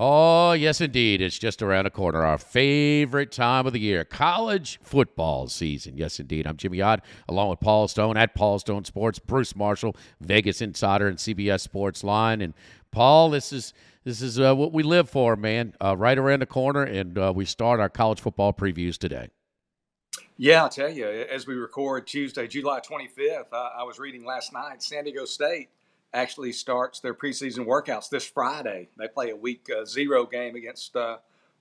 Oh, 0.00 0.52
yes, 0.52 0.80
indeed. 0.80 1.20
It's 1.20 1.40
just 1.40 1.60
around 1.60 1.86
the 1.86 1.90
corner. 1.90 2.24
Our 2.24 2.38
favorite 2.38 3.32
time 3.32 3.66
of 3.66 3.72
the 3.72 3.80
year, 3.80 4.04
college 4.04 4.78
football 4.80 5.48
season. 5.48 5.96
Yes, 5.96 6.20
indeed. 6.20 6.46
I'm 6.46 6.56
Jimmy 6.56 6.80
Ott, 6.80 7.04
along 7.28 7.50
with 7.50 7.58
Paul 7.58 7.88
Stone 7.88 8.16
at 8.16 8.32
Paul 8.32 8.60
Stone 8.60 8.84
Sports, 8.84 9.18
Bruce 9.18 9.56
Marshall, 9.56 9.96
Vegas 10.20 10.62
Insider, 10.62 11.08
and 11.08 11.18
CBS 11.18 11.62
Sports 11.62 12.04
Line. 12.04 12.40
And 12.40 12.54
Paul, 12.92 13.30
this 13.30 13.52
is 13.52 13.74
this 14.04 14.22
is 14.22 14.38
uh, 14.38 14.54
what 14.54 14.72
we 14.72 14.84
live 14.84 15.10
for, 15.10 15.34
man. 15.34 15.74
Uh, 15.80 15.96
right 15.96 16.16
around 16.16 16.42
the 16.42 16.46
corner, 16.46 16.84
and 16.84 17.18
uh, 17.18 17.32
we 17.34 17.44
start 17.44 17.80
our 17.80 17.88
college 17.88 18.20
football 18.20 18.52
previews 18.52 18.98
today. 18.98 19.30
Yeah, 20.36 20.62
I'll 20.62 20.68
tell 20.68 20.88
you. 20.88 21.08
As 21.08 21.48
we 21.48 21.56
record 21.56 22.06
Tuesday, 22.06 22.46
July 22.46 22.78
25th, 22.78 23.52
I 23.52 23.82
was 23.82 23.98
reading 23.98 24.24
last 24.24 24.52
night. 24.52 24.80
San 24.80 25.02
Diego 25.02 25.24
State 25.24 25.70
actually 26.12 26.52
starts 26.52 27.00
their 27.00 27.14
preseason 27.14 27.66
workouts 27.66 28.08
this 28.08 28.26
Friday. 28.26 28.88
They 28.96 29.08
play 29.08 29.30
a 29.30 29.36
week 29.36 29.66
uh, 29.70 29.84
zero 29.84 30.26
game 30.26 30.56
against 30.56 30.96
uh, 30.96 31.18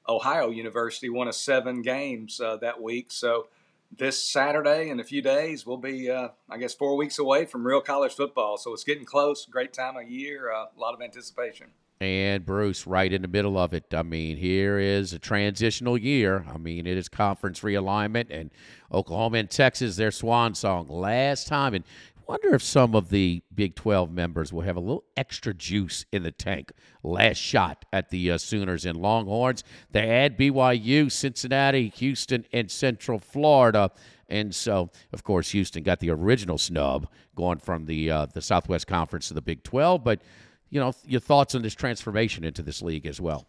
Ohio 0.08 0.50
University, 0.50 1.10
one 1.10 1.28
of 1.28 1.36
seven 1.36 1.82
games 1.82 2.40
uh, 2.40 2.58
that 2.58 2.82
week. 2.82 3.12
So 3.12 3.48
this 3.96 4.22
Saturday 4.22 4.90
in 4.90 5.00
a 5.00 5.04
few 5.04 5.22
days, 5.22 5.66
we'll 5.66 5.78
be, 5.78 6.10
uh, 6.10 6.30
I 6.50 6.58
guess, 6.58 6.74
four 6.74 6.96
weeks 6.96 7.20
away 7.20 7.46
from 7.46 7.66
real 7.66 7.82
college 7.82 8.14
football. 8.14 8.58
So 8.58 8.74
it's 8.74 8.84
getting 8.84 9.06
close. 9.06 9.46
Great 9.46 9.74
time 9.74 9.98
of 9.98 10.10
year. 10.10 10.52
Uh, 10.52 10.66
a 10.76 10.80
lot 10.80 10.94
of 10.94 11.02
anticipation. 11.02 11.68
And 12.00 12.46
Bruce, 12.46 12.86
right 12.86 13.12
in 13.12 13.24
the 13.24 13.28
middle 13.28 13.58
of 13.58 13.74
it. 13.74 13.92
I 13.92 14.04
mean, 14.04 14.38
here 14.38 14.78
is 14.78 15.14
a 15.14 15.20
transitional 15.20 15.98
year. 15.98 16.46
I 16.54 16.58
mean, 16.58 16.86
it 16.86 16.96
is 16.96 17.10
conference 17.10 17.62
realignment, 17.62 18.28
and 18.30 18.52
Oklahoma 18.94 19.40
and 19.40 19.50
Texas, 19.50 19.96
their 19.96 20.12
swan 20.12 20.54
song 20.54 20.88
last 20.90 21.48
time. 21.48 21.74
And 21.74 21.84
wonder 22.28 22.54
if 22.54 22.62
some 22.62 22.96
of 22.96 23.10
the 23.10 23.42
Big 23.54 23.76
12 23.76 24.12
members 24.12 24.52
will 24.52 24.62
have 24.62 24.76
a 24.76 24.82
little 24.82 25.06
extra 25.16 25.54
juice 25.54 26.06
in 26.12 26.24
the 26.24 26.32
tank. 26.32 26.72
Last 27.04 27.38
shot 27.38 27.86
at 27.94 28.10
the 28.10 28.32
uh, 28.32 28.38
Sooners 28.38 28.86
and 28.86 28.98
Longhorns. 28.98 29.64
They 29.92 30.10
add 30.10 30.38
BYU, 30.38 31.12
Cincinnati, 31.12 31.90
Houston, 31.90 32.46
and 32.52 32.70
Central 32.70 33.20
Florida. 33.20 33.92
And 34.30 34.54
so, 34.54 34.90
of 35.14 35.24
course, 35.24 35.52
Houston 35.52 35.84
got 35.84 36.00
the 36.00 36.10
original 36.10 36.58
snub 36.58 37.08
going 37.36 37.60
from 37.60 37.86
the 37.86 38.12
uh, 38.12 38.26
the 38.26 38.42
Southwest 38.42 38.88
Conference 38.88 39.30
to 39.30 39.34
the 39.34 39.42
Big 39.42 39.64
12. 39.64 40.04
But, 40.04 40.22
you 40.70 40.80
know, 40.80 40.94
your 41.06 41.22
thoughts 41.22 41.56
on 41.56 41.62
this 41.62 41.76
transformation 41.76 42.44
into 42.44 42.62
this 42.62 42.82
league 42.82 43.06
as 43.06 43.22
well. 43.22 43.48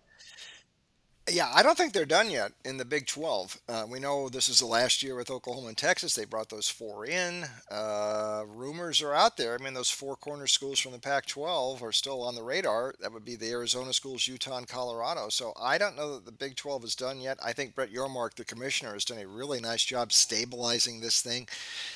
Yeah, 1.30 1.50
I 1.54 1.62
don't 1.62 1.76
think 1.76 1.92
they're 1.92 2.06
done 2.06 2.30
yet 2.30 2.52
in 2.64 2.78
the 2.78 2.86
Big 2.86 3.06
12. 3.06 3.60
Uh, 3.68 3.84
we 3.90 4.00
know 4.00 4.30
this 4.30 4.48
is 4.48 4.60
the 4.60 4.66
last 4.66 5.02
year 5.02 5.14
with 5.14 5.30
Oklahoma 5.30 5.68
and 5.68 5.76
Texas. 5.76 6.14
They 6.14 6.24
brought 6.24 6.48
those 6.48 6.70
four 6.70 7.04
in. 7.04 7.44
Uh, 7.70 8.44
rumors 8.46 9.02
are 9.02 9.12
out 9.12 9.36
there. 9.36 9.54
I 9.54 9.62
mean, 9.62 9.74
those 9.74 9.90
four 9.90 10.16
corner 10.16 10.46
schools 10.46 10.78
from 10.78 10.92
the 10.92 10.98
Pac 10.98 11.26
12 11.26 11.82
are 11.82 11.92
still 11.92 12.22
on 12.22 12.34
the 12.34 12.42
radar. 12.42 12.94
That 13.00 13.12
would 13.12 13.26
be 13.26 13.36
the 13.36 13.50
Arizona 13.50 13.92
schools, 13.92 14.26
Utah, 14.26 14.56
and 14.56 14.66
Colorado. 14.66 15.28
So 15.28 15.52
I 15.60 15.76
don't 15.76 15.96
know 15.96 16.14
that 16.14 16.24
the 16.24 16.32
Big 16.32 16.56
12 16.56 16.84
is 16.84 16.94
done 16.94 17.20
yet. 17.20 17.38
I 17.44 17.52
think 17.52 17.74
Brett 17.74 17.92
Yormark, 17.92 18.34
the 18.34 18.44
commissioner, 18.44 18.94
has 18.94 19.04
done 19.04 19.18
a 19.18 19.28
really 19.28 19.60
nice 19.60 19.84
job 19.84 20.12
stabilizing 20.12 21.00
this 21.00 21.20
thing 21.20 21.46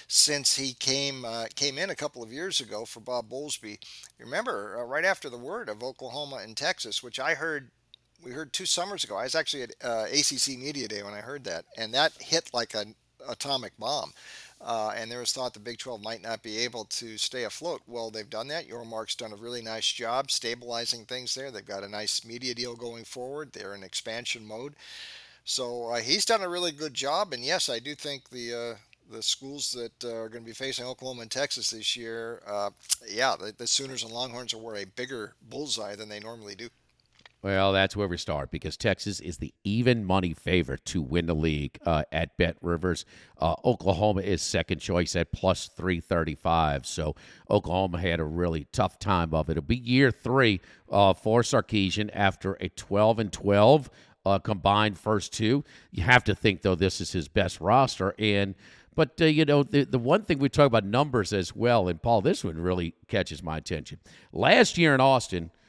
since 0.08 0.56
he 0.56 0.74
came 0.74 1.24
uh, 1.24 1.46
came 1.54 1.78
in 1.78 1.88
a 1.88 1.94
couple 1.96 2.22
of 2.22 2.32
years 2.32 2.60
ago 2.60 2.84
for 2.84 3.00
Bob 3.00 3.30
Bowlesby. 3.30 3.78
Remember, 4.18 4.78
uh, 4.78 4.84
right 4.84 5.06
after 5.06 5.30
the 5.30 5.38
word 5.38 5.70
of 5.70 5.82
Oklahoma 5.82 6.40
and 6.42 6.54
Texas, 6.54 7.02
which 7.02 7.18
I 7.18 7.34
heard 7.34 7.70
we 8.22 8.32
heard 8.32 8.52
two 8.52 8.66
summers 8.66 9.04
ago. 9.04 9.16
I 9.16 9.24
was 9.24 9.34
actually 9.34 9.64
at 9.64 9.74
uh, 9.82 10.06
ACC 10.10 10.58
Media 10.58 10.88
Day 10.88 11.02
when 11.02 11.14
I 11.14 11.20
heard 11.20 11.44
that, 11.44 11.64
and 11.76 11.92
that 11.94 12.12
hit 12.20 12.50
like 12.52 12.74
an 12.74 12.94
atomic 13.28 13.76
bomb. 13.78 14.12
Uh, 14.60 14.92
and 14.96 15.10
there 15.10 15.18
was 15.18 15.32
thought 15.32 15.54
the 15.54 15.60
Big 15.60 15.78
12 15.78 16.02
might 16.02 16.22
not 16.22 16.42
be 16.42 16.58
able 16.58 16.84
to 16.84 17.18
stay 17.18 17.42
afloat. 17.44 17.82
Well, 17.88 18.10
they've 18.10 18.30
done 18.30 18.46
that. 18.48 18.68
Yormark's 18.68 19.16
done 19.16 19.32
a 19.32 19.36
really 19.36 19.60
nice 19.60 19.90
job 19.90 20.30
stabilizing 20.30 21.04
things 21.04 21.34
there. 21.34 21.50
They've 21.50 21.66
got 21.66 21.82
a 21.82 21.88
nice 21.88 22.24
media 22.24 22.54
deal 22.54 22.76
going 22.76 23.04
forward. 23.04 23.52
They're 23.52 23.74
in 23.74 23.82
expansion 23.82 24.46
mode. 24.46 24.74
So 25.44 25.88
uh, 25.88 25.96
he's 25.96 26.24
done 26.24 26.42
a 26.42 26.48
really 26.48 26.70
good 26.70 26.94
job. 26.94 27.32
And 27.32 27.44
yes, 27.44 27.68
I 27.68 27.80
do 27.80 27.96
think 27.96 28.30
the 28.30 28.54
uh, 28.54 28.76
the 29.10 29.22
schools 29.22 29.72
that 29.72 30.04
uh, 30.04 30.16
are 30.16 30.28
going 30.28 30.44
to 30.44 30.48
be 30.48 30.54
facing 30.54 30.86
Oklahoma 30.86 31.22
and 31.22 31.30
Texas 31.30 31.70
this 31.70 31.96
year, 31.96 32.40
uh, 32.46 32.70
yeah, 33.06 33.34
the, 33.38 33.52
the 33.58 33.66
Sooners 33.66 34.04
and 34.04 34.12
Longhorns 34.12 34.54
will 34.54 34.62
wear 34.62 34.76
a 34.76 34.86
bigger 34.86 35.34
bullseye 35.50 35.96
than 35.96 36.08
they 36.08 36.20
normally 36.20 36.54
do. 36.54 36.68
Well, 37.42 37.72
that's 37.72 37.96
where 37.96 38.06
we 38.06 38.18
start 38.18 38.52
because 38.52 38.76
Texas 38.76 39.18
is 39.18 39.38
the 39.38 39.52
even 39.64 40.04
money 40.04 40.32
favorite 40.32 40.84
to 40.86 41.02
win 41.02 41.26
the 41.26 41.34
league 41.34 41.76
uh, 41.84 42.04
at 42.12 42.36
Bet 42.36 42.56
Rivers. 42.60 43.04
Uh, 43.36 43.56
Oklahoma 43.64 44.20
is 44.20 44.40
second 44.40 44.78
choice 44.78 45.16
at 45.16 45.32
plus 45.32 45.66
335. 45.66 46.86
So 46.86 47.16
Oklahoma 47.50 48.00
had 48.00 48.20
a 48.20 48.24
really 48.24 48.68
tough 48.70 48.96
time 49.00 49.34
of 49.34 49.48
it. 49.48 49.52
It'll 49.52 49.64
be 49.64 49.76
year 49.76 50.12
three 50.12 50.60
uh, 50.88 51.14
for 51.14 51.42
Sarkisian 51.42 52.10
after 52.12 52.56
a 52.60 52.68
12 52.68 53.18
and 53.18 53.32
12 53.32 53.90
uh, 54.24 54.38
combined 54.38 54.96
first 54.96 55.32
two. 55.32 55.64
You 55.90 56.04
have 56.04 56.22
to 56.24 56.36
think, 56.36 56.62
though, 56.62 56.76
this 56.76 57.00
is 57.00 57.10
his 57.10 57.26
best 57.26 57.60
roster. 57.60 58.14
And 58.20 58.54
but 58.94 59.20
uh, 59.20 59.24
you 59.24 59.46
know 59.46 59.62
the 59.62 59.84
the 59.84 59.98
one 59.98 60.22
thing 60.22 60.38
we 60.38 60.50
talk 60.50 60.66
about 60.66 60.84
numbers 60.84 61.32
as 61.32 61.56
well, 61.56 61.88
and 61.88 62.00
Paul, 62.00 62.20
this 62.20 62.44
one 62.44 62.58
really 62.58 62.94
catches 63.08 63.42
my 63.42 63.56
attention. 63.56 63.98
Last 64.32 64.78
year 64.78 64.94
in 64.94 65.00
Austin– 65.00 65.50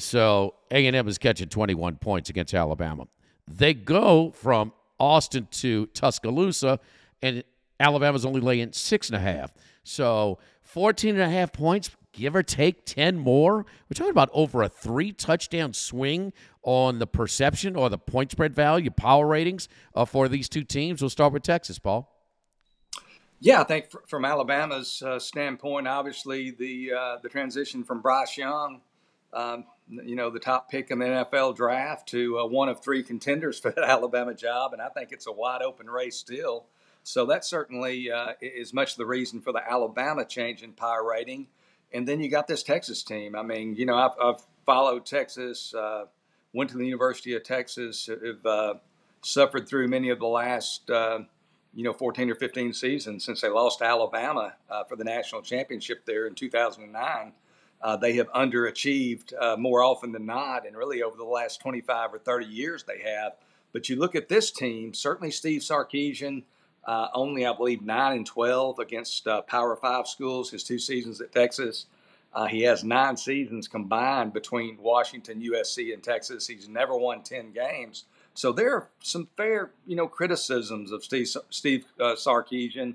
so 0.00 0.54
A&M 0.70 1.08
is 1.08 1.18
catching 1.18 1.48
21 1.48 1.96
points 1.96 2.30
against 2.30 2.54
Alabama. 2.54 3.08
They 3.46 3.74
go 3.74 4.30
from 4.30 4.72
Austin 4.98 5.48
to 5.50 5.86
Tuscaloosa, 5.86 6.78
and 7.20 7.42
Alabama's 7.80 8.24
only 8.24 8.40
laying 8.40 8.72
six 8.72 9.08
and 9.08 9.16
a 9.16 9.20
half. 9.20 9.52
So 9.82 10.38
14 10.62 11.16
and 11.16 11.22
a 11.22 11.28
half 11.28 11.52
points, 11.52 11.90
give 12.12 12.36
or 12.36 12.42
take 12.42 12.86
10 12.86 13.18
more. 13.18 13.56
We're 13.56 13.94
talking 13.94 14.10
about 14.10 14.30
over 14.32 14.62
a 14.62 14.68
three 14.68 15.12
touchdown 15.12 15.72
swing 15.72 16.32
on 16.62 16.98
the 16.98 17.06
perception 17.06 17.74
or 17.74 17.90
the 17.90 17.98
point 17.98 18.30
spread 18.30 18.54
value, 18.54 18.90
power 18.90 19.26
ratings 19.26 19.68
uh, 19.94 20.04
for 20.04 20.28
these 20.28 20.48
two 20.48 20.62
teams. 20.62 21.02
We'll 21.02 21.10
start 21.10 21.32
with 21.32 21.42
Texas, 21.42 21.78
Paul. 21.78 22.08
Yeah, 23.40 23.60
I 23.60 23.64
think 23.64 23.86
from 24.06 24.24
Alabama's 24.24 25.02
uh, 25.04 25.18
standpoint, 25.18 25.88
obviously 25.88 26.52
the 26.52 26.92
uh, 26.96 27.16
the 27.24 27.28
transition 27.28 27.82
from 27.82 28.00
Bryce 28.00 28.38
Young 28.38 28.82
um, 29.32 29.64
you 29.88 30.16
know, 30.16 30.30
the 30.30 30.38
top 30.38 30.70
pick 30.70 30.90
in 30.90 30.98
the 30.98 31.06
NFL 31.06 31.56
draft 31.56 32.08
to 32.10 32.38
uh, 32.38 32.46
one 32.46 32.68
of 32.68 32.82
three 32.82 33.02
contenders 33.02 33.58
for 33.60 33.70
that 33.70 33.84
Alabama 33.84 34.34
job. 34.34 34.72
And 34.72 34.82
I 34.82 34.88
think 34.88 35.12
it's 35.12 35.26
a 35.26 35.32
wide 35.32 35.62
open 35.62 35.88
race 35.88 36.16
still. 36.16 36.66
So 37.04 37.26
that 37.26 37.44
certainly 37.44 38.10
uh, 38.10 38.32
is 38.40 38.72
much 38.72 38.96
the 38.96 39.06
reason 39.06 39.40
for 39.40 39.52
the 39.52 39.62
Alabama 39.68 40.24
change 40.24 40.62
in 40.62 40.72
power 40.72 41.04
rating. 41.04 41.48
And 41.92 42.06
then 42.06 42.20
you 42.20 42.30
got 42.30 42.46
this 42.46 42.62
Texas 42.62 43.02
team. 43.02 43.34
I 43.34 43.42
mean, 43.42 43.74
you 43.74 43.86
know, 43.86 43.96
I've, 43.96 44.12
I've 44.22 44.42
followed 44.64 45.04
Texas, 45.04 45.74
uh, 45.74 46.04
went 46.52 46.70
to 46.70 46.76
the 46.76 46.86
University 46.86 47.34
of 47.34 47.42
Texas, 47.42 48.06
have 48.06 48.46
uh, 48.46 48.74
suffered 49.22 49.68
through 49.68 49.88
many 49.88 50.10
of 50.10 50.20
the 50.20 50.26
last, 50.26 50.88
uh, 50.90 51.20
you 51.74 51.82
know, 51.82 51.92
14 51.92 52.30
or 52.30 52.34
15 52.36 52.72
seasons 52.72 53.24
since 53.24 53.40
they 53.40 53.48
lost 53.48 53.80
to 53.80 53.84
Alabama 53.84 54.54
uh, 54.70 54.84
for 54.84 54.94
the 54.94 55.04
national 55.04 55.42
championship 55.42 56.06
there 56.06 56.26
in 56.26 56.34
2009 56.34 57.32
uh, 57.82 57.96
they 57.96 58.14
have 58.14 58.30
underachieved 58.32 59.32
uh, 59.38 59.56
more 59.56 59.82
often 59.82 60.12
than 60.12 60.24
not, 60.24 60.66
and 60.66 60.76
really 60.76 61.02
over 61.02 61.16
the 61.16 61.24
last 61.24 61.60
25 61.60 62.14
or 62.14 62.18
30 62.18 62.46
years 62.46 62.84
they 62.84 63.00
have. 63.00 63.32
But 63.72 63.88
you 63.88 63.96
look 63.96 64.14
at 64.14 64.28
this 64.28 64.50
team, 64.50 64.94
certainly 64.94 65.30
Steve 65.30 65.62
Sarkisian, 65.62 66.44
uh, 66.84 67.08
only 67.14 67.44
I 67.44 67.52
believe 67.52 67.82
9 67.82 68.16
and 68.16 68.26
12 68.26 68.78
against 68.78 69.26
uh, 69.26 69.42
Power 69.42 69.74
5 69.74 70.06
schools, 70.06 70.50
his 70.50 70.62
two 70.62 70.78
seasons 70.78 71.20
at 71.20 71.32
Texas. 71.32 71.86
Uh, 72.34 72.46
he 72.46 72.62
has 72.62 72.82
nine 72.82 73.16
seasons 73.16 73.68
combined 73.68 74.32
between 74.32 74.78
Washington, 74.80 75.42
USC, 75.42 75.92
and 75.92 76.02
Texas. 76.02 76.46
He's 76.46 76.68
never 76.68 76.96
won 76.96 77.22
10 77.22 77.52
games. 77.52 78.04
So 78.34 78.52
there 78.52 78.74
are 78.74 78.88
some 79.00 79.28
fair, 79.36 79.72
you 79.86 79.96
know, 79.96 80.08
criticisms 80.08 80.92
of 80.92 81.04
Steve, 81.04 81.28
Steve 81.50 81.84
uh, 82.00 82.14
Sarkisian, 82.14 82.94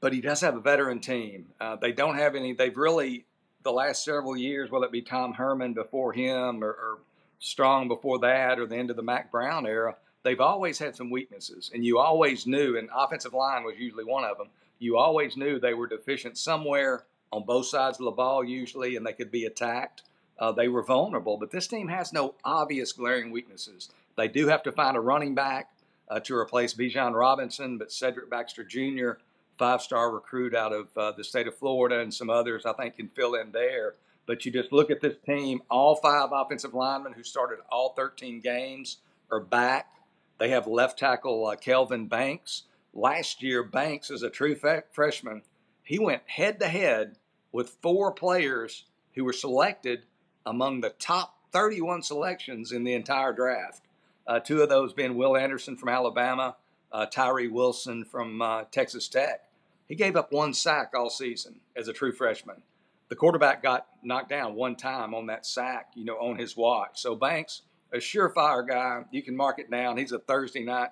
but 0.00 0.12
he 0.12 0.20
does 0.20 0.40
have 0.40 0.56
a 0.56 0.60
veteran 0.60 0.98
team. 0.98 1.46
they 1.80 1.92
don't 1.92 2.16
have 2.16 2.34
any. 2.34 2.52
They've 2.52 2.76
really 2.76 3.26
the 3.62 3.72
last 3.72 4.04
several 4.04 4.36
years, 4.36 4.70
whether 4.70 4.86
it 4.86 4.92
be 4.92 5.02
Tom 5.02 5.34
Herman 5.34 5.72
before 5.74 6.12
him 6.12 6.62
or, 6.62 6.70
or 6.70 6.98
Strong 7.42 7.88
before 7.88 8.20
that 8.20 8.60
or 8.60 8.66
the 8.66 8.76
end 8.76 8.88
of 8.90 8.94
the 8.94 9.02
Mack 9.02 9.32
Brown 9.32 9.66
era, 9.66 9.96
they've 10.22 10.40
always 10.40 10.78
had 10.78 10.94
some 10.94 11.10
weaknesses. 11.10 11.72
And 11.74 11.84
you 11.84 11.98
always 11.98 12.46
knew, 12.46 12.78
and 12.78 12.88
offensive 12.94 13.34
line 13.34 13.64
was 13.64 13.74
usually 13.76 14.04
one 14.04 14.24
of 14.24 14.38
them, 14.38 14.46
you 14.78 14.96
always 14.96 15.36
knew 15.36 15.58
they 15.58 15.74
were 15.74 15.88
deficient 15.88 16.38
somewhere 16.38 17.04
on 17.32 17.44
both 17.44 17.66
sides 17.66 17.98
of 17.98 18.04
the 18.04 18.12
ball, 18.12 18.44
usually, 18.44 18.94
and 18.94 19.04
they 19.04 19.12
could 19.12 19.32
be 19.32 19.44
attacked. 19.44 20.02
Uh, 20.38 20.52
they 20.52 20.68
were 20.68 20.84
vulnerable, 20.84 21.36
but 21.36 21.50
this 21.50 21.66
team 21.66 21.88
has 21.88 22.12
no 22.12 22.36
obvious 22.44 22.92
glaring 22.92 23.32
weaknesses. 23.32 23.90
They 24.16 24.28
do 24.28 24.46
have 24.46 24.62
to 24.62 24.72
find 24.72 24.96
a 24.96 25.00
running 25.00 25.34
back 25.34 25.72
uh, 26.08 26.20
to 26.20 26.36
replace 26.36 26.74
Bijan 26.74 27.12
Robinson, 27.12 27.76
but 27.76 27.90
Cedric 27.90 28.30
Baxter 28.30 28.62
Jr., 28.62 29.12
five 29.58 29.82
star 29.82 30.10
recruit 30.10 30.54
out 30.54 30.72
of 30.72 30.88
uh, 30.96 31.12
the 31.12 31.24
state 31.24 31.46
of 31.46 31.56
Florida, 31.56 32.00
and 32.00 32.12
some 32.12 32.30
others 32.30 32.66
I 32.66 32.72
think 32.72 32.96
can 32.96 33.08
fill 33.08 33.34
in 33.34 33.52
there. 33.52 33.94
But 34.26 34.44
you 34.44 34.52
just 34.52 34.72
look 34.72 34.90
at 34.90 35.00
this 35.00 35.16
team, 35.26 35.62
all 35.70 35.96
five 35.96 36.30
offensive 36.32 36.74
linemen 36.74 37.12
who 37.12 37.24
started 37.24 37.58
all 37.70 37.94
13 37.94 38.40
games 38.40 38.98
are 39.30 39.40
back. 39.40 39.90
They 40.38 40.50
have 40.50 40.66
left 40.66 40.98
tackle 40.98 41.46
uh, 41.46 41.56
Kelvin 41.56 42.06
Banks. 42.06 42.64
Last 42.94 43.42
year, 43.42 43.62
Banks, 43.62 44.10
as 44.10 44.22
a 44.22 44.30
true 44.30 44.56
f- 44.62 44.84
freshman, 44.92 45.42
he 45.82 45.98
went 45.98 46.22
head 46.26 46.60
to 46.60 46.68
head 46.68 47.16
with 47.50 47.76
four 47.80 48.12
players 48.12 48.84
who 49.14 49.24
were 49.24 49.32
selected 49.32 50.04
among 50.44 50.80
the 50.80 50.90
top 50.90 51.36
31 51.52 52.02
selections 52.02 52.72
in 52.72 52.84
the 52.84 52.94
entire 52.94 53.32
draft. 53.32 53.82
Uh, 54.26 54.40
two 54.40 54.62
of 54.62 54.68
those 54.68 54.92
being 54.92 55.16
Will 55.16 55.36
Anderson 55.36 55.76
from 55.76 55.88
Alabama, 55.88 56.56
uh, 56.92 57.06
Tyree 57.06 57.48
Wilson 57.48 58.04
from 58.04 58.42
uh, 58.42 58.64
Texas 58.70 59.08
Tech. 59.08 59.48
He 59.88 59.94
gave 59.94 60.16
up 60.16 60.32
one 60.32 60.54
sack 60.54 60.92
all 60.94 61.10
season 61.10 61.60
as 61.76 61.88
a 61.88 61.92
true 61.92 62.12
freshman. 62.12 62.62
The 63.08 63.16
quarterback 63.16 63.62
got 63.62 63.86
knocked 64.02 64.30
down 64.30 64.54
one 64.54 64.76
time 64.76 65.14
on 65.14 65.26
that 65.26 65.44
sack, 65.44 65.92
you 65.94 66.04
know, 66.04 66.16
on 66.16 66.38
his 66.38 66.56
watch. 66.56 67.00
So 67.00 67.14
Banks, 67.14 67.62
a 67.92 67.98
surefire 67.98 68.66
guy, 68.66 69.04
you 69.10 69.22
can 69.22 69.36
mark 69.36 69.58
it 69.58 69.70
down. 69.70 69.98
He's 69.98 70.12
a 70.12 70.18
Thursday 70.18 70.64
night 70.64 70.90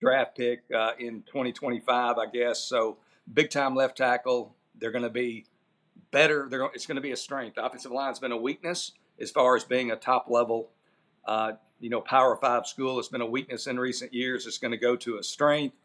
draft 0.00 0.36
pick 0.36 0.64
uh, 0.74 0.92
in 0.98 1.22
2025, 1.22 2.18
I 2.18 2.26
guess. 2.26 2.60
So 2.60 2.98
big 3.32 3.50
time 3.50 3.74
left 3.74 3.96
tackle. 3.96 4.54
They're 4.78 4.90
going 4.90 5.04
to 5.04 5.10
be 5.10 5.46
better. 6.10 6.46
They're, 6.50 6.64
it's 6.74 6.86
going 6.86 6.96
to 6.96 7.02
be 7.02 7.12
a 7.12 7.16
strength. 7.16 7.54
The 7.54 7.64
offensive 7.64 7.92
line's 7.92 8.18
been 8.18 8.32
a 8.32 8.36
weakness 8.36 8.92
as 9.18 9.30
far 9.30 9.56
as 9.56 9.64
being 9.64 9.90
a 9.90 9.96
top 9.96 10.26
level 10.28 10.70
uh, 11.24 11.52
you 11.82 11.90
know, 11.90 12.00
Power 12.00 12.36
Five 12.36 12.66
school. 12.66 12.98
It's 12.98 13.08
been 13.08 13.20
a 13.20 13.26
weakness 13.26 13.66
in 13.66 13.78
recent 13.78 14.14
years. 14.14 14.46
It's 14.46 14.58
going 14.58 14.70
to 14.70 14.78
go 14.78 14.96
to 14.96 15.18
a 15.18 15.22
strength. 15.22 15.76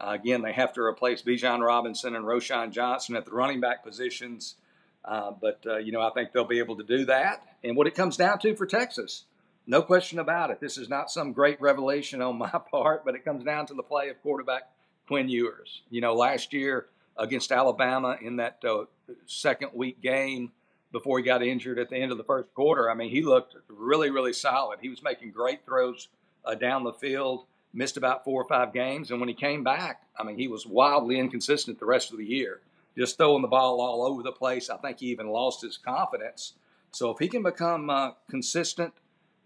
Uh, 0.00 0.10
again, 0.10 0.42
they 0.42 0.52
have 0.52 0.74
to 0.74 0.82
replace 0.82 1.22
Bijan 1.22 1.66
Robinson 1.66 2.14
and 2.14 2.24
Roschon 2.24 2.70
Johnson 2.70 3.16
at 3.16 3.24
the 3.24 3.30
running 3.30 3.60
back 3.60 3.82
positions. 3.82 4.56
Uh, 5.04 5.30
but, 5.30 5.60
uh, 5.66 5.78
you 5.78 5.92
know, 5.92 6.02
I 6.02 6.10
think 6.10 6.32
they'll 6.32 6.44
be 6.44 6.58
able 6.58 6.76
to 6.76 6.84
do 6.84 7.06
that. 7.06 7.42
And 7.64 7.76
what 7.76 7.86
it 7.86 7.94
comes 7.94 8.16
down 8.16 8.38
to 8.40 8.54
for 8.54 8.66
Texas, 8.66 9.24
no 9.66 9.80
question 9.80 10.18
about 10.18 10.50
it. 10.50 10.60
This 10.60 10.76
is 10.76 10.88
not 10.88 11.10
some 11.10 11.32
great 11.32 11.60
revelation 11.60 12.20
on 12.20 12.36
my 12.38 12.50
part, 12.50 13.04
but 13.04 13.14
it 13.14 13.24
comes 13.24 13.42
down 13.42 13.66
to 13.66 13.74
the 13.74 13.82
play 13.82 14.10
of 14.10 14.22
quarterback 14.22 14.70
Quinn 15.08 15.28
Ewers. 15.28 15.82
You 15.90 16.02
know, 16.02 16.14
last 16.14 16.52
year 16.52 16.86
against 17.16 17.50
Alabama 17.50 18.18
in 18.20 18.36
that 18.36 18.62
uh, 18.62 18.84
second 19.24 19.70
week 19.72 20.02
game, 20.02 20.52
before 20.96 21.18
he 21.18 21.24
got 21.24 21.42
injured 21.42 21.78
at 21.78 21.90
the 21.90 21.96
end 21.96 22.10
of 22.10 22.16
the 22.16 22.24
first 22.24 22.54
quarter. 22.54 22.90
I 22.90 22.94
mean, 22.94 23.10
he 23.10 23.20
looked 23.20 23.54
really, 23.68 24.08
really 24.08 24.32
solid. 24.32 24.78
He 24.80 24.88
was 24.88 25.02
making 25.02 25.30
great 25.30 25.62
throws 25.66 26.08
uh, 26.42 26.54
down 26.54 26.84
the 26.84 26.92
field, 26.94 27.44
missed 27.74 27.98
about 27.98 28.24
four 28.24 28.40
or 28.40 28.48
five 28.48 28.72
games. 28.72 29.10
And 29.10 29.20
when 29.20 29.28
he 29.28 29.34
came 29.34 29.62
back, 29.62 30.04
I 30.18 30.24
mean, 30.24 30.38
he 30.38 30.48
was 30.48 30.64
wildly 30.64 31.18
inconsistent 31.18 31.78
the 31.78 31.84
rest 31.84 32.12
of 32.12 32.16
the 32.16 32.24
year, 32.24 32.62
just 32.96 33.18
throwing 33.18 33.42
the 33.42 33.48
ball 33.48 33.78
all 33.78 34.06
over 34.06 34.22
the 34.22 34.32
place. 34.32 34.70
I 34.70 34.78
think 34.78 35.00
he 35.00 35.08
even 35.08 35.28
lost 35.28 35.60
his 35.60 35.76
confidence. 35.76 36.54
So 36.92 37.10
if 37.10 37.18
he 37.18 37.28
can 37.28 37.42
become 37.42 37.90
uh, 37.90 38.12
consistent, 38.30 38.94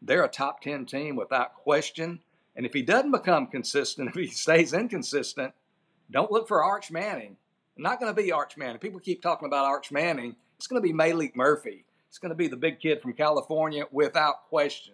they're 0.00 0.22
a 0.22 0.28
top 0.28 0.60
10 0.60 0.86
team 0.86 1.16
without 1.16 1.56
question. 1.56 2.20
And 2.54 2.64
if 2.64 2.72
he 2.72 2.82
doesn't 2.82 3.10
become 3.10 3.48
consistent, 3.48 4.08
if 4.14 4.14
he 4.14 4.28
stays 4.28 4.72
inconsistent, 4.72 5.52
don't 6.12 6.30
look 6.30 6.46
for 6.46 6.62
Arch 6.62 6.92
Manning. 6.92 7.38
not 7.76 7.98
going 7.98 8.14
to 8.14 8.22
be 8.22 8.30
Arch 8.30 8.56
Manning. 8.56 8.78
People 8.78 9.00
keep 9.00 9.20
talking 9.20 9.46
about 9.46 9.64
Arch 9.64 9.90
Manning 9.90 10.36
it's 10.60 10.66
going 10.66 10.82
to 10.82 10.86
be 10.86 10.92
Maalik 10.92 11.34
Murphy. 11.34 11.86
It's 12.10 12.18
going 12.18 12.28
to 12.28 12.36
be 12.36 12.46
the 12.46 12.54
big 12.54 12.80
kid 12.80 13.00
from 13.00 13.14
California 13.14 13.84
without 13.90 14.46
question. 14.50 14.92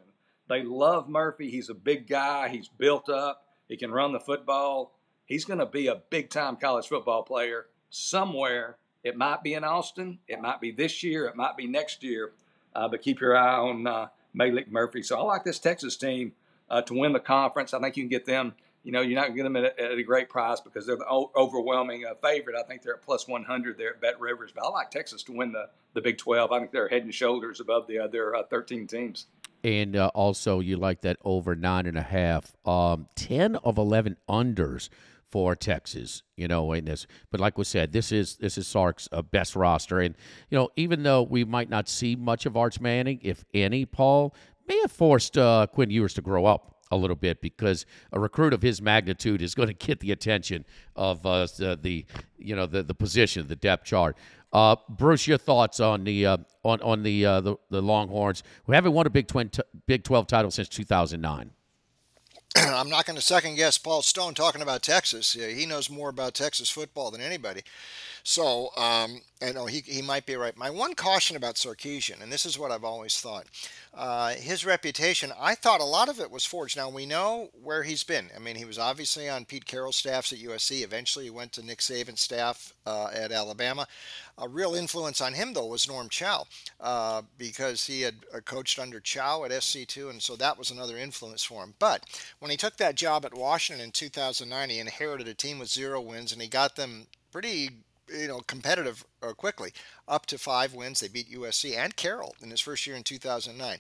They 0.48 0.62
love 0.62 1.08
Murphy. 1.08 1.50
He's 1.50 1.68
a 1.68 1.74
big 1.74 2.06
guy. 2.06 2.48
He's 2.50 2.68
built 2.68 3.08
up. 3.08 3.42
He 3.66 3.76
can 3.76 3.90
run 3.90 4.12
the 4.12 4.20
football. 4.20 4.92
He's 5.24 5.44
going 5.44 5.58
to 5.58 5.66
be 5.66 5.88
a 5.88 6.02
big 6.08 6.30
time 6.30 6.54
college 6.54 6.86
football 6.86 7.24
player 7.24 7.66
somewhere. 7.90 8.76
It 9.02 9.16
might 9.16 9.42
be 9.42 9.54
in 9.54 9.64
Austin. 9.64 10.20
It 10.28 10.40
might 10.40 10.60
be 10.60 10.70
this 10.70 11.02
year. 11.02 11.26
It 11.26 11.34
might 11.34 11.56
be 11.56 11.66
next 11.66 12.04
year. 12.04 12.30
Uh, 12.72 12.86
but 12.86 13.02
keep 13.02 13.20
your 13.20 13.36
eye 13.36 13.56
on 13.56 13.88
uh, 13.88 14.06
Maalik 14.38 14.70
Murphy. 14.70 15.02
So 15.02 15.18
I 15.18 15.22
like 15.22 15.42
this 15.42 15.58
Texas 15.58 15.96
team 15.96 16.30
uh, 16.70 16.82
to 16.82 16.94
win 16.94 17.12
the 17.12 17.18
conference. 17.18 17.74
I 17.74 17.80
think 17.80 17.96
you 17.96 18.04
can 18.04 18.08
get 18.08 18.24
them 18.24 18.54
you 18.86 18.92
know, 18.92 19.00
you're 19.00 19.16
not 19.16 19.22
going 19.22 19.32
to 19.32 19.36
get 19.38 19.42
them 19.42 19.56
at 19.56 19.64
a, 19.64 19.82
at 19.82 19.98
a, 19.98 20.02
great 20.04 20.28
price 20.28 20.60
because 20.60 20.86
they're 20.86 20.94
the 20.94 21.08
overwhelming 21.08 22.04
uh, 22.06 22.14
favorite. 22.22 22.54
I 22.56 22.62
think 22.62 22.82
they're 22.82 22.94
at 22.94 23.02
plus 23.02 23.26
100 23.26 23.76
there 23.76 23.94
at 23.94 24.00
Bet 24.00 24.20
Rivers. 24.20 24.52
But 24.54 24.64
I 24.64 24.68
like 24.68 24.92
Texas 24.92 25.24
to 25.24 25.32
win 25.32 25.50
the, 25.50 25.68
the 25.94 26.00
Big 26.00 26.18
12. 26.18 26.52
I 26.52 26.60
think 26.60 26.70
they're 26.70 26.86
head 26.86 27.02
and 27.02 27.12
shoulders 27.12 27.58
above 27.58 27.88
the 27.88 27.98
other 27.98 28.36
uh, 28.36 28.44
13 28.44 28.86
teams. 28.86 29.26
And 29.64 29.96
uh, 29.96 30.12
also, 30.14 30.60
you 30.60 30.76
like 30.76 31.00
that 31.00 31.16
over 31.24 31.56
nine 31.56 31.86
and 31.86 31.98
a 31.98 32.02
half. 32.02 32.54
Um, 32.64 33.08
10 33.16 33.56
of 33.56 33.76
11 33.76 34.18
unders 34.28 34.88
for 35.32 35.56
Texas, 35.56 36.22
you 36.36 36.46
know, 36.46 36.72
in 36.72 36.84
this. 36.84 37.08
But 37.32 37.40
like 37.40 37.58
we 37.58 37.64
said, 37.64 37.92
this 37.92 38.12
is 38.12 38.36
this 38.36 38.56
is 38.56 38.68
Sark's 38.68 39.08
uh, 39.10 39.22
best 39.22 39.56
roster, 39.56 39.98
and 39.98 40.14
you 40.48 40.56
know, 40.56 40.68
even 40.76 41.02
though 41.02 41.24
we 41.24 41.44
might 41.44 41.68
not 41.68 41.88
see 41.88 42.14
much 42.14 42.46
of 42.46 42.56
Arch 42.56 42.80
Manning, 42.80 43.18
if 43.22 43.44
any, 43.52 43.84
Paul 43.84 44.32
may 44.68 44.78
have 44.82 44.92
forced 44.92 45.36
uh, 45.36 45.66
Quinn 45.66 45.90
Ewers 45.90 46.14
to 46.14 46.22
grow 46.22 46.46
up 46.46 46.75
a 46.90 46.96
little 46.96 47.16
bit 47.16 47.40
because 47.40 47.86
a 48.12 48.20
recruit 48.20 48.52
of 48.52 48.62
his 48.62 48.80
magnitude 48.80 49.42
is 49.42 49.54
going 49.54 49.68
to 49.68 49.74
get 49.74 50.00
the 50.00 50.12
attention 50.12 50.64
of 50.94 51.24
uh, 51.26 51.46
the, 51.58 51.78
the, 51.80 52.04
you 52.38 52.54
know 52.54 52.66
the 52.66 52.82
the 52.82 52.94
position, 52.94 53.46
the 53.48 53.56
depth 53.56 53.84
chart. 53.84 54.16
Uh, 54.52 54.76
Bruce, 54.88 55.26
your 55.26 55.38
thoughts 55.38 55.80
on 55.80 56.04
the 56.04 56.26
uh, 56.26 56.36
on 56.64 56.80
on 56.82 57.02
the, 57.02 57.26
uh, 57.26 57.40
the, 57.40 57.56
the 57.70 57.82
Longhorns 57.82 58.42
who 58.64 58.72
haven't 58.72 58.92
won 58.92 59.06
a 59.06 59.10
Big 59.10 59.26
Twin 59.26 59.48
t- 59.48 59.62
Big 59.86 60.04
Twelve 60.04 60.26
title 60.26 60.50
since 60.50 60.68
2009. 60.68 61.50
I'm 62.56 62.88
not 62.88 63.04
going 63.04 63.16
to 63.16 63.22
second 63.22 63.56
guess 63.56 63.76
Paul 63.76 64.02
Stone 64.02 64.34
talking 64.34 64.62
about 64.62 64.82
Texas. 64.82 65.32
he 65.32 65.66
knows 65.66 65.90
more 65.90 66.08
about 66.08 66.34
Texas 66.34 66.70
football 66.70 67.10
than 67.10 67.20
anybody. 67.20 67.62
So, 68.28 68.70
um, 68.76 69.20
I 69.40 69.52
know 69.52 69.66
he, 69.66 69.84
he 69.86 70.02
might 70.02 70.26
be 70.26 70.34
right. 70.34 70.56
My 70.56 70.68
one 70.68 70.96
caution 70.96 71.36
about 71.36 71.54
Sarkisian, 71.54 72.20
and 72.20 72.32
this 72.32 72.44
is 72.44 72.58
what 72.58 72.72
I've 72.72 72.82
always 72.82 73.20
thought, 73.20 73.46
uh, 73.94 74.30
his 74.30 74.66
reputation, 74.66 75.32
I 75.38 75.54
thought 75.54 75.80
a 75.80 75.84
lot 75.84 76.08
of 76.08 76.18
it 76.18 76.32
was 76.32 76.44
forged. 76.44 76.76
Now, 76.76 76.88
we 76.88 77.06
know 77.06 77.50
where 77.62 77.84
he's 77.84 78.02
been. 78.02 78.30
I 78.34 78.40
mean, 78.40 78.56
he 78.56 78.64
was 78.64 78.80
obviously 78.80 79.28
on 79.28 79.44
Pete 79.44 79.64
Carroll's 79.64 79.94
staffs 79.94 80.32
at 80.32 80.40
USC. 80.40 80.82
Eventually, 80.82 81.26
he 81.26 81.30
went 81.30 81.52
to 81.52 81.64
Nick 81.64 81.78
Saban's 81.78 82.20
staff 82.20 82.72
uh, 82.84 83.10
at 83.14 83.30
Alabama. 83.30 83.86
A 84.38 84.48
real 84.48 84.74
influence 84.74 85.20
on 85.20 85.34
him, 85.34 85.52
though, 85.52 85.66
was 85.66 85.86
Norm 85.86 86.08
Chow, 86.08 86.46
uh, 86.80 87.22
because 87.38 87.86
he 87.86 88.02
had 88.02 88.16
uh, 88.34 88.40
coached 88.40 88.80
under 88.80 88.98
Chow 88.98 89.44
at 89.44 89.52
SC2, 89.52 90.10
and 90.10 90.20
so 90.20 90.34
that 90.34 90.58
was 90.58 90.72
another 90.72 90.98
influence 90.98 91.44
for 91.44 91.62
him. 91.62 91.74
But 91.78 92.02
when 92.40 92.50
he 92.50 92.56
took 92.56 92.76
that 92.78 92.96
job 92.96 93.24
at 93.24 93.34
Washington 93.34 93.84
in 93.84 93.92
2009, 93.92 94.68
he 94.68 94.80
inherited 94.80 95.28
a 95.28 95.34
team 95.34 95.60
with 95.60 95.68
zero 95.68 96.00
wins, 96.00 96.32
and 96.32 96.42
he 96.42 96.48
got 96.48 96.74
them 96.74 97.06
pretty 97.30 97.70
you 98.08 98.28
know, 98.28 98.40
competitive 98.46 99.04
uh, 99.22 99.32
quickly, 99.32 99.72
up 100.08 100.26
to 100.26 100.38
five 100.38 100.74
wins. 100.74 101.00
They 101.00 101.08
beat 101.08 101.30
USC 101.30 101.76
and 101.76 101.96
Carroll 101.96 102.34
in 102.42 102.50
his 102.50 102.60
first 102.60 102.86
year 102.86 102.96
in 102.96 103.02
2009. 103.02 103.78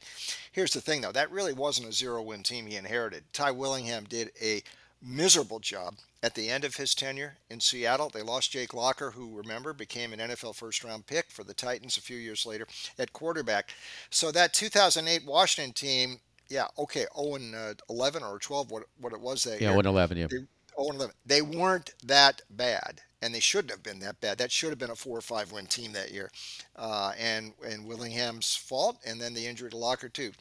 Here's 0.52 0.72
the 0.72 0.80
thing, 0.80 1.00
though, 1.00 1.12
that 1.12 1.30
really 1.30 1.52
wasn't 1.52 1.88
a 1.88 1.92
zero-win 1.92 2.42
team 2.42 2.66
he 2.66 2.76
inherited. 2.76 3.24
Ty 3.32 3.52
Willingham 3.52 4.04
did 4.04 4.32
a 4.40 4.62
miserable 5.02 5.60
job 5.60 5.96
at 6.22 6.34
the 6.34 6.48
end 6.48 6.64
of 6.64 6.76
his 6.76 6.94
tenure 6.94 7.36
in 7.48 7.60
Seattle. 7.60 8.10
They 8.10 8.22
lost 8.22 8.50
Jake 8.50 8.74
Locker, 8.74 9.12
who, 9.12 9.36
remember, 9.36 9.72
became 9.72 10.12
an 10.12 10.18
NFL 10.18 10.56
first 10.56 10.82
round 10.82 11.06
pick 11.06 11.30
for 11.30 11.44
the 11.44 11.54
Titans 11.54 11.96
a 11.96 12.02
few 12.02 12.16
years 12.16 12.44
later 12.46 12.66
at 12.98 13.12
quarterback. 13.12 13.70
So 14.10 14.32
that 14.32 14.52
2008 14.52 15.24
Washington 15.26 15.72
team, 15.72 16.20
yeah, 16.48 16.66
okay, 16.78 17.06
0 17.16 17.38
uh, 17.56 17.74
11 17.88 18.22
or 18.22 18.38
12, 18.38 18.70
what, 18.70 18.84
what 19.00 19.12
it 19.12 19.20
was 19.20 19.44
that 19.44 19.60
yeah, 19.60 19.72
year. 19.72 19.82
0 19.82 19.90
11, 19.92 20.18
yeah. 20.18 20.26
They, 20.26 20.36
0 20.36 20.46
11. 20.78 21.14
They 21.24 21.42
weren't 21.42 21.94
that 22.04 22.42
bad 22.50 23.02
and 23.22 23.34
they 23.34 23.40
shouldn't 23.40 23.70
have 23.70 23.82
been 23.82 24.00
that 24.00 24.20
bad. 24.20 24.38
That 24.38 24.52
should 24.52 24.70
have 24.70 24.78
been 24.78 24.90
a 24.90 24.96
four 24.96 25.18
or 25.18 25.22
five 25.22 25.52
win 25.52 25.66
team 25.66 25.92
that 25.92 26.12
year, 26.12 26.30
uh, 26.76 27.12
and 27.18 27.52
and 27.66 27.86
Willingham's 27.86 28.54
fault, 28.56 28.98
and 29.06 29.20
then 29.20 29.34
the 29.34 29.46
injury 29.46 29.70
to 29.70 29.76
Locker 29.76 30.08
too. 30.08 30.32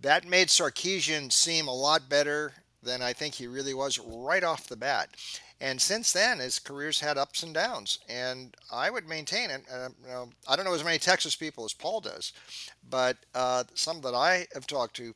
That 0.00 0.26
made 0.26 0.48
Sarkisian 0.48 1.32
seem 1.32 1.68
a 1.68 1.74
lot 1.74 2.08
better 2.08 2.52
than 2.82 3.02
I 3.02 3.12
think 3.12 3.34
he 3.34 3.46
really 3.46 3.74
was 3.74 3.98
right 3.98 4.44
off 4.44 4.66
the 4.66 4.76
bat. 4.76 5.10
And 5.60 5.80
since 5.80 6.12
then, 6.12 6.40
his 6.40 6.58
career's 6.58 7.00
had 7.00 7.16
ups 7.16 7.42
and 7.42 7.54
downs. 7.54 7.98
And 8.08 8.54
I 8.72 8.90
would 8.90 9.08
maintain 9.08 9.50
it. 9.50 9.64
Uh, 9.72 9.88
you 10.02 10.08
know, 10.08 10.30
I 10.46 10.56
don't 10.56 10.64
know 10.64 10.74
as 10.74 10.84
many 10.84 10.98
Texas 10.98 11.36
people 11.36 11.64
as 11.64 11.72
Paul 11.72 12.00
does, 12.00 12.32
but 12.90 13.16
uh, 13.34 13.64
some 13.74 14.00
that 14.02 14.14
I 14.14 14.46
have 14.52 14.66
talked 14.66 14.96
to, 14.96 15.14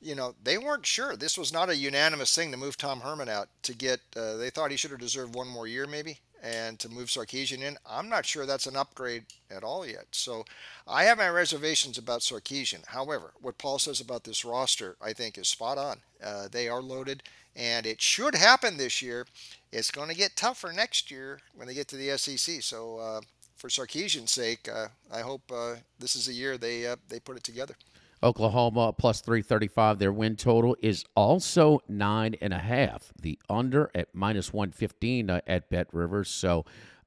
you 0.00 0.14
know, 0.14 0.34
they 0.42 0.56
weren't 0.56 0.86
sure. 0.86 1.16
This 1.16 1.36
was 1.36 1.52
not 1.52 1.68
a 1.68 1.76
unanimous 1.76 2.34
thing 2.34 2.52
to 2.52 2.56
move 2.56 2.76
Tom 2.76 3.00
Herman 3.00 3.28
out 3.28 3.48
to 3.64 3.74
get. 3.74 4.00
Uh, 4.16 4.36
they 4.36 4.50
thought 4.50 4.70
he 4.70 4.76
should 4.76 4.92
have 4.92 5.00
deserved 5.00 5.34
one 5.34 5.48
more 5.48 5.66
year, 5.66 5.86
maybe. 5.86 6.20
And 6.42 6.78
to 6.78 6.88
move 6.88 7.08
Sarkisian 7.08 7.62
in, 7.62 7.76
I'm 7.88 8.08
not 8.08 8.26
sure 8.26 8.46
that's 8.46 8.66
an 8.66 8.76
upgrade 8.76 9.24
at 9.50 9.64
all 9.64 9.86
yet. 9.86 10.06
So 10.12 10.44
I 10.86 11.04
have 11.04 11.18
my 11.18 11.28
reservations 11.28 11.98
about 11.98 12.20
Sarkisian. 12.20 12.86
However, 12.86 13.32
what 13.40 13.58
Paul 13.58 13.78
says 13.78 14.00
about 14.00 14.24
this 14.24 14.44
roster, 14.44 14.96
I 15.00 15.12
think, 15.12 15.38
is 15.38 15.48
spot 15.48 15.78
on. 15.78 15.98
Uh, 16.22 16.48
they 16.50 16.68
are 16.68 16.82
loaded, 16.82 17.22
and 17.54 17.86
it 17.86 18.00
should 18.00 18.34
happen 18.34 18.76
this 18.76 19.02
year. 19.02 19.26
It's 19.72 19.90
going 19.90 20.08
to 20.08 20.14
get 20.14 20.36
tougher 20.36 20.72
next 20.72 21.10
year 21.10 21.40
when 21.54 21.66
they 21.66 21.74
get 21.74 21.88
to 21.88 21.96
the 21.96 22.16
SEC. 22.16 22.62
So 22.62 22.98
uh, 22.98 23.20
for 23.56 23.68
Sarkisian's 23.68 24.32
sake, 24.32 24.68
uh, 24.72 24.88
I 25.12 25.20
hope 25.20 25.42
uh, 25.52 25.76
this 25.98 26.16
is 26.16 26.26
the 26.26 26.32
year 26.32 26.58
they 26.58 26.86
uh, 26.86 26.96
they 27.08 27.20
put 27.20 27.36
it 27.36 27.44
together. 27.44 27.74
Oklahoma 28.22 28.92
plus 28.92 29.20
335. 29.20 29.98
Their 29.98 30.12
win 30.12 30.36
total 30.36 30.76
is 30.80 31.04
also 31.14 31.80
nine 31.88 32.36
and 32.40 32.52
a 32.52 32.58
half. 32.58 33.12
The 33.20 33.38
under 33.48 33.90
at 33.94 34.14
minus 34.14 34.52
115 34.52 35.30
uh, 35.30 35.40
at 35.46 35.70
Bet 35.70 35.88
Rivers. 35.92 36.28
So, 36.28 36.64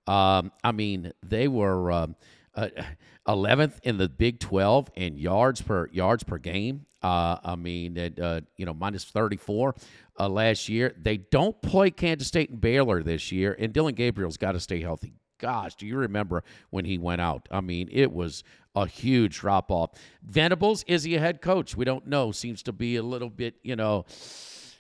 um, 0.07 0.51
I 0.63 0.71
mean, 0.71 1.11
they 1.23 1.47
were 1.47 1.91
um, 1.91 2.15
uh, 2.55 2.69
11th 3.27 3.79
in 3.83 3.97
the 3.97 4.09
Big 4.09 4.39
12 4.39 4.91
in 4.95 5.17
yards 5.17 5.61
per 5.61 5.87
yards 5.91 6.23
per 6.23 6.37
game. 6.37 6.85
Uh, 7.01 7.37
I 7.43 7.55
mean, 7.55 7.97
at, 7.97 8.19
uh, 8.19 8.41
you 8.57 8.65
know, 8.65 8.73
minus 8.73 9.05
34 9.05 9.75
uh, 10.19 10.27
last 10.27 10.67
year. 10.67 10.93
They 10.97 11.17
don't 11.17 11.59
play 11.61 11.91
Kansas 11.91 12.27
State 12.27 12.49
and 12.49 12.59
Baylor 12.59 13.01
this 13.03 13.31
year, 13.31 13.55
and 13.57 13.71
Dillon 13.71 13.95
Gabriel's 13.95 14.37
got 14.37 14.51
to 14.51 14.59
stay 14.59 14.81
healthy 14.81 15.13
gosh, 15.39 15.75
do 15.75 15.87
you 15.87 15.97
remember 15.97 16.43
when 16.69 16.85
he 16.85 16.97
went 16.97 17.21
out? 17.21 17.47
I 17.49 17.61
mean, 17.61 17.89
it 17.91 18.11
was 18.11 18.43
a 18.75 18.85
huge 18.85 19.39
drop 19.39 19.71
off. 19.71 19.91
Venables, 20.23 20.83
is 20.87 21.03
he 21.03 21.15
a 21.15 21.19
head 21.19 21.41
coach? 21.41 21.75
We 21.75 21.85
don't 21.85 22.07
know. 22.07 22.31
Seems 22.31 22.61
to 22.63 22.71
be 22.71 22.97
a 22.97 23.03
little 23.03 23.29
bit, 23.29 23.55
you 23.63 23.75
know, 23.75 24.05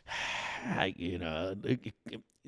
you 0.95 1.17
know, 1.17 1.55
it, 1.63 1.93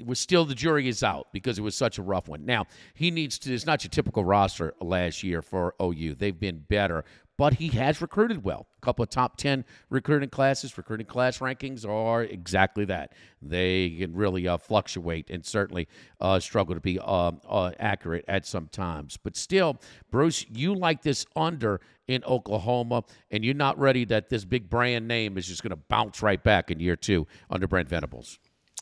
was 0.05 0.19
still 0.19 0.45
the 0.45 0.55
jury 0.55 0.87
is 0.87 1.03
out 1.03 1.27
because 1.33 1.59
it 1.59 1.61
was 1.61 1.75
such 1.75 1.97
a 1.97 2.01
rough 2.01 2.27
one. 2.27 2.45
Now, 2.45 2.65
he 2.93 3.11
needs 3.11 3.37
to, 3.39 3.53
it's 3.53 3.65
not 3.65 3.83
your 3.83 3.89
typical 3.89 4.23
roster 4.23 4.73
last 4.81 5.23
year 5.23 5.41
for 5.41 5.75
OU. 5.81 6.15
They've 6.15 6.39
been 6.39 6.63
better, 6.67 7.03
but 7.41 7.55
he 7.55 7.69
has 7.69 8.03
recruited 8.03 8.43
well. 8.43 8.67
A 8.77 8.85
couple 8.85 9.01
of 9.01 9.09
top 9.09 9.35
10 9.35 9.65
recruiting 9.89 10.29
classes, 10.29 10.77
recruiting 10.77 11.07
class 11.07 11.39
rankings 11.39 11.89
are 11.89 12.21
exactly 12.21 12.85
that. 12.85 13.13
They 13.41 13.89
can 13.97 14.15
really 14.15 14.47
uh, 14.47 14.57
fluctuate 14.57 15.31
and 15.31 15.43
certainly 15.43 15.87
uh, 16.19 16.39
struggle 16.39 16.75
to 16.75 16.81
be 16.81 16.99
uh, 16.99 17.31
uh, 17.49 17.71
accurate 17.79 18.25
at 18.27 18.45
some 18.45 18.67
times. 18.67 19.17
But 19.17 19.35
still, 19.35 19.81
Bruce, 20.11 20.45
you 20.51 20.75
like 20.75 21.01
this 21.01 21.25
under 21.35 21.81
in 22.07 22.23
Oklahoma, 22.25 23.05
and 23.31 23.43
you're 23.43 23.55
not 23.55 23.79
ready 23.79 24.05
that 24.05 24.29
this 24.29 24.45
big 24.45 24.69
brand 24.69 25.07
name 25.07 25.35
is 25.35 25.47
just 25.47 25.63
going 25.63 25.71
to 25.71 25.81
bounce 25.89 26.21
right 26.21 26.43
back 26.43 26.69
in 26.69 26.79
year 26.79 26.95
two 26.95 27.25
under 27.49 27.65
Brent 27.65 27.89
Venables. 27.89 28.37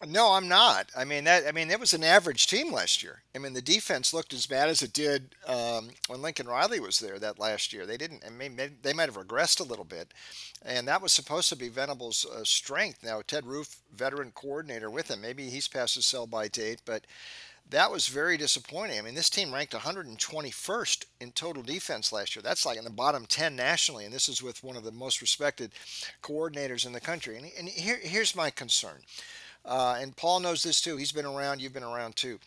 No, 0.07 0.31
I'm 0.31 0.47
not. 0.47 0.89
I 0.95 1.03
mean 1.03 1.25
that. 1.25 1.45
I 1.45 1.51
mean 1.51 1.69
it 1.69 1.79
was 1.79 1.93
an 1.93 2.05
average 2.05 2.47
team 2.47 2.71
last 2.71 3.03
year. 3.03 3.21
I 3.35 3.37
mean 3.37 3.51
the 3.51 3.61
defense 3.61 4.13
looked 4.13 4.33
as 4.33 4.45
bad 4.45 4.69
as 4.69 4.81
it 4.81 4.93
did 4.93 5.35
um, 5.45 5.89
when 6.07 6.21
Lincoln 6.21 6.47
Riley 6.47 6.79
was 6.79 6.99
there 6.99 7.19
that 7.19 7.37
last 7.37 7.73
year. 7.73 7.85
They 7.85 7.97
didn't. 7.97 8.23
I 8.25 8.29
mean 8.29 8.57
they 8.81 8.93
might 8.93 9.09
have 9.09 9.17
regressed 9.17 9.59
a 9.59 9.63
little 9.63 9.83
bit, 9.83 10.13
and 10.63 10.87
that 10.87 11.01
was 11.01 11.11
supposed 11.11 11.49
to 11.49 11.57
be 11.57 11.67
Venables' 11.67 12.25
uh, 12.25 12.45
strength. 12.45 13.03
Now 13.03 13.21
Ted 13.27 13.45
Roof, 13.45 13.81
veteran 13.93 14.31
coordinator 14.33 14.89
with 14.89 15.11
him, 15.11 15.19
maybe 15.19 15.49
he's 15.49 15.67
past 15.67 15.95
his 15.95 16.05
sell 16.05 16.25
by 16.25 16.47
date, 16.47 16.81
but 16.85 17.05
that 17.69 17.91
was 17.91 18.07
very 18.07 18.37
disappointing. 18.37 18.97
I 18.97 19.01
mean, 19.01 19.15
this 19.15 19.29
team 19.29 19.53
ranked 19.53 19.73
121st 19.73 21.05
in 21.19 21.31
total 21.33 21.61
defense 21.61 22.11
last 22.11 22.35
year. 22.35 22.41
That's 22.41 22.65
like 22.65 22.77
in 22.77 22.83
the 22.83 22.89
bottom 22.89 23.25
10 23.27 23.55
nationally, 23.55 24.05
and 24.05 24.13
this 24.13 24.27
is 24.27 24.41
with 24.41 24.63
one 24.63 24.75
of 24.75 24.83
the 24.83 24.91
most 24.91 25.21
respected 25.21 25.73
coordinators 26.23 26.85
in 26.87 26.93
the 26.93 26.99
country. 26.99 27.37
And, 27.37 27.45
and 27.57 27.67
here, 27.67 27.99
here's 28.01 28.35
my 28.35 28.49
concern. 28.49 29.01
Uh, 29.65 29.97
and 29.99 30.15
Paul 30.15 30.39
knows 30.39 30.63
this 30.63 30.81
too. 30.81 30.97
He's 30.97 31.11
been 31.11 31.25
around, 31.25 31.61
you've 31.61 31.73
been 31.73 31.83
around 31.83 32.15
too. 32.15 32.39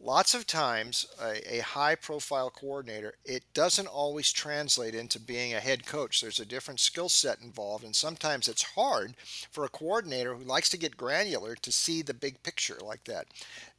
Lots 0.00 0.32
of 0.32 0.46
times, 0.46 1.06
a, 1.20 1.56
a 1.56 1.58
high 1.58 1.96
profile 1.96 2.50
coordinator, 2.50 3.14
it 3.24 3.42
doesn't 3.52 3.88
always 3.88 4.30
translate 4.30 4.94
into 4.94 5.18
being 5.18 5.54
a 5.54 5.60
head 5.60 5.86
coach. 5.86 6.20
There's 6.20 6.38
a 6.38 6.46
different 6.46 6.78
skill 6.78 7.08
set 7.08 7.40
involved, 7.40 7.82
and 7.82 7.96
sometimes 7.96 8.46
it's 8.46 8.62
hard 8.62 9.14
for 9.50 9.64
a 9.64 9.68
coordinator 9.68 10.36
who 10.36 10.44
likes 10.44 10.68
to 10.70 10.78
get 10.78 10.96
granular 10.96 11.56
to 11.56 11.72
see 11.72 12.02
the 12.02 12.14
big 12.14 12.40
picture 12.44 12.78
like 12.80 13.02
that. 13.04 13.26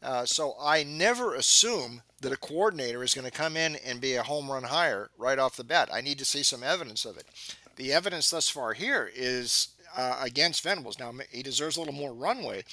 Uh, 0.03 0.25
so 0.25 0.55
I 0.59 0.83
never 0.83 1.35
assume 1.35 2.01
that 2.19 2.33
a 2.33 2.37
coordinator 2.37 3.01
is 3.01 3.15
going 3.15 3.23
to 3.23 3.31
come 3.31 3.55
in 3.55 3.77
and 3.77 4.01
be 4.01 4.15
a 4.15 4.23
home 4.23 4.51
run 4.51 4.63
hire 4.63 5.11
right 5.17 5.39
off 5.39 5.55
the 5.55 5.63
bat. 5.63 5.87
I 5.93 6.01
need 6.01 6.19
to 6.19 6.25
see 6.25 6.43
some 6.43 6.63
evidence 6.63 7.05
of 7.05 7.15
it. 7.15 7.27
The 7.77 7.93
evidence 7.93 8.29
thus 8.29 8.49
far 8.49 8.73
here 8.73 9.09
is 9.15 9.69
uh, 9.95 10.19
against 10.21 10.63
Venables. 10.63 10.99
Now, 10.99 11.13
he 11.31 11.43
deserves 11.43 11.77
a 11.77 11.79
little 11.79 11.93
more 11.93 12.13
runway, 12.13 12.63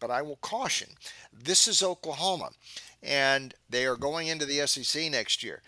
but 0.00 0.10
I 0.10 0.22
will 0.22 0.36
caution 0.36 0.88
this 1.32 1.68
is 1.68 1.82
Oklahoma, 1.82 2.50
and 3.02 3.54
they 3.68 3.86
are 3.86 3.96
going 3.96 4.28
into 4.28 4.46
the 4.46 4.66
SEC 4.66 5.10
next 5.10 5.42
year. 5.42 5.62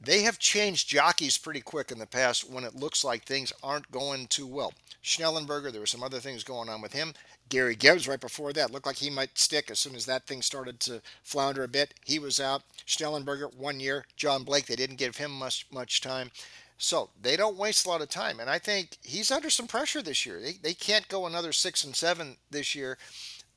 They 0.00 0.22
have 0.22 0.38
changed 0.40 0.88
jockeys 0.88 1.38
pretty 1.38 1.60
quick 1.60 1.92
in 1.92 1.98
the 1.98 2.06
past 2.06 2.50
when 2.50 2.64
it 2.64 2.74
looks 2.74 3.04
like 3.04 3.24
things 3.24 3.52
aren't 3.62 3.92
going 3.92 4.26
too 4.26 4.48
well. 4.48 4.72
Schnellenberger, 5.02 5.70
there 5.70 5.80
were 5.80 5.86
some 5.86 6.02
other 6.02 6.18
things 6.18 6.42
going 6.42 6.68
on 6.68 6.80
with 6.80 6.92
him. 6.92 7.14
Gary 7.48 7.76
Gibbs, 7.76 8.08
right 8.08 8.20
before 8.20 8.52
that, 8.52 8.70
looked 8.70 8.86
like 8.86 8.96
he 8.96 9.10
might 9.10 9.38
stick 9.38 9.70
as 9.70 9.78
soon 9.78 9.94
as 9.94 10.06
that 10.06 10.26
thing 10.26 10.42
started 10.42 10.80
to 10.80 11.02
flounder 11.22 11.62
a 11.62 11.68
bit. 11.68 11.94
He 12.04 12.18
was 12.18 12.40
out. 12.40 12.62
Schnellenberger, 12.86 13.54
one 13.54 13.78
year. 13.78 14.06
John 14.16 14.42
Blake, 14.42 14.66
they 14.66 14.76
didn't 14.76 14.96
give 14.96 15.18
him 15.18 15.30
much 15.30 15.66
much 15.70 16.00
time. 16.00 16.30
So 16.78 17.10
they 17.20 17.36
don't 17.36 17.56
waste 17.56 17.86
a 17.86 17.88
lot 17.88 18.02
of 18.02 18.08
time. 18.08 18.40
And 18.40 18.50
I 18.50 18.58
think 18.58 18.98
he's 19.02 19.30
under 19.30 19.50
some 19.50 19.66
pressure 19.66 20.02
this 20.02 20.26
year. 20.26 20.40
They, 20.40 20.52
they 20.52 20.74
can't 20.74 21.08
go 21.08 21.26
another 21.26 21.52
six 21.52 21.84
and 21.84 21.94
seven 21.94 22.36
this 22.50 22.74
year. 22.74 22.98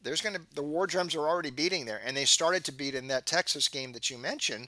There's 0.04 0.22
going 0.22 0.36
to, 0.36 0.42
the 0.54 0.62
war 0.62 0.86
drums 0.86 1.16
are 1.16 1.28
already 1.28 1.50
beating 1.50 1.86
there. 1.86 2.02
And 2.06 2.16
they 2.16 2.26
started 2.26 2.64
to 2.66 2.72
beat 2.72 2.94
in 2.94 3.08
that 3.08 3.26
Texas 3.26 3.68
game 3.68 3.94
that 3.94 4.10
you 4.10 4.18
mentioned 4.18 4.68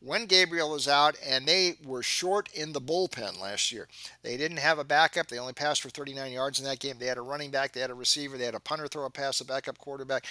when 0.00 0.26
Gabriel 0.26 0.70
was 0.70 0.86
out, 0.86 1.16
and 1.26 1.46
they 1.46 1.76
were 1.84 2.02
short 2.02 2.48
in 2.54 2.72
the 2.72 2.80
bullpen 2.80 3.40
last 3.40 3.72
year. 3.72 3.88
They 4.22 4.36
didn't 4.36 4.58
have 4.58 4.78
a 4.78 4.84
backup. 4.84 5.26
They 5.26 5.38
only 5.38 5.52
passed 5.52 5.82
for 5.82 5.90
39 5.90 6.32
yards 6.32 6.58
in 6.58 6.64
that 6.66 6.78
game. 6.78 6.96
They 6.98 7.06
had 7.06 7.18
a 7.18 7.22
running 7.22 7.50
back, 7.50 7.72
they 7.72 7.80
had 7.80 7.90
a 7.90 7.94
receiver, 7.94 8.38
they 8.38 8.44
had 8.44 8.54
a 8.54 8.60
punter 8.60 8.86
throw 8.86 9.06
a 9.06 9.10
pass, 9.10 9.40
a 9.40 9.44
backup 9.44 9.78
quarterback. 9.78 10.26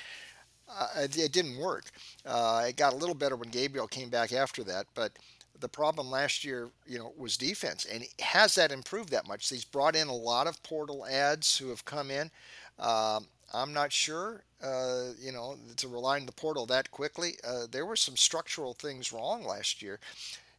Uh, 0.70 0.88
it 0.96 1.32
didn't 1.32 1.58
work. 1.58 1.86
Uh, 2.26 2.66
it 2.68 2.76
got 2.76 2.94
a 2.94 2.98
little 2.98 3.16
better 3.16 3.38
when 3.38 3.50
Gabriel 3.50 3.88
came 3.88 4.10
back 4.10 4.34
after 4.34 4.64
that, 4.66 4.86
but 4.96 5.14
the 5.60 5.70
problem 5.70 6.10
last 6.10 6.44
year, 6.44 6.70
you 6.86 6.98
know, 7.00 7.14
was 7.18 7.38
defense, 7.38 7.86
and 7.86 8.06
has 8.20 8.56
that 8.56 8.72
improved 8.72 9.10
that 9.12 9.28
much? 9.28 9.50
He's 9.50 9.66
brought 9.66 9.96
in 9.96 10.08
a 10.08 10.16
lot 10.16 10.48
of 10.48 10.62
portal 10.64 11.06
adds 11.06 11.58
who 11.58 11.70
have 11.70 11.86
come 11.86 12.12
in. 12.12 12.32
Um, 12.80 13.28
I'm 13.54 13.74
not 13.74 13.92
sure, 13.94 14.44
uh, 14.64 15.10
you 15.20 15.32
know, 15.32 15.58
to 15.78 15.88
rely 15.88 16.18
on 16.20 16.26
the 16.26 16.32
portal 16.32 16.66
that 16.68 16.92
quickly. 16.92 17.36
Uh, 17.44 17.66
there 17.70 17.86
were 17.86 17.96
some 17.96 18.18
structural 18.18 18.74
things 18.74 19.14
wrong 19.14 19.44
last 19.46 19.82
year. 19.82 20.00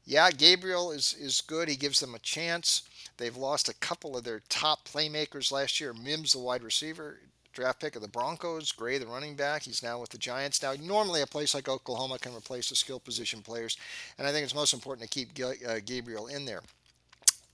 Yeah, 0.04 0.30
Gabriel 0.30 0.90
is 0.90 1.14
is 1.20 1.42
good. 1.42 1.68
He 1.68 1.76
gives 1.76 2.00
them 2.00 2.14
a 2.14 2.18
chance. 2.20 2.82
They've 3.18 3.36
lost 3.36 3.68
a 3.68 3.74
couple 3.74 4.16
of 4.16 4.24
their 4.24 4.40
top 4.48 4.88
playmakers 4.88 5.52
last 5.52 5.80
year. 5.80 5.92
Mims, 5.92 6.32
the 6.32 6.38
wide 6.38 6.62
receiver, 6.62 7.20
draft 7.52 7.80
pick 7.80 7.96
of 7.96 8.02
the 8.02 8.08
Broncos. 8.08 8.72
Gray, 8.72 8.98
the 8.98 9.06
running 9.06 9.34
back, 9.34 9.62
he's 9.62 9.82
now 9.82 10.00
with 10.00 10.10
the 10.10 10.18
Giants. 10.18 10.62
Now, 10.62 10.74
normally 10.80 11.22
a 11.22 11.26
place 11.26 11.54
like 11.54 11.68
Oklahoma 11.68 12.18
can 12.18 12.34
replace 12.34 12.68
the 12.68 12.76
skill 12.76 13.00
position 13.00 13.42
players, 13.42 13.76
and 14.18 14.26
I 14.26 14.32
think 14.32 14.44
it's 14.44 14.54
most 14.54 14.74
important 14.74 15.10
to 15.10 15.14
keep 15.18 15.30
uh, 15.42 15.80
Gabriel 15.84 16.26
in 16.26 16.44
there. 16.44 16.62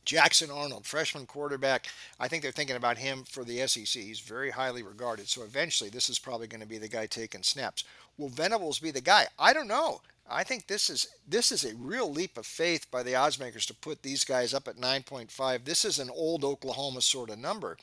Jackson 0.05 0.51
Arnold, 0.51 0.87
freshman 0.87 1.27
quarterback. 1.27 1.87
I 2.21 2.29
think 2.29 2.43
they're 2.43 2.53
thinking 2.53 2.77
about 2.77 2.99
him 2.99 3.25
for 3.25 3.45
the 3.45 3.67
SEC. 3.67 4.03
He's 4.03 4.21
very 4.21 4.51
highly 4.51 4.83
regarded. 4.83 5.29
So 5.29 5.43
eventually, 5.43 5.91
this 5.91 6.11
is 6.11 6.19
probably 6.19 6.47
going 6.47 6.61
to 6.61 6.67
be 6.67 6.79
the 6.79 6.89
guy 6.89 7.07
taking 7.07 7.43
snaps. 7.43 7.85
Will 8.19 8.29
Venables 8.29 8.79
be 8.79 8.91
the 8.91 9.01
guy? 9.01 9.27
I 9.39 9.53
don't 9.53 9.69
know. 9.69 10.01
I 10.29 10.43
think 10.43 10.67
this 10.67 10.89
is 10.89 11.09
this 11.29 11.53
is 11.53 11.65
a 11.65 11.75
real 11.77 12.11
leap 12.11 12.39
of 12.39 12.47
faith 12.47 12.91
by 12.91 13.03
the 13.03 13.15
odds 13.15 13.39
makers 13.39 13.67
to 13.67 13.75
put 13.75 14.03
these 14.03 14.25
guys 14.25 14.55
up 14.55 14.69
at 14.69 14.77
9.5. 14.77 15.65
This 15.65 15.85
is 15.85 15.99
an 15.99 16.11
old 16.11 16.45
Oklahoma 16.45 17.03
sort 17.03 17.31
of 17.31 17.39
number. 17.39 17.77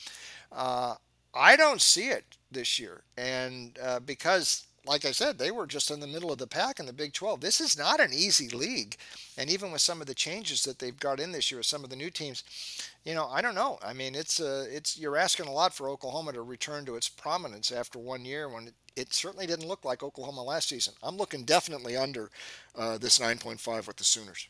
Uh, 0.51 0.95
I 1.33 1.55
don't 1.55 1.81
see 1.81 2.07
it 2.07 2.37
this 2.51 2.79
year. 2.79 3.03
And 3.17 3.77
uh, 3.81 3.99
because, 3.99 4.65
like 4.85 5.05
I 5.05 5.11
said, 5.11 5.37
they 5.37 5.51
were 5.51 5.67
just 5.67 5.91
in 5.91 5.99
the 5.99 6.07
middle 6.07 6.31
of 6.31 6.37
the 6.37 6.47
pack 6.47 6.79
in 6.79 6.85
the 6.85 6.93
Big 6.93 7.13
12. 7.13 7.39
This 7.39 7.61
is 7.61 7.77
not 7.77 7.99
an 7.99 8.11
easy 8.13 8.49
league. 8.49 8.97
And 9.37 9.49
even 9.49 9.71
with 9.71 9.81
some 9.81 10.01
of 10.01 10.07
the 10.07 10.13
changes 10.13 10.63
that 10.63 10.79
they've 10.79 10.99
got 10.99 11.19
in 11.19 11.31
this 11.31 11.49
year, 11.49 11.59
with 11.59 11.67
some 11.67 11.83
of 11.83 11.89
the 11.89 11.95
new 11.95 12.09
teams, 12.09 12.43
you 13.05 13.15
know, 13.15 13.27
I 13.27 13.41
don't 13.41 13.55
know. 13.55 13.79
I 13.83 13.93
mean, 13.93 14.15
it's 14.15 14.39
uh, 14.39 14.65
it's 14.69 14.97
you're 14.97 15.17
asking 15.17 15.47
a 15.47 15.53
lot 15.53 15.73
for 15.73 15.89
Oklahoma 15.89 16.33
to 16.33 16.41
return 16.41 16.85
to 16.85 16.95
its 16.95 17.09
prominence 17.09 17.71
after 17.71 17.97
one 17.97 18.25
year 18.25 18.49
when 18.49 18.67
it, 18.67 18.73
it 18.95 19.13
certainly 19.13 19.47
didn't 19.47 19.67
look 19.67 19.85
like 19.85 20.03
Oklahoma 20.03 20.43
last 20.43 20.69
season. 20.69 20.93
I'm 21.01 21.17
looking 21.17 21.45
definitely 21.45 21.95
under 21.95 22.29
uh, 22.75 22.97
this 22.97 23.19
9.5 23.19 23.87
with 23.87 23.95
the 23.95 24.03
Sooners. 24.03 24.47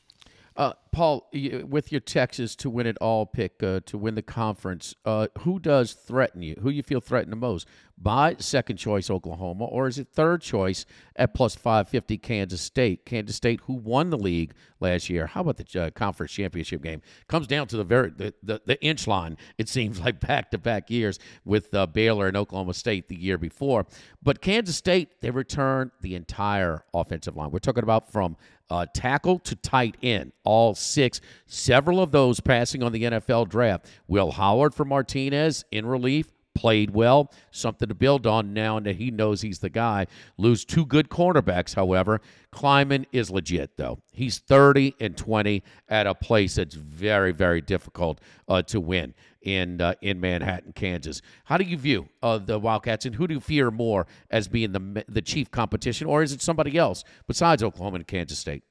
Uh, 0.55 0.73
Paul, 0.91 1.29
with 1.31 1.93
your 1.93 2.01
Texas 2.01 2.57
to 2.57 2.69
win 2.69 2.85
it 2.85 2.97
all 2.99 3.25
pick 3.25 3.63
uh, 3.63 3.79
to 3.85 3.97
win 3.97 4.15
the 4.15 4.21
conference, 4.21 4.93
uh, 5.05 5.27
who 5.39 5.59
does 5.59 5.93
threaten 5.93 6.41
you? 6.41 6.57
Who 6.61 6.69
you 6.69 6.83
feel 6.83 6.99
threatened 6.99 7.31
the 7.31 7.37
most? 7.37 7.65
By 7.97 8.35
second 8.39 8.77
choice 8.77 9.09
Oklahoma, 9.09 9.65
or 9.65 9.87
is 9.87 9.97
it 9.97 10.07
third 10.11 10.41
choice 10.41 10.85
at 11.15 11.33
plus 11.33 11.55
five 11.55 11.87
fifty 11.87 12.17
Kansas 12.17 12.59
State? 12.59 13.05
Kansas 13.05 13.35
State, 13.35 13.61
who 13.61 13.73
won 13.73 14.09
the 14.09 14.17
league 14.17 14.53
last 14.79 15.09
year. 15.09 15.27
How 15.27 15.41
about 15.41 15.57
the 15.57 15.81
uh, 15.81 15.89
conference 15.91 16.31
championship 16.31 16.81
game? 16.81 17.01
Comes 17.27 17.47
down 17.47 17.67
to 17.67 17.77
the 17.77 17.83
very 17.83 18.09
the, 18.09 18.33
the, 18.43 18.61
the 18.65 18.83
inch 18.83 19.07
line. 19.07 19.37
It 19.57 19.69
seems 19.69 19.99
like 20.01 20.19
back 20.19 20.51
to 20.51 20.57
back 20.57 20.89
years 20.89 21.19
with 21.45 21.73
uh, 21.73 21.85
Baylor 21.85 22.27
and 22.27 22.35
Oklahoma 22.35 22.73
State 22.73 23.07
the 23.07 23.15
year 23.15 23.37
before. 23.37 23.85
But 24.21 24.41
Kansas 24.41 24.75
State, 24.75 25.21
they 25.21 25.29
return 25.29 25.91
the 26.01 26.15
entire 26.15 26.83
offensive 26.93 27.37
line. 27.37 27.51
We're 27.51 27.59
talking 27.59 27.83
about 27.83 28.11
from 28.11 28.35
uh, 28.71 28.85
tackle 28.93 29.37
to 29.39 29.55
tight 29.55 29.97
end, 30.01 30.31
all 30.43 30.73
six. 30.73 31.19
Several 31.45 32.01
of 32.01 32.11
those 32.11 32.39
passing 32.39 32.81
on 32.81 32.93
the 32.93 33.03
NFL 33.03 33.49
draft. 33.49 33.85
Will 34.07 34.31
Howard 34.31 34.73
for 34.73 34.85
Martinez 34.85 35.65
in 35.71 35.85
relief 35.85 36.31
played 36.53 36.91
well. 36.91 37.31
Something 37.51 37.89
to 37.89 37.95
build 37.95 38.27
on 38.27 38.53
now 38.53 38.77
and 38.77 38.85
that 38.85 38.97
he 38.97 39.11
knows 39.11 39.41
he's 39.41 39.59
the 39.59 39.69
guy. 39.69 40.07
Lose 40.37 40.65
two 40.65 40.85
good 40.85 41.09
cornerbacks, 41.09 41.75
however. 41.75 42.21
Klieman 42.53 43.05
is 43.11 43.31
legit, 43.31 43.77
though. 43.77 43.99
He's 44.11 44.39
30 44.39 44.95
and 44.99 45.15
20 45.15 45.63
at 45.89 46.07
a 46.07 46.13
place 46.13 46.55
that's 46.55 46.75
very, 46.75 47.31
very 47.31 47.61
difficult 47.61 48.19
uh, 48.47 48.61
to 48.63 48.79
win 48.79 49.13
in 49.41 49.81
uh, 49.81 49.95
in 50.01 50.19
Manhattan, 50.19 50.73
Kansas. 50.73 51.21
How 51.45 51.57
do 51.57 51.63
you 51.63 51.77
view 51.77 52.09
uh, 52.21 52.37
the 52.37 52.59
Wildcats, 52.59 53.05
and 53.05 53.15
who 53.15 53.27
do 53.27 53.33
you 53.35 53.39
fear 53.39 53.71
more 53.71 54.05
as 54.29 54.47
being 54.47 54.71
the 54.71 55.03
the 55.07 55.21
chief 55.21 55.49
competition, 55.49 56.07
or 56.07 56.21
is 56.21 56.31
it 56.31 56.41
somebody 56.41 56.77
else 56.77 57.03
besides 57.27 57.63
Oklahoma 57.63 57.97
and 57.97 58.07
Kansas 58.07 58.37
State? 58.37 58.63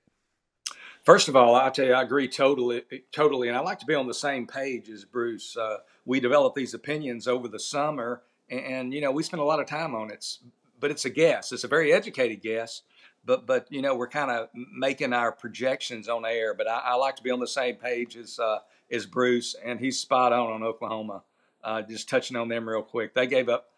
First 1.04 1.28
of 1.28 1.36
all, 1.36 1.54
I 1.54 1.70
tell 1.70 1.86
you, 1.86 1.94
I 1.94 2.02
agree 2.02 2.28
totally, 2.28 2.82
totally, 3.10 3.48
and 3.48 3.56
I 3.56 3.60
like 3.60 3.78
to 3.78 3.86
be 3.86 3.94
on 3.94 4.06
the 4.06 4.14
same 4.14 4.46
page 4.46 4.90
as 4.90 5.04
Bruce. 5.04 5.56
Uh, 5.56 5.78
we 6.04 6.20
developed 6.20 6.56
these 6.56 6.74
opinions 6.74 7.26
over 7.26 7.48
the 7.48 7.58
summer, 7.58 8.22
and, 8.50 8.60
and 8.60 8.94
you 8.94 9.00
know 9.00 9.10
we 9.10 9.22
spent 9.22 9.40
a 9.40 9.44
lot 9.44 9.60
of 9.60 9.66
time 9.66 9.94
on 9.94 10.10
it. 10.10 10.38
But 10.78 10.90
it's 10.90 11.04
a 11.04 11.10
guess. 11.10 11.52
It's 11.52 11.64
a 11.64 11.68
very 11.68 11.92
educated 11.92 12.42
guess. 12.42 12.82
But 13.24 13.46
but 13.46 13.66
you 13.70 13.80
know 13.80 13.94
we're 13.94 14.08
kind 14.08 14.30
of 14.30 14.48
making 14.54 15.12
our 15.14 15.32
projections 15.32 16.08
on 16.08 16.26
air. 16.26 16.52
But 16.52 16.68
I, 16.68 16.80
I, 16.84 16.94
like 16.94 17.16
to 17.16 17.22
be 17.22 17.30
on 17.30 17.40
the 17.40 17.46
same 17.46 17.76
page 17.76 18.16
as 18.16 18.38
uh, 18.38 18.58
is 18.90 19.06
Bruce, 19.06 19.54
and 19.64 19.80
he's 19.80 19.98
spot 19.98 20.32
on 20.32 20.52
on 20.52 20.62
Oklahoma. 20.62 21.22
Uh, 21.64 21.82
just 21.82 22.08
touching 22.08 22.36
on 22.36 22.48
them 22.48 22.68
real 22.68 22.82
quick, 22.82 23.14
they 23.14 23.26
gave 23.26 23.48
up 23.48 23.70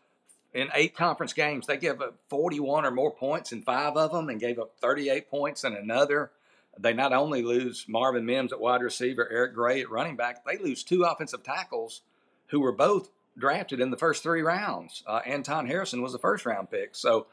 in 0.54 0.68
eight 0.74 0.94
conference 0.96 1.32
games. 1.32 1.66
They 1.66 1.76
gave 1.76 2.00
up 2.00 2.16
41 2.28 2.84
or 2.84 2.90
more 2.90 3.10
points 3.12 3.52
in 3.52 3.62
five 3.62 3.96
of 3.96 4.12
them, 4.12 4.28
and 4.28 4.40
gave 4.40 4.58
up 4.58 4.74
38 4.80 5.30
points 5.30 5.64
in 5.64 5.74
another. 5.74 6.30
They 6.78 6.92
not 6.92 7.12
only 7.12 7.42
lose 7.42 7.86
Marvin 7.88 8.24
Mims 8.24 8.52
at 8.52 8.60
wide 8.60 8.82
receiver, 8.82 9.28
Eric 9.30 9.54
Gray 9.54 9.82
at 9.82 9.90
running 9.90 10.16
back, 10.16 10.44
they 10.44 10.56
lose 10.56 10.82
two 10.82 11.04
offensive 11.04 11.42
tackles 11.42 12.02
who 12.46 12.60
were 12.60 12.72
both 12.72 13.10
drafted 13.36 13.80
in 13.80 13.90
the 13.90 13.96
first 13.96 14.22
three 14.22 14.42
rounds. 14.42 15.02
Uh, 15.06 15.20
Anton 15.26 15.66
Harrison 15.66 16.02
was 16.02 16.14
a 16.14 16.18
first 16.18 16.46
round 16.46 16.70
pick. 16.70 16.94
So 16.94 17.26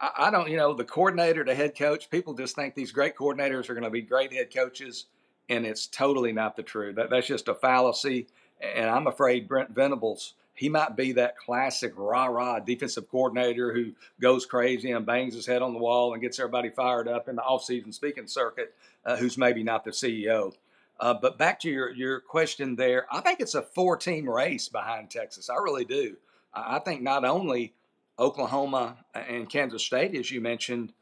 I, 0.00 0.10
I 0.16 0.30
don't, 0.30 0.50
you 0.50 0.56
know, 0.56 0.74
the 0.74 0.84
coordinator 0.84 1.44
to 1.44 1.54
head 1.54 1.76
coach, 1.76 2.10
people 2.10 2.34
just 2.34 2.54
think 2.54 2.74
these 2.74 2.92
great 2.92 3.16
coordinators 3.16 3.68
are 3.68 3.74
going 3.74 3.84
to 3.84 3.90
be 3.90 4.02
great 4.02 4.32
head 4.32 4.54
coaches 4.54 5.06
and 5.48 5.64
it's 5.64 5.86
totally 5.86 6.32
not 6.32 6.56
the 6.56 6.62
truth. 6.62 6.96
That, 6.96 7.10
that's 7.10 7.26
just 7.26 7.48
a 7.48 7.54
fallacy. 7.54 8.26
And 8.60 8.88
I'm 8.88 9.06
afraid 9.06 9.48
Brent 9.48 9.70
Venables, 9.70 10.34
he 10.56 10.68
might 10.68 10.96
be 10.96 11.12
that 11.12 11.36
classic 11.36 11.92
rah 11.96 12.26
rah 12.26 12.58
defensive 12.58 13.08
coordinator 13.10 13.72
who 13.72 13.92
goes 14.20 14.46
crazy 14.46 14.90
and 14.90 15.06
bangs 15.06 15.34
his 15.34 15.46
head 15.46 15.62
on 15.62 15.74
the 15.74 15.78
wall 15.78 16.12
and 16.12 16.22
gets 16.22 16.40
everybody 16.40 16.70
fired 16.70 17.06
up 17.06 17.28
in 17.28 17.36
the 17.36 17.42
offseason 17.42 17.92
speaking 17.94 18.26
circuit, 18.26 18.74
uh, 19.04 19.16
who's 19.16 19.38
maybe 19.38 19.62
not 19.62 19.84
the 19.84 19.90
CEO. 19.90 20.54
Uh, 20.98 21.14
but 21.14 21.36
back 21.36 21.60
to 21.60 21.70
your, 21.70 21.92
your 21.92 22.20
question 22.20 22.74
there, 22.74 23.06
I 23.12 23.20
think 23.20 23.40
it's 23.40 23.54
a 23.54 23.62
four 23.62 23.96
team 23.96 24.28
race 24.28 24.68
behind 24.68 25.10
Texas. 25.10 25.50
I 25.50 25.56
really 25.56 25.84
do. 25.84 26.16
I 26.54 26.78
think 26.78 27.02
not 27.02 27.24
only 27.24 27.74
Oklahoma 28.18 28.96
and 29.14 29.48
Kansas 29.48 29.84
State, 29.84 30.14
as 30.14 30.30
you 30.30 30.40
mentioned, 30.40 30.94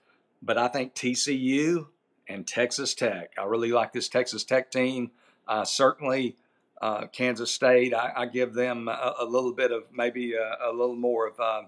but 0.42 0.58
I 0.58 0.66
think 0.66 0.94
TCU 0.94 1.86
and 2.28 2.46
Texas 2.46 2.94
Tech. 2.94 3.32
I 3.38 3.44
really 3.44 3.70
like 3.70 3.92
this 3.92 4.08
Texas 4.08 4.42
Tech 4.42 4.70
team. 4.70 5.12
Uh, 5.46 5.64
certainly, 5.64 6.36
uh, 6.84 7.06
Kansas 7.06 7.50
State, 7.50 7.94
I, 7.94 8.12
I 8.14 8.26
give 8.26 8.52
them 8.52 8.88
a, 8.88 9.14
a, 9.20 9.24
little 9.24 9.54
bit 9.54 9.72
of 9.72 9.84
maybe 9.90 10.34
a, 10.34 10.68
a 10.68 10.70
little 10.70 10.96
more 10.96 11.26
of 11.26 11.40
a, 11.40 11.62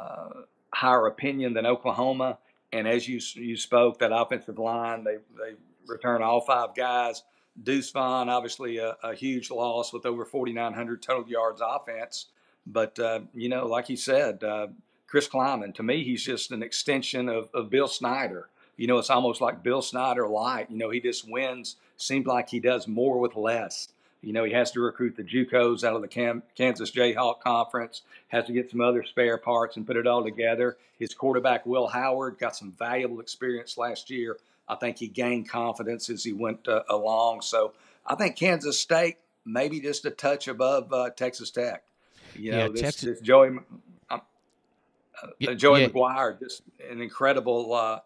uh, 0.00 0.28
higher 0.72 1.06
opinion 1.06 1.52
than 1.52 1.66
Oklahoma. 1.66 2.38
And 2.72 2.88
as 2.88 3.06
you 3.06 3.20
you 3.34 3.58
spoke, 3.58 3.98
that 3.98 4.10
offensive 4.10 4.58
line, 4.58 5.04
they, 5.04 5.16
they 5.36 5.56
return 5.86 6.22
all 6.22 6.40
five 6.40 6.74
guys. 6.74 7.24
Deuce 7.62 7.90
Vaughn, 7.90 8.30
obviously 8.30 8.78
a, 8.78 8.96
a 9.02 9.14
huge 9.14 9.50
loss 9.50 9.92
with 9.92 10.06
over 10.06 10.24
4,900 10.24 11.02
total 11.02 11.28
yards 11.28 11.60
offense. 11.62 12.28
But, 12.66 12.98
uh, 12.98 13.20
you 13.34 13.50
know, 13.50 13.66
like 13.66 13.90
you 13.90 13.98
said, 13.98 14.42
uh, 14.42 14.68
Chris 15.08 15.28
Klieman, 15.28 15.74
to 15.74 15.82
me, 15.82 16.04
he's 16.04 16.24
just 16.24 16.52
an 16.52 16.62
extension 16.62 17.28
of, 17.28 17.50
of 17.52 17.68
Bill 17.68 17.88
Snyder 17.88 18.48
you 18.78 18.86
know, 18.86 18.98
it's 18.98 19.10
almost 19.10 19.40
like 19.40 19.64
Bill 19.64 19.82
Snyder 19.82 20.26
light. 20.28 20.70
You 20.70 20.78
know, 20.78 20.90
he 20.90 21.00
just 21.00 21.28
wins. 21.28 21.76
Seems 21.96 22.26
like 22.26 22.48
he 22.48 22.60
does 22.60 22.86
more 22.86 23.18
with 23.18 23.34
less. 23.34 23.88
You 24.20 24.32
know, 24.32 24.44
he 24.44 24.52
has 24.52 24.72
to 24.72 24.80
recruit 24.80 25.16
the 25.16 25.22
JUCOs 25.22 25.84
out 25.84 25.94
of 25.94 26.02
the 26.02 26.08
Cam- 26.08 26.42
Kansas 26.56 26.90
Jayhawk 26.90 27.40
Conference, 27.40 28.02
has 28.28 28.46
to 28.46 28.52
get 28.52 28.70
some 28.70 28.80
other 28.80 29.04
spare 29.04 29.38
parts 29.38 29.76
and 29.76 29.86
put 29.86 29.96
it 29.96 30.06
all 30.06 30.24
together. 30.24 30.76
His 30.98 31.14
quarterback, 31.14 31.64
Will 31.66 31.86
Howard, 31.86 32.38
got 32.38 32.56
some 32.56 32.72
valuable 32.72 33.20
experience 33.20 33.78
last 33.78 34.10
year. 34.10 34.36
I 34.68 34.74
think 34.74 34.98
he 34.98 35.06
gained 35.06 35.48
confidence 35.48 36.10
as 36.10 36.24
he 36.24 36.32
went 36.32 36.66
uh, 36.66 36.82
along. 36.90 37.42
So 37.42 37.72
I 38.04 38.16
think 38.16 38.36
Kansas 38.36 38.78
State 38.78 39.18
maybe 39.44 39.80
just 39.80 40.04
a 40.04 40.10
touch 40.10 40.48
above 40.48 40.92
uh, 40.92 41.10
Texas 41.10 41.50
Tech. 41.50 41.84
You 42.34 42.52
know, 42.52 42.58
yeah, 42.58 42.68
this, 42.68 42.80
Texas- 42.80 43.02
this 43.02 43.20
Joey, 43.20 43.58
uh, 44.10 44.18
yeah, 45.38 45.54
Joey 45.54 45.82
yeah. 45.82 45.88
McGuire, 45.88 46.38
just 46.38 46.62
an 46.90 47.00
incredible 47.00 47.72
uh, 47.72 48.00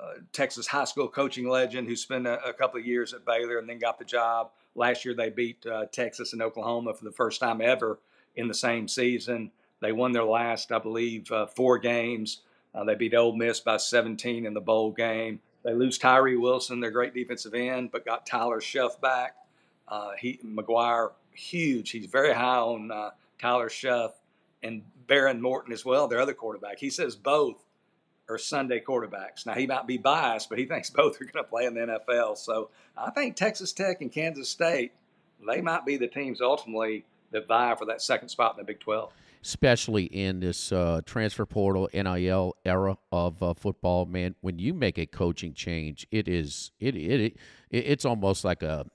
uh, 0.00 0.12
Texas 0.32 0.66
high 0.66 0.84
school 0.84 1.08
coaching 1.08 1.48
legend 1.48 1.88
who 1.88 1.96
spent 1.96 2.26
a, 2.26 2.42
a, 2.44 2.52
couple 2.52 2.78
of 2.78 2.86
years 2.86 3.14
at 3.14 3.24
Baylor 3.24 3.58
and 3.58 3.68
then 3.68 3.78
got 3.78 3.98
the 3.98 4.04
job. 4.04 4.50
Last 4.76 5.04
year, 5.04 5.14
they 5.14 5.30
beat 5.30 5.64
uh, 5.66 5.86
Texas 5.90 6.32
and 6.32 6.42
Oklahoma 6.42 6.94
for 6.94 7.04
the 7.04 7.12
first 7.12 7.40
time 7.40 7.60
ever 7.60 7.98
in 8.36 8.48
the 8.48 8.54
same 8.54 8.86
season. 8.88 9.50
They 9.80 9.92
won 9.92 10.12
their 10.12 10.24
last, 10.24 10.72
I 10.72 10.78
believe, 10.78 11.30
uh, 11.32 11.46
four 11.46 11.78
games. 11.78 12.42
Uh, 12.74 12.84
they 12.84 12.94
beat 12.94 13.14
Ole 13.14 13.34
Miss 13.34 13.60
by 13.60 13.78
17 13.78 14.46
in 14.46 14.54
the 14.54 14.60
bowl 14.60 14.92
game. 14.92 15.40
They 15.64 15.74
lose 15.74 15.98
Tyree 15.98 16.36
Wilson, 16.36 16.80
their 16.80 16.90
great 16.90 17.14
defensive 17.14 17.54
end, 17.54 17.90
but 17.90 18.04
got 18.04 18.26
Tyler 18.26 18.60
Shough 18.60 19.00
back. 19.00 19.34
Uh, 19.88 20.10
he 20.18 20.38
McGuire, 20.44 21.12
huge. 21.32 21.90
He's 21.90 22.06
very 22.06 22.32
high 22.32 22.58
on 22.58 22.90
uh, 22.90 23.10
Tyler 23.40 23.68
Shough 23.68 24.12
and 24.62 24.82
Behren 25.08 25.40
Morton 25.40 25.72
as 25.72 25.84
well, 25.84 26.06
their 26.06 26.20
other 26.20 26.34
quarterback. 26.34 26.78
He 26.78 26.90
says 26.90 27.16
both 27.16 27.64
are 28.28 28.38
Sunday 28.38 28.80
quarterbacks. 28.80 29.46
Now, 29.46 29.54
he 29.54 29.66
might 29.66 29.86
be 29.86 29.98
biased, 29.98 30.48
but 30.48 30.58
he 30.58 30.64
thinks 30.66 30.90
both 30.90 31.20
are 31.20 31.24
going 31.24 31.44
to 31.44 31.44
play 31.44 31.66
in 31.66 31.74
the 31.74 31.80
NFL. 31.80 32.36
So 32.38 32.70
I 32.96 33.10
think 33.10 33.36
Texas 33.36 33.72
Tech 33.72 34.00
and 34.00 34.12
Kansas 34.12 34.48
State, 34.48 34.92
they 35.46 35.60
might 35.60 35.84
be 35.84 35.96
the 35.96 36.08
teams 36.08 36.40
ultimately 36.40 37.04
that 37.32 37.46
vie 37.46 37.74
for 37.74 37.84
that 37.86 38.02
second 38.02 38.28
spot 38.28 38.54
in 38.54 38.58
the 38.58 38.64
Big 38.64 38.80
12. 38.80 39.12
Especially 39.42 40.04
in 40.04 40.40
this 40.40 40.72
uh, 40.72 41.00
transfer 41.04 41.46
portal 41.46 41.88
NIL 41.92 42.56
era 42.64 42.96
of 43.12 43.40
uh, 43.42 43.54
football, 43.54 44.04
man. 44.04 44.34
When 44.40 44.58
you 44.58 44.74
make 44.74 44.98
a 44.98 45.06
coaching 45.06 45.54
change, 45.54 46.04
it 46.10 46.26
is 46.26 46.72
it 46.80 46.96
it, 46.96 47.20
it 47.20 47.36
it's 47.70 48.04
almost 48.04 48.44
like 48.44 48.64
a 48.64 48.86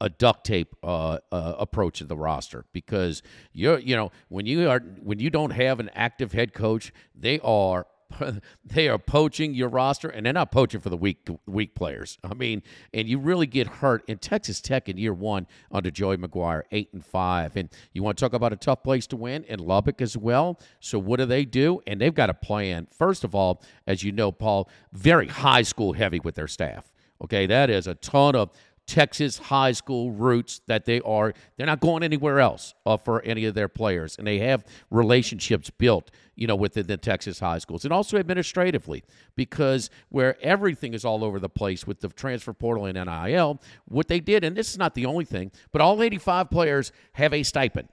a 0.00 0.08
duct 0.08 0.44
tape 0.44 0.74
uh, 0.82 1.18
uh, 1.30 1.54
approach 1.58 1.98
to 1.98 2.04
the 2.04 2.16
roster 2.16 2.64
because 2.72 3.22
you're 3.52 3.78
you 3.78 3.96
know 3.96 4.10
when 4.28 4.46
you 4.46 4.68
are 4.68 4.80
when 5.02 5.18
you 5.18 5.30
don't 5.30 5.50
have 5.50 5.80
an 5.80 5.90
active 5.94 6.32
head 6.32 6.54
coach, 6.54 6.92
they 7.14 7.38
are 7.40 7.86
they 8.64 8.88
are 8.88 8.98
poaching 8.98 9.54
your 9.54 9.68
roster, 9.68 10.08
and 10.08 10.24
they're 10.24 10.32
not 10.32 10.50
poaching 10.50 10.80
for 10.80 10.90
the 10.90 10.96
weak 10.96 11.28
weak 11.46 11.74
players. 11.74 12.18
I 12.24 12.34
mean, 12.34 12.62
and 12.92 13.08
you 13.08 13.18
really 13.18 13.46
get 13.46 13.66
hurt 13.66 14.04
in 14.08 14.18
Texas 14.18 14.60
Tech 14.60 14.88
in 14.88 14.98
year 14.98 15.14
one 15.14 15.46
under 15.70 15.90
Joey 15.90 16.16
McGuire, 16.16 16.62
eight 16.72 16.90
and 16.92 17.04
five. 17.04 17.56
And 17.56 17.68
you 17.92 18.02
want 18.02 18.18
to 18.18 18.24
talk 18.24 18.32
about 18.32 18.52
a 18.52 18.56
tough 18.56 18.82
place 18.82 19.06
to 19.08 19.16
win 19.16 19.44
in 19.44 19.58
Lubbock 19.58 20.00
as 20.00 20.16
well. 20.16 20.60
So 20.80 20.98
what 20.98 21.18
do 21.18 21.26
they 21.26 21.44
do? 21.44 21.80
And 21.86 22.00
they've 22.00 22.14
got 22.14 22.30
a 22.30 22.34
plan. 22.34 22.88
First 22.96 23.24
of 23.24 23.34
all, 23.34 23.62
as 23.86 24.02
you 24.02 24.12
know, 24.12 24.32
Paul, 24.32 24.68
very 24.92 25.28
high 25.28 25.62
school 25.62 25.92
heavy 25.92 26.20
with 26.20 26.34
their 26.34 26.48
staff. 26.48 26.92
Okay, 27.22 27.46
that 27.46 27.70
is 27.70 27.86
a 27.86 27.94
ton 27.94 28.34
of 28.34 28.50
Texas 28.86 29.38
high 29.38 29.72
school 29.72 30.10
roots 30.10 30.60
that 30.66 30.84
they 30.84 31.00
are. 31.02 31.32
They're 31.56 31.66
not 31.66 31.80
going 31.80 32.02
anywhere 32.02 32.40
else 32.40 32.74
uh, 32.84 32.96
for 32.96 33.22
any 33.22 33.44
of 33.44 33.54
their 33.54 33.68
players, 33.68 34.16
and 34.18 34.26
they 34.26 34.38
have 34.40 34.64
relationships 34.90 35.70
built, 35.70 36.10
you 36.34 36.46
know, 36.46 36.56
within 36.56 36.86
the 36.86 36.96
Texas 36.96 37.38
high 37.38 37.58
schools, 37.58 37.84
and 37.84 37.92
also 37.92 38.18
administratively, 38.18 39.04
because 39.36 39.88
where 40.08 40.36
everything 40.42 40.94
is 40.94 41.04
all 41.04 41.24
over 41.24 41.38
the 41.38 41.48
place 41.48 41.86
with 41.86 42.00
the 42.00 42.08
transfer 42.08 42.52
portal 42.52 42.86
and 42.86 42.96
NIL, 42.96 43.60
what 43.86 44.08
they 44.08 44.20
did, 44.20 44.44
and 44.44 44.56
this 44.56 44.70
is 44.70 44.78
not 44.78 44.94
the 44.94 45.06
only 45.06 45.24
thing, 45.24 45.52
but 45.70 45.80
all 45.80 46.02
85 46.02 46.50
players 46.50 46.92
have 47.12 47.32
a 47.32 47.42
stipend. 47.42 47.88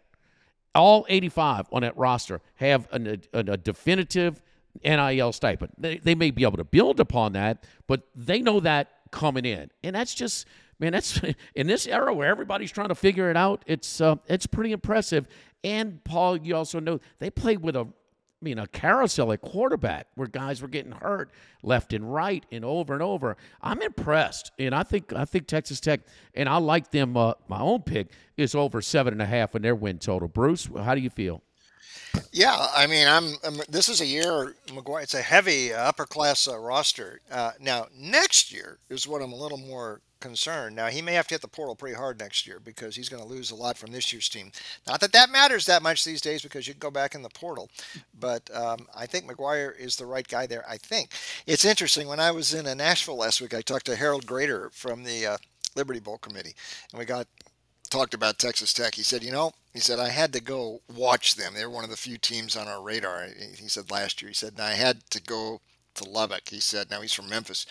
All 0.75 1.05
85 1.09 1.67
on 1.71 1.81
that 1.81 1.97
roster 1.97 2.41
have 2.55 2.87
a, 2.91 3.19
a, 3.33 3.39
a 3.39 3.57
definitive 3.57 4.41
NIL 4.83 5.31
stipend. 5.31 5.71
They, 5.77 5.97
they 5.97 6.15
may 6.15 6.31
be 6.31 6.43
able 6.43 6.57
to 6.57 6.63
build 6.63 6.99
upon 6.99 7.33
that, 7.33 7.63
but 7.87 8.03
they 8.15 8.41
know 8.41 8.59
that 8.61 8.89
coming 9.11 9.45
in, 9.45 9.71
and 9.83 9.95
that's 9.95 10.13
just 10.13 10.45
man, 10.79 10.93
that's 10.93 11.19
in 11.55 11.67
this 11.67 11.87
era 11.87 12.13
where 12.13 12.29
everybody's 12.29 12.71
trying 12.71 12.89
to 12.89 12.95
figure 12.95 13.29
it 13.29 13.37
out. 13.37 13.63
It's 13.67 14.01
uh, 14.01 14.15
it's 14.27 14.45
pretty 14.45 14.71
impressive. 14.71 15.27
And 15.63 16.03
Paul, 16.03 16.37
you 16.37 16.55
also 16.55 16.79
know 16.79 16.99
they 17.19 17.29
played 17.29 17.61
with 17.61 17.75
a 17.75 17.87
I 18.41 18.45
mean, 18.45 18.57
a 18.57 18.67
carousel 18.67 19.33
at 19.33 19.41
quarterback 19.41 20.07
where 20.15 20.27
guys 20.27 20.61
were 20.61 20.69
getting 20.69 20.93
hurt 20.93 21.29
left 21.61 21.91
and 21.91 22.13
right 22.13 22.45
and 22.53 22.63
over 22.63 22.93
and 22.93 23.03
over. 23.03 23.35
I'm 23.61 23.81
impressed, 23.81 24.51
and 24.57 24.73
I 24.73 24.83
think 24.83 25.11
I 25.11 25.25
think 25.25 25.47
Texas 25.47 25.81
Tech, 25.81 26.01
and 26.33 26.47
I 26.47 26.57
like 26.57 26.91
them. 26.91 27.17
Uh, 27.17 27.33
my 27.49 27.59
own 27.59 27.81
pick 27.81 28.07
is 28.37 28.55
over 28.55 28.81
seven 28.81 29.13
and 29.13 29.21
a 29.21 29.25
half 29.25 29.55
in 29.55 29.61
their 29.61 29.75
win 29.75 29.99
total. 29.99 30.29
Bruce, 30.29 30.69
how 30.73 30.95
do 30.95 31.01
you 31.01 31.09
feel? 31.09 31.43
Yeah, 32.31 32.67
I 32.73 32.87
mean, 32.87 33.07
I'm, 33.07 33.35
I'm 33.43 33.61
this 33.67 33.89
is 33.89 33.99
a 33.99 34.05
year 34.05 34.55
McGuire. 34.67 35.03
It's 35.03 35.13
a 35.13 35.21
heavy 35.21 35.73
upper 35.73 36.05
class 36.05 36.47
uh, 36.47 36.57
roster. 36.57 37.19
Uh, 37.29 37.51
now, 37.59 37.87
next 37.93 38.53
year 38.53 38.79
is 38.89 39.05
what 39.05 39.21
I'm 39.21 39.33
a 39.33 39.35
little 39.37 39.57
more 39.57 40.01
concerned. 40.19 40.75
Now, 40.75 40.87
he 40.87 41.01
may 41.01 41.13
have 41.13 41.27
to 41.27 41.35
hit 41.35 41.41
the 41.41 41.47
portal 41.47 41.75
pretty 41.75 41.95
hard 41.95 42.19
next 42.19 42.45
year 42.47 42.59
because 42.59 42.95
he's 42.95 43.09
going 43.09 43.21
to 43.21 43.27
lose 43.29 43.51
a 43.51 43.55
lot 43.55 43.77
from 43.77 43.91
this 43.91 44.11
year's 44.11 44.29
team. 44.29 44.51
Not 44.87 44.99
that 45.01 45.11
that 45.13 45.29
matters 45.29 45.65
that 45.65 45.83
much 45.83 46.03
these 46.03 46.21
days 46.21 46.41
because 46.41 46.67
you 46.67 46.73
can 46.73 46.79
go 46.79 46.91
back 46.91 47.15
in 47.15 47.21
the 47.21 47.29
portal, 47.29 47.69
but 48.19 48.49
um, 48.55 48.87
I 48.95 49.05
think 49.05 49.25
McGuire 49.25 49.77
is 49.77 49.95
the 49.95 50.05
right 50.05 50.27
guy 50.27 50.47
there. 50.47 50.63
I 50.67 50.77
think 50.77 51.11
it's 51.45 51.65
interesting. 51.65 52.07
When 52.07 52.19
I 52.19 52.31
was 52.31 52.53
in 52.53 52.67
uh, 52.67 52.73
Nashville 52.73 53.17
last 53.17 53.41
week, 53.41 53.53
I 53.53 53.61
talked 53.61 53.85
to 53.87 53.95
Harold 53.95 54.25
Graeter 54.25 54.73
from 54.73 55.03
the 55.03 55.25
uh, 55.25 55.37
Liberty 55.75 55.99
Bowl 55.99 56.17
committee, 56.17 56.55
and 56.91 56.99
we 56.99 57.05
got 57.05 57.27
talked 57.89 58.13
about 58.13 58.37
Texas 58.37 58.73
Tech. 58.73 58.95
He 58.95 59.03
said, 59.03 59.23
you 59.23 59.31
know, 59.31 59.53
he 59.73 59.79
said 59.79 59.99
I 59.99 60.09
had 60.09 60.33
to 60.33 60.41
go 60.41 60.81
watch 60.93 61.35
them. 61.35 61.53
They 61.53 61.65
were 61.65 61.71
one 61.71 61.83
of 61.83 61.89
the 61.89 61.97
few 61.97 62.17
teams 62.17 62.55
on 62.55 62.67
our 62.67 62.81
radar. 62.81 63.27
He 63.57 63.67
said 63.67 63.91
last 63.91 64.21
year. 64.21 64.29
He 64.29 64.35
said, 64.35 64.53
and 64.53 64.61
I 64.61 64.73
had 64.73 65.09
to 65.09 65.21
go 65.21 65.61
to 65.95 66.09
Lubbock. 66.09 66.49
He 66.49 66.59
said, 66.59 66.89
now 66.89 67.01
he's 67.01 67.13
from 67.13 67.29
Memphis, 67.29 67.65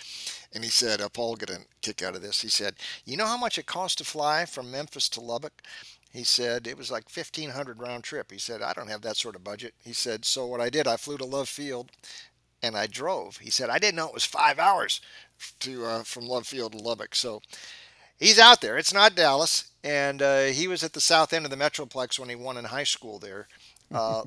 and 0.52 0.64
he 0.64 0.70
said, 0.70 1.00
uh, 1.00 1.08
Paul 1.08 1.36
get 1.36 1.50
a 1.50 1.60
kick 1.82 2.02
out 2.02 2.16
of 2.16 2.22
this. 2.22 2.40
He 2.40 2.48
said, 2.48 2.74
you 3.04 3.16
know 3.16 3.26
how 3.26 3.36
much 3.36 3.58
it 3.58 3.66
costs 3.66 3.96
to 3.96 4.04
fly 4.04 4.44
from 4.46 4.70
Memphis 4.70 5.08
to 5.10 5.20
Lubbock? 5.20 5.62
He 6.10 6.24
said 6.24 6.66
it 6.66 6.78
was 6.78 6.90
like 6.90 7.04
1500 7.04 7.78
round 7.78 8.02
trip. 8.04 8.30
He 8.30 8.38
said 8.38 8.62
I 8.62 8.72
don't 8.72 8.88
have 8.90 9.02
that 9.02 9.16
sort 9.16 9.36
of 9.36 9.44
budget. 9.44 9.74
He 9.84 9.92
said 9.92 10.24
so 10.24 10.46
what 10.46 10.60
I 10.60 10.70
did 10.70 10.86
I 10.86 10.96
flew 10.96 11.18
to 11.18 11.24
Love 11.24 11.48
Field 11.48 11.90
and 12.62 12.76
I 12.76 12.86
drove. 12.86 13.36
He 13.38 13.50
said 13.50 13.68
I 13.68 13.78
didn't 13.78 13.96
know 13.96 14.08
it 14.08 14.14
was 14.14 14.24
5 14.24 14.58
hours 14.58 15.00
to 15.60 15.84
uh, 15.84 16.02
from 16.02 16.26
Love 16.26 16.46
Field 16.46 16.72
to 16.72 16.78
Lubbock. 16.78 17.14
So 17.14 17.42
he's 18.18 18.38
out 18.38 18.62
there. 18.62 18.78
It's 18.78 18.94
not 18.94 19.14
Dallas 19.14 19.70
and 19.84 20.22
uh, 20.22 20.44
he 20.44 20.66
was 20.66 20.82
at 20.82 20.94
the 20.94 21.00
south 21.00 21.32
end 21.32 21.44
of 21.44 21.50
the 21.50 21.56
Metroplex 21.56 22.18
when 22.18 22.30
he 22.30 22.34
won 22.34 22.56
in 22.56 22.64
high 22.64 22.84
school 22.84 23.18
there. 23.18 23.48
Uh, 23.90 24.22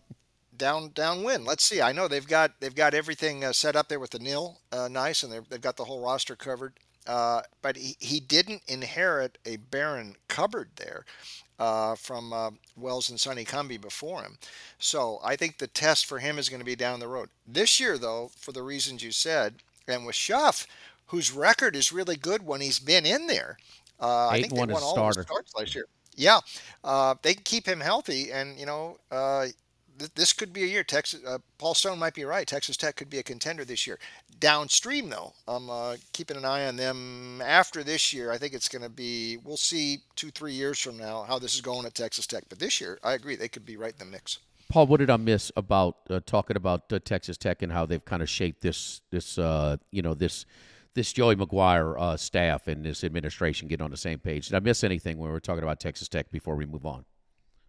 down 0.62 0.92
downwind. 0.94 1.44
Let's 1.46 1.64
see. 1.64 1.82
I 1.82 1.92
know 1.92 2.08
they've 2.08 2.28
got 2.28 2.62
they've 2.62 2.76
got 2.76 2.94
everything 2.94 3.44
uh, 3.44 3.52
set 3.52 3.76
up 3.76 3.90
there 3.90 4.00
with 4.00 4.12
the 4.12 4.20
nil, 4.20 4.60
uh, 4.72 4.88
nice, 4.88 5.24
and 5.24 5.34
they've 5.50 5.60
got 5.60 5.76
the 5.76 5.86
whole 5.86 6.02
roster 6.02 6.36
covered. 6.36 6.74
Uh, 7.08 7.42
but 7.64 7.76
he, 7.76 7.96
he 8.00 8.20
didn't 8.20 8.62
inherit 8.68 9.40
a 9.44 9.56
barren 9.56 10.16
cupboard 10.28 10.70
there 10.76 11.04
uh, 11.58 11.96
from 11.96 12.32
uh, 12.32 12.52
Wells 12.78 13.10
and 13.10 13.20
Sonny 13.20 13.44
Cumbie 13.44 13.82
before 13.82 14.22
him. 14.22 14.38
So 14.78 15.20
I 15.24 15.36
think 15.36 15.58
the 15.58 15.66
test 15.66 16.06
for 16.06 16.20
him 16.20 16.38
is 16.38 16.48
going 16.48 16.60
to 16.60 16.66
be 16.66 16.76
down 16.76 17.00
the 17.00 17.08
road. 17.08 17.30
This 17.48 17.80
year, 17.80 17.98
though, 17.98 18.30
for 18.38 18.52
the 18.52 18.62
reasons 18.62 19.02
you 19.02 19.12
said, 19.12 19.56
and 19.88 20.06
with 20.06 20.16
Shough, 20.16 20.68
whose 21.08 21.32
record 21.32 21.76
is 21.76 21.92
really 21.92 22.16
good 22.16 22.46
when 22.46 22.62
he's 22.62 22.78
been 22.78 23.08
in 23.08 23.26
there. 23.26 23.58
Uh, 24.00 24.28
I 24.28 24.42
think 24.42 24.54
they 24.54 24.60
won 24.60 24.84
all 24.84 24.94
starter. 24.94 25.24
starts 25.24 25.56
last 25.56 25.74
year. 25.74 25.86
Yeah, 26.16 26.40
uh, 26.84 27.16
they 27.24 27.34
can 27.34 27.44
keep 27.44 27.66
him 27.66 27.80
healthy, 27.80 28.32
and 28.32 28.60
you 28.60 28.66
know, 28.66 28.98
uh, 29.12 29.48
th- 30.02 30.14
this 30.16 30.34
could 30.34 30.52
be 30.52 30.64
a 30.64 30.68
year. 30.68 30.84
Texas, 30.84 31.22
uh, 31.26 31.38
Paul 31.58 31.74
Stone 31.74 32.00
might 32.00 32.14
be 32.14 32.26
right. 32.26 32.48
Texas 32.48 32.78
Tech 32.78 32.96
could 32.96 33.10
be 33.10 33.20
a 33.20 33.24
contender 33.24 33.64
this 33.64 33.88
year. 33.88 34.00
Downstream, 34.40 35.10
though, 35.10 35.34
I'm 35.48 35.70
uh, 35.70 35.96
keeping 36.14 36.38
an 36.38 36.46
eye 36.46 36.68
on 36.68 36.76
them 36.76 37.42
after 37.42 37.84
this 37.84 38.12
year. 38.12 38.32
I 38.32 38.38
think 38.38 38.54
it's 38.54 38.68
going 38.68 38.82
to 38.82 38.90
be. 38.90 39.38
We'll 39.38 39.58
see 39.58 40.00
two, 40.16 40.32
three 40.32 40.54
years 40.54 40.80
from 40.80 40.98
now 40.98 41.24
how 41.24 41.40
this 41.40 41.56
is 41.56 41.62
going 41.62 41.86
at 41.86 41.94
Texas 41.94 42.28
Tech. 42.28 42.44
But 42.50 42.60
this 42.60 42.82
year, 42.82 43.00
I 43.04 43.14
agree, 43.14 43.36
they 43.36 43.48
could 43.48 43.66
be 43.66 43.78
right 43.78 43.94
in 43.94 44.00
the 44.00 44.12
mix. 44.12 44.40
Paul, 44.70 44.88
what 44.88 45.02
did 45.02 45.10
I 45.10 45.18
miss 45.18 45.52
about 45.56 45.98
uh, 46.10 46.22
talking 46.26 46.56
about 46.56 46.90
Texas 47.06 47.38
Tech 47.38 47.62
and 47.62 47.72
how 47.72 47.86
they've 47.86 48.04
kind 48.04 48.22
of 48.22 48.30
shaped 48.30 48.62
this, 48.62 49.02
this, 49.12 49.38
you 49.38 50.02
know, 50.02 50.14
this 50.14 50.46
this 50.94 51.14
Joey 51.14 51.36
McGuire 51.36 52.00
uh, 52.00 52.18
staff 52.18 52.68
and 52.68 52.84
this 52.84 53.04
administration 53.04 53.68
get 53.68 53.82
on 53.82 53.92
the 53.92 53.98
same 53.98 54.20
page. 54.20 54.48
Did 54.48 54.56
I 54.56 54.60
miss 54.60 54.84
anything 54.84 55.18
when 55.18 55.30
we 55.30 55.34
were 55.34 55.40
talking 55.40 55.64
about 55.64 55.80
Texas 55.80 56.08
Tech 56.08 56.32
before 56.32 56.56
we 56.56 56.66
move 56.66 56.86
on? 56.86 57.06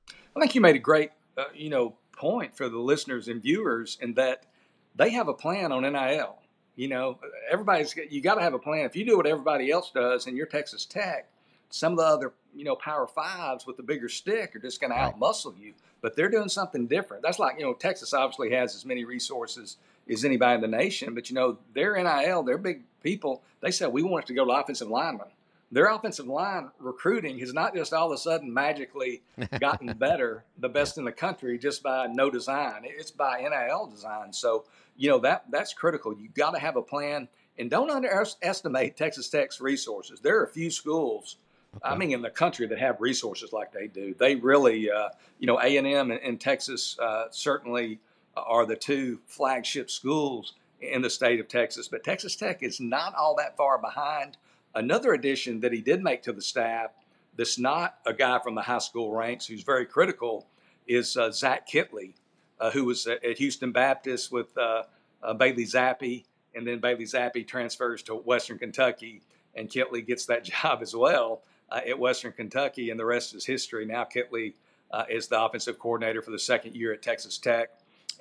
I 0.09 0.41
think 0.41 0.55
you 0.55 0.61
made 0.61 0.77
a 0.77 0.81
great, 0.81 1.11
uh, 1.37 1.45
you 1.55 1.71
know, 1.71 1.95
point 2.23 2.57
for 2.57 2.69
the 2.69 2.79
listeners 2.79 3.27
and 3.27 3.43
viewers 3.43 3.99
in 4.01 4.15
that 4.15 4.47
they 4.95 5.11
have 5.11 5.27
a 5.27 5.35
plan 5.35 5.73
on 5.73 5.83
NIL. 5.83 6.39
You 6.77 6.87
know, 6.87 7.19
everybody's 7.51 7.97
you 8.11 8.21
got 8.21 8.37
to 8.37 8.43
have 8.43 8.55
a 8.55 8.61
plan. 8.61 8.87
If 8.87 8.95
you 8.95 9.05
do 9.05 9.17
what 9.17 9.27
everybody 9.27 9.73
else 9.73 9.91
does 9.91 10.29
and 10.29 10.37
you're 10.37 10.47
Texas 10.47 10.87
Tech, 10.87 11.29
some 11.69 11.95
of 11.95 11.99
the 11.99 12.05
other, 12.05 12.33
you 12.55 12.65
know, 12.65 12.77
Power 12.77 13.09
Fives 13.09 13.67
with 13.67 13.77
the 13.77 13.83
bigger 13.83 14.09
stick 14.09 14.55
are 14.55 14.61
just 14.61 14.81
going 14.81 14.93
right. 14.93 15.13
to 15.13 15.19
outmuscle 15.19 15.59
you. 15.59 15.75
But 16.01 16.15
they're 16.15 16.31
doing 16.31 16.49
something 16.49 16.87
different. 16.87 17.25
That's 17.25 17.41
like, 17.41 17.57
you 17.59 17.65
know, 17.65 17.75
Texas 17.75 18.15
obviously 18.15 18.53
has 18.53 18.77
as 18.77 18.87
many 18.87 19.05
resources 19.05 19.77
as 20.09 20.25
anybody 20.25 20.55
in 20.55 20.61
the 20.61 20.77
nation, 20.77 21.15
but 21.15 21.29
you 21.29 21.35
know, 21.35 21.59
their 21.75 22.01
NIL, 22.01 22.45
their 22.45 22.59
big 22.59 22.83
people, 23.03 23.43
they 23.61 23.73
said 23.73 23.93
we 23.93 24.03
want 24.03 24.25
it 24.25 24.29
to 24.29 24.35
go 24.35 24.45
to 24.45 24.51
offensive 24.53 24.89
linemen. 24.89 25.29
Their 25.73 25.87
offensive 25.87 26.27
line 26.27 26.71
recruiting 26.79 27.39
has 27.39 27.55
not 27.55 27.75
just 27.75 27.95
all 27.95 28.13
of 28.13 28.15
a 28.15 28.19
sudden 28.19 28.53
magically 28.53 29.23
gotten 29.61 29.95
better, 29.95 30.45
the 30.59 30.69
best 30.69 30.99
in 30.99 31.05
the 31.05 31.13
country, 31.13 31.59
just 31.59 31.83
by 31.83 32.07
no 32.07 32.31
design. 32.31 32.83
It's 32.85 33.11
by 33.11 33.41
NIL 33.41 33.87
design. 33.87 34.35
So, 34.35 34.65
you 34.97 35.09
know, 35.09 35.19
that 35.21 35.47
that's 35.51 35.73
critical. 35.73 36.15
You've 36.15 36.35
got 36.35 36.51
to 36.51 36.61
have 36.61 36.77
a 36.77 36.83
plan 36.83 37.27
and 37.59 37.71
don't 37.71 37.91
underestimate 37.91 38.99
Texas 38.99 39.31
Tech's 39.31 39.63
resources. 39.63 40.21
There 40.21 40.39
are 40.39 40.45
a 40.45 40.49
few 40.49 40.71
schools, 40.71 41.37
okay. 41.77 41.95
I 41.95 41.97
mean, 41.97 42.13
in 42.13 42.21
the 42.21 42.31
country 42.31 42.67
that 42.67 42.79
have 42.79 43.01
resources 43.01 43.53
like 43.53 43.73
they 43.73 43.89
do. 43.89 44.15
They 44.19 44.35
really, 44.35 44.91
uh, 44.91 45.09
you 45.39 45.47
know, 45.47 45.59
A 45.59 45.79
and 45.79 45.87
in 46.13 46.37
Texas 46.37 46.99
uh, 46.99 47.25
certainly 47.31 47.99
are 48.37 48.67
the 48.67 48.77
two 48.77 49.21
flagship 49.27 49.91
schools 49.91 50.53
in 50.83 51.01
the 51.01 51.11
state 51.11 51.41
of 51.41 51.49
Texas. 51.49 51.89
But 51.89 52.05
Texas 52.05 52.37
Tech 52.37 52.63
is 52.63 52.79
not 52.81 53.15
all 53.15 53.37
that 53.37 53.57
far 53.57 53.79
behind. 53.79 54.37
Another 54.75 55.13
addition 55.13 55.61
that 55.61 55.73
he 55.73 55.81
did 55.81 56.03
make 56.03 56.23
to 56.23 56.33
the 56.33 56.43
staff 56.43 56.91
that's 57.37 57.59
not 57.59 57.99
a 58.07 58.13
guy 58.13 58.39
from 58.39 58.55
the 58.55 58.63
high 58.63 58.79
school 58.79 59.13
ranks 59.13 59.47
who's 59.47 59.63
very 59.63 59.87
critical 59.87 60.47
is 60.87 61.17
uh, 61.17 61.31
Zach 61.31 61.69
Kittley, 61.69 62.15
uh, 62.61 62.71
who 62.71 62.85
was 62.85 63.07
at 63.07 63.39
Houston 63.39 63.73
Baptist 63.73 64.33
with 64.33 64.57
uh, 64.57 64.85
uh, 65.23 65.35
Bailey 65.35 65.65
Zappe, 65.65 66.25
And 66.55 66.67
then 66.67 66.81
Bailey 66.81 67.05
Zappe 67.05 67.47
transfers 67.47 68.03
to 68.05 68.15
Western 68.15 68.59
Kentucky, 68.59 69.23
and 69.55 69.69
Kittley 69.69 70.07
gets 70.07 70.27
that 70.27 70.45
job 70.63 70.81
as 70.83 70.95
well 70.95 71.43
uh, 71.71 71.81
at 71.87 71.99
Western 71.99 72.33
Kentucky. 72.33 72.91
And 72.91 72.99
the 72.99 73.05
rest 73.05 73.35
is 73.35 73.45
history. 73.45 73.85
Now 73.85 74.05
Kittley 74.05 74.55
uh, 74.91 75.05
is 75.09 75.29
the 75.29 75.43
offensive 75.43 75.79
coordinator 75.79 76.23
for 76.23 76.31
the 76.31 76.39
second 76.39 76.77
year 76.77 76.93
at 76.93 77.03
Texas 77.03 77.39
Tech 77.39 77.71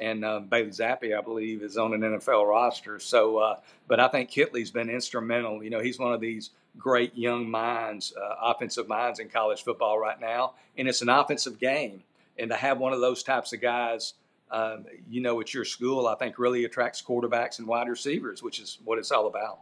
and 0.02 0.26
uh, 0.26 0.40
Bailey 0.40 0.72
Zappe, 0.72 1.18
I 1.18 1.22
believe, 1.22 1.62
is 1.62 1.78
on 1.78 1.94
an 1.94 2.02
NFL 2.02 2.50
roster. 2.50 3.00
So, 3.00 3.38
uh, 3.38 3.60
but 3.88 4.00
I 4.00 4.08
think 4.08 4.32
Kittley's 4.32 4.72
been 4.72 4.90
instrumental. 4.90 5.64
You 5.64 5.70
know, 5.70 5.80
he's 5.80 6.00
one 6.00 6.12
of 6.12 6.20
these 6.20 6.50
great 6.78 7.16
young 7.16 7.50
minds, 7.50 8.14
uh, 8.20 8.36
offensive 8.42 8.88
minds 8.88 9.20
in 9.20 9.30
college 9.30 9.64
football 9.64 10.00
right 10.00 10.20
now, 10.20 10.56
and 10.78 10.88
it's 10.88 11.02
an 11.02 11.10
offensive 11.10 11.60
game. 11.60 12.04
And 12.40 12.50
to 12.50 12.56
have 12.56 12.80
one 12.80 12.94
of 12.94 13.02
those 13.02 13.22
types 13.22 13.54
of 13.54 13.62
guys, 13.62 14.16
um, 14.50 14.86
you 15.10 15.22
know, 15.22 15.40
at 15.40 15.54
your 15.54 15.66
school, 15.66 16.08
I 16.08 16.16
think 16.16 16.40
really 16.40 16.66
attracts 16.66 17.02
quarterbacks 17.02 17.60
and 17.60 17.68
wide 17.68 17.88
receivers, 17.88 18.42
which 18.42 18.60
is 18.60 18.80
what 18.84 18.98
it's 18.98 19.12
all 19.12 19.28
about. 19.28 19.60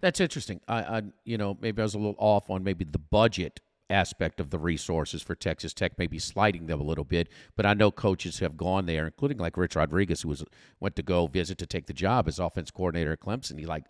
That's 0.00 0.18
interesting. 0.18 0.60
I, 0.66 0.82
I, 0.82 1.02
you 1.24 1.38
know, 1.38 1.56
maybe 1.60 1.80
I 1.80 1.84
was 1.84 1.94
a 1.94 1.98
little 1.98 2.16
off 2.18 2.50
on 2.50 2.64
maybe 2.64 2.84
the 2.84 2.98
budget 2.98 3.60
aspect 3.90 4.40
of 4.40 4.50
the 4.50 4.58
resources 4.58 5.22
for 5.22 5.34
Texas 5.34 5.74
Tech, 5.74 5.98
maybe 5.98 6.18
sliding 6.18 6.66
them 6.66 6.80
a 6.80 6.84
little 6.84 7.04
bit. 7.04 7.28
But 7.56 7.66
I 7.66 7.74
know 7.74 7.90
coaches 7.90 8.38
have 8.38 8.56
gone 8.56 8.86
there, 8.86 9.06
including 9.06 9.38
like 9.38 9.56
Rich 9.56 9.76
Rodriguez, 9.76 10.22
who 10.22 10.28
was 10.28 10.44
went 10.78 10.96
to 10.96 11.02
go 11.02 11.26
visit 11.26 11.58
to 11.58 11.66
take 11.66 11.86
the 11.86 11.92
job 11.92 12.28
as 12.28 12.38
offense 12.38 12.70
coordinator 12.70 13.12
at 13.12 13.20
Clemson. 13.20 13.58
He 13.58 13.66
like, 13.66 13.84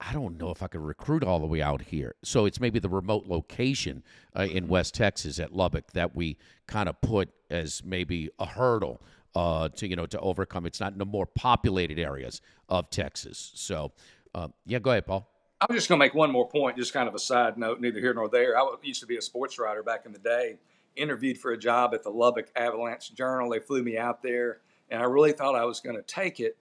I 0.00 0.12
don't 0.12 0.38
know 0.38 0.50
if 0.50 0.62
I 0.62 0.68
could 0.68 0.80
recruit 0.80 1.24
all 1.24 1.40
the 1.40 1.46
way 1.46 1.60
out 1.60 1.82
here. 1.82 2.14
So 2.22 2.44
it's 2.44 2.60
maybe 2.60 2.78
the 2.78 2.88
remote 2.88 3.26
location 3.26 4.04
uh, 4.36 4.42
in 4.42 4.68
West 4.68 4.94
Texas 4.94 5.40
at 5.40 5.52
Lubbock 5.52 5.92
that 5.92 6.14
we 6.14 6.36
kind 6.66 6.88
of 6.88 7.00
put 7.00 7.30
as 7.50 7.82
maybe 7.84 8.30
a 8.38 8.46
hurdle 8.46 9.02
uh, 9.34 9.68
to 9.68 9.88
you 9.88 9.96
know 9.96 10.06
to 10.06 10.20
overcome. 10.20 10.66
It's 10.66 10.80
not 10.80 10.92
in 10.92 10.98
the 10.98 11.06
more 11.06 11.26
populated 11.26 11.98
areas 11.98 12.40
of 12.68 12.90
Texas. 12.90 13.52
So 13.54 13.92
uh, 14.34 14.48
yeah, 14.66 14.78
go 14.78 14.90
ahead, 14.90 15.06
Paul. 15.06 15.28
I 15.60 15.66
was 15.68 15.76
just 15.76 15.88
going 15.88 15.98
to 15.98 16.04
make 16.04 16.14
one 16.14 16.30
more 16.30 16.48
point, 16.48 16.76
just 16.76 16.92
kind 16.92 17.08
of 17.08 17.16
a 17.16 17.18
side 17.18 17.58
note, 17.58 17.80
neither 17.80 17.98
here 17.98 18.14
nor 18.14 18.28
there. 18.28 18.56
I 18.56 18.64
used 18.82 19.00
to 19.00 19.06
be 19.06 19.16
a 19.16 19.22
sports 19.22 19.58
writer 19.58 19.82
back 19.82 20.06
in 20.06 20.12
the 20.12 20.18
day, 20.20 20.58
interviewed 20.94 21.38
for 21.38 21.50
a 21.50 21.58
job 21.58 21.94
at 21.94 22.04
the 22.04 22.10
Lubbock 22.10 22.48
Avalanche 22.54 23.12
Journal. 23.12 23.50
They 23.50 23.58
flew 23.58 23.82
me 23.82 23.98
out 23.98 24.22
there, 24.22 24.60
and 24.88 25.02
I 25.02 25.06
really 25.06 25.32
thought 25.32 25.56
I 25.56 25.64
was 25.64 25.80
going 25.80 25.96
to 25.96 26.02
take 26.02 26.38
it. 26.38 26.56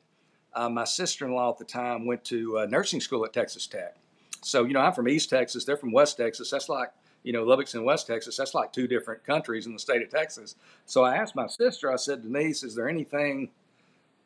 Uh, 0.51 0.69
my 0.69 0.83
sister 0.83 1.25
in 1.25 1.33
law 1.33 1.51
at 1.51 1.59
the 1.59 1.65
time 1.65 2.07
went 2.07 2.23
to 2.25 2.59
uh, 2.59 2.65
nursing 2.65 2.99
school 2.99 3.23
at 3.23 3.33
Texas 3.33 3.67
Tech. 3.67 3.97
So, 4.41 4.65
you 4.65 4.73
know, 4.73 4.79
I'm 4.79 4.93
from 4.93 5.07
East 5.07 5.29
Texas, 5.29 5.63
they're 5.63 5.77
from 5.77 5.91
West 5.91 6.17
Texas. 6.17 6.49
That's 6.49 6.69
like, 6.69 6.89
you 7.21 7.33
know, 7.33 7.43
Lubbock's 7.43 7.75
in 7.75 7.83
West 7.83 8.07
Texas. 8.07 8.37
That's 8.37 8.55
like 8.55 8.73
two 8.73 8.87
different 8.87 9.23
countries 9.23 9.67
in 9.67 9.73
the 9.73 9.79
state 9.79 10.01
of 10.01 10.09
Texas. 10.09 10.55
So 10.87 11.03
I 11.03 11.17
asked 11.17 11.35
my 11.35 11.47
sister, 11.47 11.91
I 11.91 11.97
said, 11.97 12.23
Denise, 12.23 12.63
is 12.63 12.73
there 12.73 12.89
anything 12.89 13.49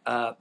uh, 0.06 0.34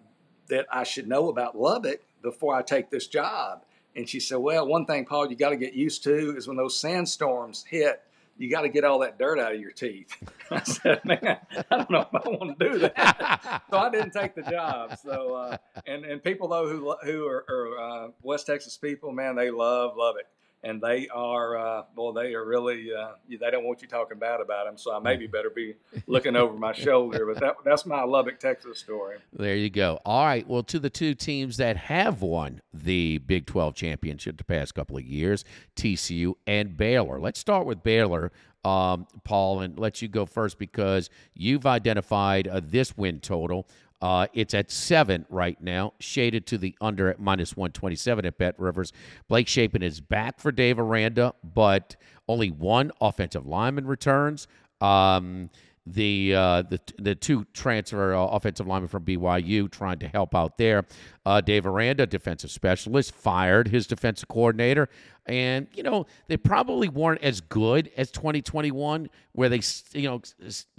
that 0.48 0.66
I 0.70 0.84
should 0.84 1.08
know 1.08 1.30
about 1.30 1.58
Lubbock 1.58 2.02
before 2.22 2.54
I 2.54 2.62
take 2.62 2.90
this 2.90 3.08
job? 3.08 3.64
And 3.96 4.08
she 4.08 4.20
said, 4.20 4.36
Well, 4.36 4.66
one 4.66 4.86
thing, 4.86 5.04
Paul, 5.04 5.30
you 5.30 5.36
got 5.36 5.50
to 5.50 5.56
get 5.56 5.74
used 5.74 6.04
to 6.04 6.36
is 6.36 6.46
when 6.46 6.56
those 6.56 6.78
sandstorms 6.78 7.64
hit, 7.68 8.02
you 8.38 8.50
got 8.50 8.62
to 8.62 8.68
get 8.68 8.84
all 8.84 9.00
that 9.00 9.18
dirt 9.18 9.38
out 9.38 9.54
of 9.54 9.60
your 9.60 9.72
teeth. 9.72 10.16
I 10.50 10.62
said, 10.62 11.04
Man, 11.04 11.38
I 11.70 11.76
don't 11.76 11.90
know 11.90 12.00
if 12.00 12.08
I 12.14 12.28
want 12.28 12.58
to 12.58 12.70
do 12.70 12.78
that. 12.78 13.62
so 13.70 13.78
I 13.78 13.90
didn't 13.90 14.12
take 14.12 14.34
the 14.34 14.42
job. 14.42 14.96
So, 15.02 15.34
uh, 15.34 15.56
and, 15.86 16.04
and 16.04 16.22
people, 16.22 16.48
though, 16.48 16.68
who, 16.68 16.94
who 17.04 17.26
are, 17.26 17.44
are 17.48 17.78
uh, 17.78 18.08
West 18.22 18.46
Texas 18.46 18.76
people, 18.76 19.12
man, 19.12 19.36
they 19.36 19.50
love, 19.50 19.96
love 19.96 20.16
it 20.18 20.26
and 20.62 20.80
they 20.80 21.08
are 21.08 21.56
uh, 21.56 21.82
boy 21.94 22.12
they 22.12 22.34
are 22.34 22.44
really 22.44 22.90
uh, 22.92 23.12
they 23.28 23.50
don't 23.50 23.64
want 23.64 23.82
you 23.82 23.88
talking 23.88 24.18
bad 24.18 24.40
about 24.40 24.66
them 24.66 24.76
so 24.76 24.94
i 24.94 24.98
maybe 24.98 25.26
mm. 25.26 25.32
better 25.32 25.50
be 25.50 25.74
looking 26.06 26.36
over 26.36 26.54
my 26.54 26.72
shoulder 26.72 27.26
but 27.26 27.40
that, 27.40 27.56
that's 27.64 27.86
my 27.86 28.02
lubbock 28.02 28.38
texas 28.38 28.78
story. 28.78 29.18
There 29.32 29.56
you 29.56 29.70
go. 29.70 30.00
All 30.04 30.24
right 30.24 30.46
well 30.46 30.62
to 30.64 30.78
the 30.78 30.90
two 30.90 31.14
teams 31.14 31.56
that 31.56 31.76
have 31.76 32.22
won 32.22 32.60
the 32.72 33.18
big 33.18 33.46
12 33.46 33.74
championship 33.74 34.36
the 34.36 34.44
past 34.44 34.74
couple 34.74 34.96
of 34.96 35.04
years 35.04 35.44
tcu 35.76 36.34
and 36.46 36.76
baylor. 36.76 37.18
Let's 37.18 37.40
start 37.40 37.66
with 37.66 37.82
baylor 37.82 38.32
um, 38.64 39.06
paul 39.24 39.60
and 39.60 39.78
let 39.78 40.02
you 40.02 40.08
go 40.08 40.26
first 40.26 40.58
because 40.58 41.08
you've 41.34 41.64
identified 41.64 42.46
uh, 42.46 42.60
this 42.62 42.96
win 42.96 43.20
total 43.20 43.66
uh, 44.02 44.26
it's 44.32 44.54
at 44.54 44.70
seven 44.70 45.26
right 45.28 45.60
now, 45.60 45.92
shaded 45.98 46.46
to 46.46 46.58
the 46.58 46.74
under 46.80 47.08
at 47.08 47.20
minus 47.20 47.56
127 47.56 48.24
at 48.24 48.38
Bet 48.38 48.58
Rivers. 48.58 48.92
Blake 49.28 49.46
Shapen 49.46 49.82
is 49.82 50.00
back 50.00 50.40
for 50.40 50.50
Dave 50.50 50.78
Aranda, 50.78 51.34
but 51.42 51.96
only 52.28 52.50
one 52.50 52.92
offensive 53.00 53.46
lineman 53.46 53.86
returns. 53.86 54.48
Um, 54.80 55.50
the 55.86 56.34
uh, 56.34 56.62
the 56.62 56.80
the 56.98 57.14
two 57.14 57.44
transfer 57.52 58.14
uh, 58.14 58.26
offensive 58.26 58.66
linemen 58.66 58.88
from 58.88 59.04
BYU 59.04 59.70
trying 59.70 59.98
to 59.98 60.08
help 60.08 60.34
out 60.34 60.56
there. 60.56 60.84
Uh, 61.26 61.40
Dave 61.40 61.66
Aranda, 61.66 62.06
defensive 62.06 62.50
specialist, 62.50 63.14
fired 63.14 63.68
his 63.68 63.86
defensive 63.86 64.28
coordinator, 64.28 64.88
and 65.26 65.68
you 65.74 65.82
know 65.82 66.06
they 66.28 66.36
probably 66.36 66.88
weren't 66.88 67.22
as 67.22 67.40
good 67.40 67.90
as 67.96 68.10
2021, 68.10 69.08
where 69.32 69.48
they 69.48 69.60
you 69.92 70.08
know 70.08 70.20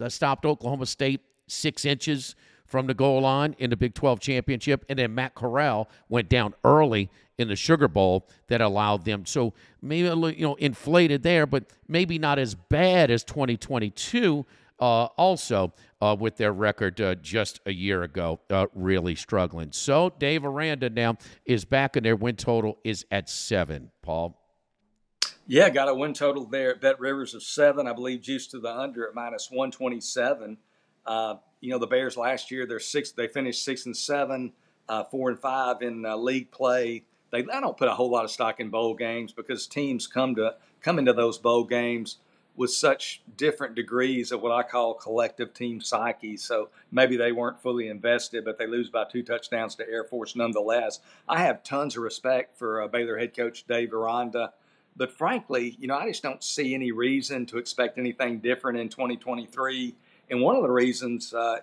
stopped 0.07 0.45
Oklahoma 0.45 0.85
State 0.85 1.21
six 1.47 1.83
inches 1.83 2.35
from 2.71 2.87
the 2.87 2.93
goal 2.93 3.21
line 3.21 3.53
in 3.59 3.69
the 3.69 3.75
Big 3.75 3.93
12 3.93 4.21
championship, 4.21 4.85
and 4.87 4.97
then 4.97 5.13
Matt 5.13 5.35
Corral 5.35 5.89
went 6.07 6.29
down 6.29 6.53
early 6.63 7.09
in 7.37 7.49
the 7.49 7.55
Sugar 7.55 7.89
Bowl 7.89 8.27
that 8.47 8.61
allowed 8.61 9.03
them. 9.03 9.25
So 9.25 9.53
maybe 9.81 10.07
you 10.07 10.45
know 10.45 10.55
inflated 10.55 11.21
there, 11.21 11.45
but 11.45 11.65
maybe 11.87 12.17
not 12.17 12.39
as 12.39 12.55
bad 12.55 13.11
as 13.11 13.23
2022. 13.25 14.45
Uh, 14.79 15.05
also, 15.15 15.71
uh, 16.01 16.15
with 16.19 16.37
their 16.37 16.53
record 16.53 16.99
uh, 16.99 17.13
just 17.15 17.59
a 17.67 17.73
year 17.73 18.01
ago, 18.01 18.39
uh, 18.49 18.65
really 18.73 19.13
struggling. 19.13 19.71
So 19.71 20.11
Dave 20.17 20.43
Aranda 20.43 20.89
now 20.89 21.17
is 21.45 21.65
back, 21.65 21.95
and 21.95 22.05
their 22.05 22.15
win 22.15 22.35
total 22.35 22.79
is 22.83 23.05
at 23.11 23.29
seven. 23.29 23.91
Paul. 24.01 24.37
Yeah, 25.45 25.69
got 25.69 25.89
a 25.89 25.93
win 25.93 26.13
total 26.13 26.45
there 26.45 26.71
at 26.71 26.81
Bet 26.81 26.99
Rivers 26.99 27.33
of 27.33 27.43
seven. 27.43 27.85
I 27.85 27.93
believe 27.93 28.21
juiced 28.21 28.51
to 28.51 28.59
the 28.59 28.73
under 28.73 29.07
at 29.07 29.13
minus 29.13 29.49
127. 29.51 30.57
Uh, 31.05 31.35
you 31.59 31.69
know, 31.69 31.77
the 31.77 31.87
Bears 31.87 32.17
last 32.17 32.51
year, 32.51 32.65
they're 32.65 32.79
six. 32.79 33.11
They 33.11 33.27
finished 33.27 33.63
six 33.63 33.85
and 33.85 33.95
seven, 33.95 34.53
uh, 34.89 35.03
four 35.05 35.29
and 35.29 35.39
five 35.39 35.81
in 35.81 36.05
uh, 36.05 36.15
league 36.15 36.51
play. 36.51 37.03
They 37.31 37.39
I 37.39 37.61
don't 37.61 37.77
put 37.77 37.87
a 37.87 37.93
whole 37.93 38.11
lot 38.11 38.25
of 38.25 38.31
stock 38.31 38.59
in 38.59 38.69
bowl 38.69 38.93
games 38.93 39.31
because 39.31 39.67
teams 39.67 40.07
come 40.07 40.35
to 40.35 40.55
come 40.81 40.99
into 40.99 41.13
those 41.13 41.37
bowl 41.37 41.63
games 41.63 42.17
with 42.55 42.71
such 42.71 43.21
different 43.37 43.75
degrees 43.75 44.31
of 44.31 44.41
what 44.41 44.51
I 44.51 44.63
call 44.63 44.93
collective 44.93 45.53
team 45.53 45.79
psyche. 45.79 46.35
So 46.35 46.69
maybe 46.91 47.15
they 47.15 47.31
weren't 47.31 47.61
fully 47.61 47.87
invested, 47.87 48.43
but 48.43 48.57
they 48.57 48.67
lose 48.67 48.89
by 48.89 49.05
two 49.05 49.23
touchdowns 49.23 49.75
to 49.75 49.89
Air 49.89 50.03
Force 50.03 50.35
nonetheless. 50.35 50.99
I 51.29 51.39
have 51.43 51.63
tons 51.63 51.95
of 51.95 52.03
respect 52.03 52.57
for 52.57 52.81
uh, 52.81 52.87
Baylor 52.87 53.17
head 53.17 53.35
coach 53.35 53.65
Dave 53.67 53.93
Aranda. 53.93 54.53
But 54.97 55.11
frankly, 55.11 55.77
you 55.79 55.87
know, 55.87 55.95
I 55.95 56.07
just 56.07 56.21
don't 56.21 56.43
see 56.43 56.73
any 56.73 56.91
reason 56.91 57.45
to 57.47 57.57
expect 57.57 57.97
anything 57.97 58.39
different 58.39 58.77
in 58.77 58.89
2023 58.89 59.95
and 60.31 60.41
one 60.41 60.55
of 60.55 60.63
the 60.63 60.71
reasons 60.71 61.33
uh, 61.33 61.59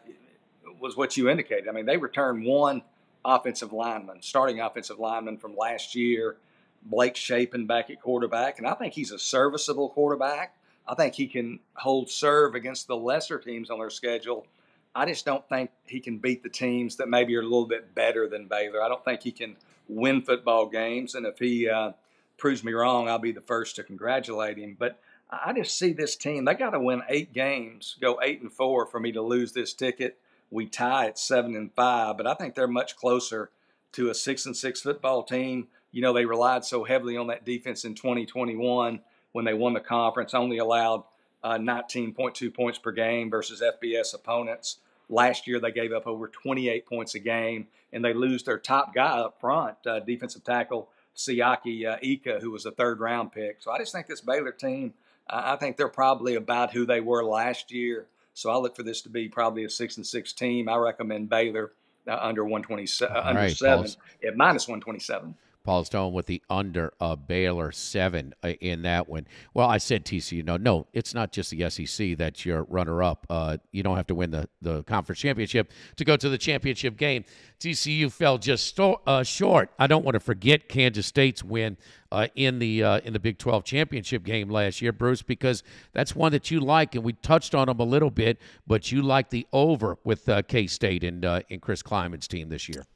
was 0.78 0.96
what 0.96 1.16
you 1.16 1.28
indicated. 1.28 1.68
I 1.68 1.72
mean, 1.72 1.87
they 1.87 1.96
returned 1.96 2.44
one 2.44 2.83
offensive 3.24 3.72
lineman, 3.72 4.22
starting 4.22 4.61
offensive 4.61 4.98
lineman 4.98 5.38
from 5.38 5.57
last 5.57 5.94
year, 5.94 6.37
Blake 6.83 7.16
Shapen 7.16 7.66
back 7.66 7.90
at 7.90 8.00
quarterback. 8.00 8.59
And 8.59 8.68
I 8.68 8.74
think 8.74 8.94
he's 8.94 9.11
a 9.11 9.18
serviceable 9.18 9.88
quarterback. 9.88 10.54
I 10.87 10.94
think 10.94 11.14
he 11.14 11.26
can 11.26 11.61
hold 11.74 12.11
serve 12.11 12.54
against 12.54 12.87
the 12.87 12.96
lesser 12.96 13.38
teams 13.38 13.70
on 13.70 13.78
their 13.78 13.90
schedule. 13.90 14.46
I 14.94 15.07
just 15.07 15.24
don't 15.24 15.46
think 15.48 15.70
he 15.87 16.00
can 16.00 16.18
beat 16.18 16.42
the 16.42 16.48
teams 16.48 16.96
that 16.96 17.09
maybe 17.09 17.35
are 17.37 17.40
a 17.40 17.44
little 17.44 17.66
bit 17.66 17.94
better 17.94 18.28
than 18.28 18.48
Baylor. 18.48 18.83
I 18.83 18.88
don't 18.88 19.04
think 19.04 19.22
he 19.22 19.33
can 19.33 19.57
win 19.88 20.22
football 20.22 20.66
games. 20.66 21.14
And 21.14 21.26
if 21.26 21.38
he 21.38 21.68
uh, 21.68 21.92
proves 22.37 22.62
me 22.62 22.72
wrong, 22.72 23.09
I'll 23.09 23.18
be 23.18 23.33
the 23.33 23.40
first 23.40 23.76
to 23.76 23.83
congratulate 23.83 24.59
him. 24.59 24.76
But 24.78 25.00
I 25.30 25.52
just 25.52 25.78
see 25.78 25.92
this 25.92 26.16
team. 26.16 26.44
They 26.44 26.54
got 26.54 26.70
to 26.70 26.80
win 26.80 27.02
eight 27.08 27.32
games, 27.32 27.96
go 28.00 28.18
eight 28.22 28.40
and 28.40 28.52
four 28.52 28.86
for 28.86 28.98
me 28.98 29.12
to 29.12 29.22
lose 29.22 29.52
this 29.52 29.74
ticket. 29.74 30.18
We 30.50 30.66
tie 30.66 31.06
at 31.06 31.18
seven 31.18 31.54
and 31.54 31.72
five, 31.74 32.16
but 32.16 32.26
I 32.26 32.34
think 32.34 32.54
they're 32.54 32.66
much 32.66 32.96
closer 32.96 33.50
to 33.92 34.08
a 34.08 34.14
six 34.14 34.46
and 34.46 34.56
six 34.56 34.80
football 34.80 35.22
team. 35.22 35.68
You 35.92 36.00
know, 36.00 36.12
they 36.14 36.24
relied 36.24 36.64
so 36.64 36.84
heavily 36.84 37.16
on 37.16 37.26
that 37.26 37.44
defense 37.44 37.84
in 37.84 37.94
2021 37.94 39.00
when 39.32 39.44
they 39.44 39.54
won 39.54 39.74
the 39.74 39.80
conference, 39.80 40.32
only 40.32 40.58
allowed 40.58 41.04
uh, 41.42 41.58
19.2 41.58 42.52
points 42.54 42.78
per 42.78 42.92
game 42.92 43.30
versus 43.30 43.62
FBS 43.62 44.14
opponents. 44.14 44.78
Last 45.10 45.46
year, 45.46 45.60
they 45.60 45.70
gave 45.72 45.92
up 45.92 46.06
over 46.06 46.28
28 46.28 46.86
points 46.86 47.14
a 47.14 47.18
game, 47.18 47.66
and 47.92 48.04
they 48.04 48.12
lose 48.12 48.42
their 48.42 48.58
top 48.58 48.94
guy 48.94 49.18
up 49.18 49.40
front, 49.40 49.76
uh, 49.86 50.00
defensive 50.00 50.44
tackle 50.44 50.88
Siaki 51.16 51.86
uh, 51.86 51.98
Ika, 52.02 52.40
who 52.40 52.50
was 52.50 52.64
a 52.64 52.70
third 52.70 53.00
round 53.00 53.32
pick. 53.32 53.56
So 53.60 53.70
I 53.70 53.78
just 53.78 53.92
think 53.92 54.06
this 54.06 54.20
Baylor 54.20 54.52
team 54.52 54.94
I 55.28 55.56
think 55.56 55.76
they're 55.76 55.88
probably 55.88 56.34
about 56.34 56.72
who 56.72 56.86
they 56.86 57.00
were 57.00 57.24
last 57.24 57.72
year. 57.72 58.06
So 58.34 58.50
I 58.50 58.56
look 58.56 58.76
for 58.76 58.82
this 58.82 59.02
to 59.02 59.08
be 59.08 59.28
probably 59.28 59.64
a 59.64 59.70
six 59.70 59.96
and 59.96 60.06
six 60.06 60.32
team. 60.32 60.68
I 60.68 60.76
recommend 60.76 61.28
Baylor 61.28 61.72
uh, 62.06 62.18
under 62.20 62.44
one 62.44 62.62
twenty 62.62 62.86
uh, 63.02 63.20
under 63.22 63.42
right, 63.42 63.56
seven 63.56 63.84
Paul's, 63.84 63.96
at 64.26 64.36
minus 64.36 64.68
one 64.68 64.80
twenty 64.80 65.00
seven. 65.00 65.34
Paul 65.68 65.85
Stone 65.85 66.14
with 66.14 66.24
the 66.24 66.42
under 66.48 66.94
uh, 66.98 67.14
Baylor 67.14 67.72
seven 67.72 68.33
uh, 68.42 68.52
in 68.62 68.81
that 68.83 69.07
one. 69.07 69.26
Well, 69.52 69.68
I 69.68 69.76
said 69.76 70.07
TCU. 70.07 70.42
No, 70.42 70.57
no, 70.57 70.87
it's 70.94 71.12
not 71.12 71.31
just 71.31 71.50
the 71.50 71.68
SEC 71.68 72.16
that 72.16 72.46
you're 72.46 72.62
runner 72.70 73.02
up. 73.02 73.26
Uh, 73.28 73.59
you 73.70 73.83
don't 73.83 73.98
have 73.98 74.07
to 74.07 74.14
win 74.14 74.31
the, 74.31 74.48
the 74.62 74.83
conference 74.85 75.18
championship 75.20 75.70
to 75.96 76.07
go 76.07 76.16
to 76.16 76.31
the 76.31 76.38
championship 76.38 76.96
game. 76.96 77.26
TCU 77.61 78.11
fell 78.11 78.38
just 78.38 78.66
sto- 78.66 79.02
uh, 79.07 79.22
short. 79.22 79.70
I 79.78 79.87
don't 79.87 80.07
want 80.07 80.14
to 80.14 80.20
forget 80.20 80.70
Kansas 80.70 81.04
State's 81.04 81.44
win 81.44 81.76
uh, 82.11 82.28
in 82.35 82.61
the 82.61 82.81
in 83.04 83.12
the 83.12 83.20
Big 83.20 83.37
12 83.37 83.62
championship 83.64 84.22
game 84.22 84.48
last 84.48 84.81
year, 84.81 84.92
Bruce, 84.92 85.20
because 85.20 85.62
that's 85.92 86.16
one 86.16 86.33
that 86.33 86.50
you 86.50 86.61
like, 86.61 86.94
and 86.94 87.04
we 87.04 87.12
touched 87.12 87.54
on 87.54 87.66
them 87.66 87.78
a 87.78 87.85
little 87.85 88.11
bit, 88.11 88.38
but 88.66 88.90
you 88.90 89.02
like 89.02 89.28
the 89.28 89.46
over 89.52 89.98
with 90.02 90.31
K 90.48 90.66
State 90.66 91.04
and 91.04 91.22
in 91.50 91.61
Chris 91.61 91.83
Klieman's 91.83 92.26
team 92.26 92.48
this 92.48 92.70
year. 92.70 92.87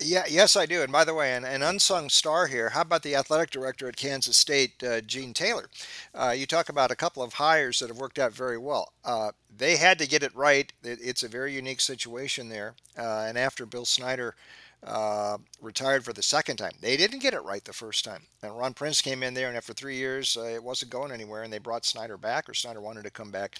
Yeah, 0.00 0.24
yes, 0.28 0.56
I 0.56 0.66
do. 0.66 0.82
And 0.82 0.90
by 0.90 1.04
the 1.04 1.14
way, 1.14 1.34
an, 1.34 1.44
an, 1.44 1.62
unsung 1.62 2.10
star 2.10 2.48
here. 2.48 2.70
How 2.70 2.80
about 2.80 3.02
the 3.02 3.14
athletic 3.14 3.50
director 3.50 3.88
at 3.88 3.96
Kansas 3.96 4.36
State, 4.36 4.82
uh, 4.82 5.00
Gene 5.00 5.32
Taylor? 5.32 5.70
Uh, 6.12 6.34
you 6.36 6.46
talk 6.46 6.68
about 6.68 6.90
a 6.90 6.96
couple 6.96 7.22
of 7.22 7.34
hires 7.34 7.78
that 7.78 7.88
have 7.88 7.96
worked 7.96 8.18
out 8.18 8.32
very 8.32 8.58
well. 8.58 8.92
Uh, 9.04 9.30
they 9.56 9.76
had 9.76 9.98
to 10.00 10.08
get 10.08 10.24
it 10.24 10.34
right. 10.34 10.72
It, 10.82 10.98
it's 11.00 11.22
a 11.22 11.28
very 11.28 11.54
unique 11.54 11.80
situation 11.80 12.48
there. 12.48 12.74
Uh, 12.98 13.24
and 13.28 13.38
after 13.38 13.64
Bill 13.66 13.84
Snyder 13.84 14.34
uh, 14.82 15.38
retired 15.62 16.04
for 16.04 16.12
the 16.12 16.22
second 16.22 16.56
time, 16.56 16.72
they 16.80 16.96
didn't 16.96 17.20
get 17.20 17.32
it 17.32 17.44
right 17.44 17.64
the 17.64 17.72
first 17.72 18.04
time. 18.04 18.24
And 18.42 18.58
Ron 18.58 18.74
Prince 18.74 19.00
came 19.00 19.22
in 19.22 19.32
there, 19.32 19.48
and 19.48 19.56
after 19.56 19.72
three 19.72 19.96
years, 19.96 20.36
uh, 20.36 20.42
it 20.42 20.62
wasn't 20.62 20.90
going 20.90 21.12
anywhere, 21.12 21.44
and 21.44 21.52
they 21.52 21.58
brought 21.58 21.86
Snyder 21.86 22.18
back, 22.18 22.48
or 22.48 22.54
Snyder 22.54 22.80
wanted 22.80 23.04
to 23.04 23.10
come 23.10 23.30
back. 23.30 23.56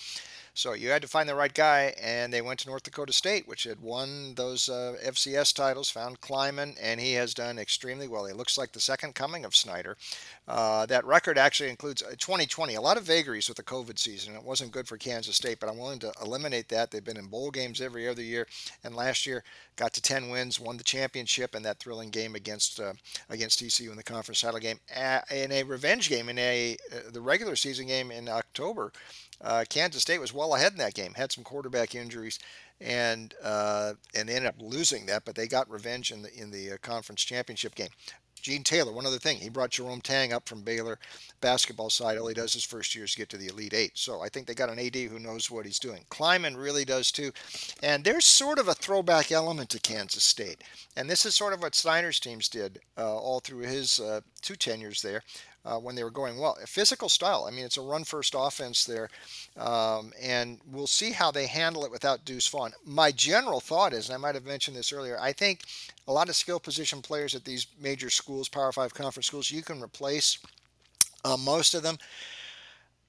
So 0.56 0.72
you 0.72 0.90
had 0.90 1.02
to 1.02 1.08
find 1.08 1.28
the 1.28 1.34
right 1.34 1.52
guy, 1.52 1.94
and 2.00 2.32
they 2.32 2.40
went 2.40 2.60
to 2.60 2.68
North 2.68 2.84
Dakota 2.84 3.12
State, 3.12 3.48
which 3.48 3.64
had 3.64 3.80
won 3.80 4.34
those 4.36 4.68
uh, 4.68 4.94
FCS 5.04 5.52
titles, 5.52 5.90
found 5.90 6.20
Klieman, 6.20 6.76
and 6.80 7.00
he 7.00 7.14
has 7.14 7.34
done 7.34 7.58
extremely 7.58 8.06
well. 8.06 8.26
He 8.26 8.32
looks 8.32 8.56
like 8.56 8.70
the 8.70 8.78
second 8.78 9.16
coming 9.16 9.44
of 9.44 9.56
Snyder. 9.56 9.96
Uh, 10.46 10.86
that 10.86 11.04
record 11.04 11.38
actually 11.38 11.70
includes 11.70 12.02
2020, 12.02 12.76
uh, 12.76 12.78
a 12.78 12.82
lot 12.82 12.96
of 12.96 13.02
vagaries 13.02 13.48
with 13.48 13.56
the 13.56 13.64
COVID 13.64 13.98
season. 13.98 14.36
It 14.36 14.44
wasn't 14.44 14.70
good 14.70 14.86
for 14.86 14.96
Kansas 14.96 15.34
State, 15.34 15.58
but 15.58 15.68
I'm 15.68 15.76
willing 15.76 15.98
to 15.98 16.12
eliminate 16.22 16.68
that. 16.68 16.92
They've 16.92 17.04
been 17.04 17.16
in 17.16 17.26
bowl 17.26 17.50
games 17.50 17.80
every 17.80 18.06
other 18.06 18.22
year, 18.22 18.46
and 18.84 18.94
last 18.94 19.26
year 19.26 19.42
got 19.74 19.92
to 19.94 20.02
10 20.02 20.30
wins, 20.30 20.60
won 20.60 20.76
the 20.76 20.84
championship 20.84 21.56
in 21.56 21.64
that 21.64 21.80
thrilling 21.80 22.10
game 22.10 22.36
against 22.36 22.78
uh, 22.78 22.92
against 23.28 23.60
TCU 23.60 23.90
in 23.90 23.96
the 23.96 24.04
conference 24.04 24.40
title 24.40 24.60
game, 24.60 24.78
in 25.32 25.50
a 25.50 25.64
revenge 25.64 26.08
game 26.08 26.28
in 26.28 26.38
a 26.38 26.76
uh, 26.92 27.10
the 27.10 27.20
regular 27.20 27.56
season 27.56 27.88
game 27.88 28.12
in 28.12 28.28
October. 28.28 28.92
Uh, 29.44 29.64
Kansas 29.68 30.02
State 30.02 30.20
was 30.20 30.32
well 30.32 30.54
ahead 30.54 30.72
in 30.72 30.78
that 30.78 30.94
game, 30.94 31.12
had 31.14 31.30
some 31.30 31.44
quarterback 31.44 31.94
injuries, 31.94 32.38
and 32.80 33.34
uh, 33.42 33.92
and 34.14 34.30
ended 34.30 34.46
up 34.46 34.56
losing 34.58 35.06
that, 35.06 35.24
but 35.24 35.34
they 35.34 35.46
got 35.46 35.70
revenge 35.70 36.10
in 36.10 36.22
the 36.22 36.34
in 36.34 36.50
the 36.50 36.72
uh, 36.72 36.76
conference 36.82 37.22
championship 37.22 37.74
game. 37.74 37.90
Gene 38.44 38.62
Taylor, 38.62 38.92
one 38.92 39.06
other 39.06 39.18
thing, 39.18 39.38
he 39.38 39.48
brought 39.48 39.70
Jerome 39.70 40.02
Tang 40.02 40.34
up 40.34 40.46
from 40.46 40.60
Baylor 40.60 40.98
basketball 41.40 41.88
side. 41.88 42.18
All 42.18 42.26
he 42.26 42.34
does 42.34 42.52
his 42.52 42.62
first 42.62 42.94
year 42.94 43.06
is 43.06 43.14
get 43.14 43.30
to 43.30 43.38
the 43.38 43.46
Elite 43.46 43.72
Eight. 43.72 43.92
So 43.94 44.20
I 44.20 44.28
think 44.28 44.46
they 44.46 44.54
got 44.54 44.68
an 44.68 44.78
AD 44.78 44.94
who 44.94 45.18
knows 45.18 45.50
what 45.50 45.64
he's 45.64 45.78
doing. 45.78 46.04
Klieman 46.10 46.54
really 46.54 46.84
does 46.84 47.10
too. 47.10 47.32
And 47.82 48.04
there's 48.04 48.26
sort 48.26 48.58
of 48.58 48.68
a 48.68 48.74
throwback 48.74 49.32
element 49.32 49.70
to 49.70 49.80
Kansas 49.80 50.24
State. 50.24 50.62
And 50.94 51.08
this 51.08 51.24
is 51.24 51.34
sort 51.34 51.54
of 51.54 51.62
what 51.62 51.74
Snyder's 51.74 52.20
teams 52.20 52.50
did 52.50 52.80
uh, 52.98 53.16
all 53.16 53.40
through 53.40 53.60
his 53.60 53.98
uh, 53.98 54.20
two 54.42 54.56
tenures 54.56 55.00
there 55.00 55.22
uh, 55.64 55.78
when 55.78 55.94
they 55.94 56.04
were 56.04 56.10
going 56.10 56.38
well. 56.38 56.56
Physical 56.66 57.08
style. 57.08 57.46
I 57.48 57.50
mean, 57.50 57.64
it's 57.64 57.76
a 57.76 57.82
run 57.82 58.04
first 58.04 58.34
offense 58.36 58.84
there. 58.84 59.08
Um, 59.56 60.12
and 60.20 60.58
we'll 60.70 60.86
see 60.86 61.12
how 61.12 61.30
they 61.30 61.46
handle 61.46 61.84
it 61.84 61.90
without 61.90 62.24
Deuce 62.24 62.48
Vaughn. 62.48 62.72
My 62.84 63.10
general 63.10 63.60
thought 63.60 63.92
is, 63.92 64.08
and 64.08 64.14
I 64.14 64.18
might 64.18 64.34
have 64.34 64.44
mentioned 64.44 64.76
this 64.76 64.92
earlier, 64.92 65.18
I 65.20 65.32
think 65.32 65.60
a 66.06 66.12
lot 66.12 66.28
of 66.28 66.36
skill 66.36 66.60
position 66.60 67.00
players 67.00 67.34
at 67.34 67.44
these 67.44 67.66
major 67.80 68.10
schools, 68.10 68.48
Power 68.48 68.72
Five 68.72 68.94
conference 68.94 69.26
schools, 69.26 69.50
you 69.50 69.62
can 69.62 69.82
replace 69.82 70.38
uh, 71.24 71.36
most 71.36 71.74
of 71.74 71.82
them 71.82 71.98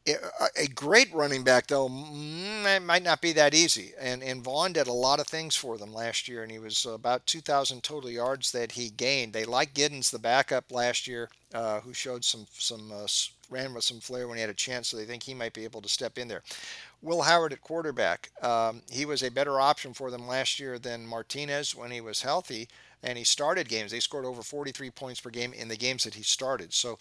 a 0.08 0.68
great 0.68 1.14
running 1.14 1.44
back 1.44 1.68
though 1.68 1.90
mm, 1.90 2.84
might 2.86 3.04
not 3.04 3.22
be 3.22 3.32
that 3.34 3.54
easy. 3.54 3.94
And 4.00 4.22
and 4.24 4.44
Vaughn 4.44 4.74
did 4.74 4.88
a 4.88 4.94
lot 4.94 5.20
of 5.20 5.28
things 5.28 5.56
for 5.56 5.78
them 5.78 5.94
last 5.94 6.28
year 6.28 6.44
and 6.44 6.52
he 6.52 6.60
was 6.60 6.86
about 6.86 7.26
2000 7.26 7.84
total 7.84 8.10
yards 8.10 8.52
that 8.52 8.74
he 8.74 8.90
gained. 8.90 9.34
They 9.34 9.46
like 9.46 9.74
Giddens 9.74 10.12
the 10.12 10.20
backup 10.20 10.72
last 10.72 11.08
year 11.08 11.30
uh, 11.54 11.80
who 11.82 11.94
showed 11.94 12.24
some 12.24 12.46
some 12.52 12.92
uh, 12.92 13.08
ran 13.50 13.74
with 13.74 13.84
some 13.84 14.00
flair 14.00 14.28
when 14.28 14.38
he 14.38 14.42
had 14.42 14.50
a 14.50 14.56
chance 14.56 14.90
so 14.90 14.98
they 14.98 15.06
think 15.06 15.24
he 15.24 15.34
might 15.34 15.54
be 15.54 15.64
able 15.64 15.82
to 15.82 15.90
step 15.90 16.18
in 16.18 16.28
there. 16.28 16.44
Will 17.02 17.24
Howard 17.24 17.54
at 17.54 17.62
quarterback 17.62 18.30
um, 18.42 18.82
he 18.92 19.06
was 19.06 19.24
a 19.24 19.32
better 19.32 19.60
option 19.60 19.94
for 19.94 20.12
them 20.12 20.28
last 20.28 20.60
year 20.60 20.78
than 20.80 21.08
Martinez 21.08 21.76
when 21.76 21.92
he 21.92 22.02
was 22.02 22.22
healthy 22.22 22.68
and 23.06 23.20
he 23.20 23.24
started 23.24 23.70
games. 23.70 23.92
They 23.92 24.00
scored 24.00 24.26
over 24.26 24.42
43 24.42 24.90
points 24.90 25.22
per 25.22 25.30
game 25.30 25.54
in 25.54 25.68
the 25.68 25.78
games 25.78 26.04
that 26.04 26.16
he 26.16 26.24
started. 26.24 26.74
So 26.74 26.98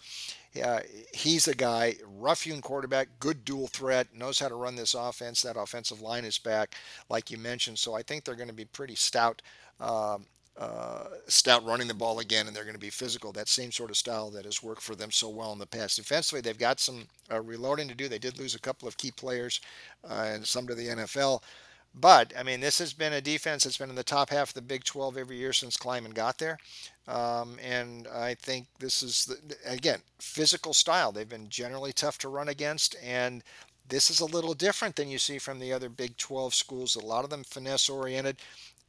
uh, 0.63 0.81
he's 1.11 1.47
a 1.47 1.55
guy, 1.55 1.95
rough 2.17 2.43
hewn 2.43 2.61
quarterback, 2.61 3.09
good 3.19 3.43
dual 3.43 3.67
threat, 3.67 4.07
knows 4.15 4.39
how 4.39 4.47
to 4.47 4.55
run 4.55 4.75
this 4.75 4.93
offense. 4.93 5.41
That 5.41 5.57
offensive 5.57 6.01
line 6.01 6.23
is 6.23 6.37
back, 6.37 6.75
like 7.09 7.31
you 7.31 7.37
mentioned. 7.37 7.79
So 7.79 7.95
I 7.95 8.03
think 8.03 8.23
they're 8.23 8.35
going 8.35 8.47
to 8.47 8.53
be 8.53 8.65
pretty 8.65 8.95
stout. 8.95 9.41
Um, 9.81 10.27
uh, 10.57 11.07
stout 11.27 11.65
running 11.65 11.87
the 11.87 11.93
ball 11.93 12.19
again, 12.19 12.47
and 12.47 12.55
they're 12.55 12.63
going 12.63 12.75
to 12.75 12.79
be 12.79 12.89
physical. 12.89 13.33
That 13.33 13.49
same 13.49 13.73
sort 13.73 13.89
of 13.89 13.97
style 13.97 14.29
that 14.31 14.45
has 14.45 14.63
worked 14.63 14.83
for 14.83 14.95
them 14.95 15.11
so 15.11 15.27
well 15.27 15.51
in 15.51 15.59
the 15.59 15.65
past. 15.65 15.97
Defensively, 15.97 16.39
they've 16.39 16.57
got 16.57 16.79
some 16.79 17.07
uh, 17.29 17.41
reloading 17.41 17.89
to 17.89 17.95
do. 17.95 18.07
They 18.07 18.19
did 18.19 18.39
lose 18.39 18.55
a 18.55 18.59
couple 18.59 18.87
of 18.87 18.95
key 18.95 19.11
players 19.11 19.59
uh, 20.09 20.27
and 20.27 20.47
some 20.47 20.65
to 20.67 20.75
the 20.75 20.87
NFL. 20.87 21.41
But 21.99 22.33
I 22.37 22.43
mean, 22.43 22.59
this 22.59 22.79
has 22.79 22.93
been 22.93 23.13
a 23.13 23.21
defense 23.21 23.63
that's 23.63 23.77
been 23.77 23.89
in 23.89 23.95
the 23.95 24.03
top 24.03 24.29
half 24.29 24.49
of 24.49 24.53
the 24.53 24.61
Big 24.61 24.83
12 24.83 25.17
every 25.17 25.37
year 25.37 25.53
since 25.53 25.77
Klieman 25.77 26.13
got 26.13 26.37
there. 26.37 26.57
Um, 27.07 27.57
and 27.63 28.07
I 28.07 28.33
think 28.33 28.67
this 28.79 29.01
is, 29.01 29.25
the, 29.25 29.55
again, 29.71 29.99
physical 30.19 30.73
style. 30.73 31.11
They've 31.11 31.29
been 31.29 31.49
generally 31.49 31.93
tough 31.93 32.17
to 32.19 32.29
run 32.29 32.49
against. 32.49 32.95
And 33.01 33.43
this 33.87 34.09
is 34.09 34.19
a 34.19 34.25
little 34.25 34.53
different 34.53 34.95
than 34.95 35.09
you 35.09 35.17
see 35.17 35.37
from 35.37 35.59
the 35.59 35.71
other 35.71 35.87
Big 35.87 36.17
12 36.17 36.53
schools. 36.53 36.95
A 36.95 37.05
lot 37.05 37.23
of 37.23 37.29
them 37.29 37.43
finesse 37.43 37.89
oriented. 37.89 38.37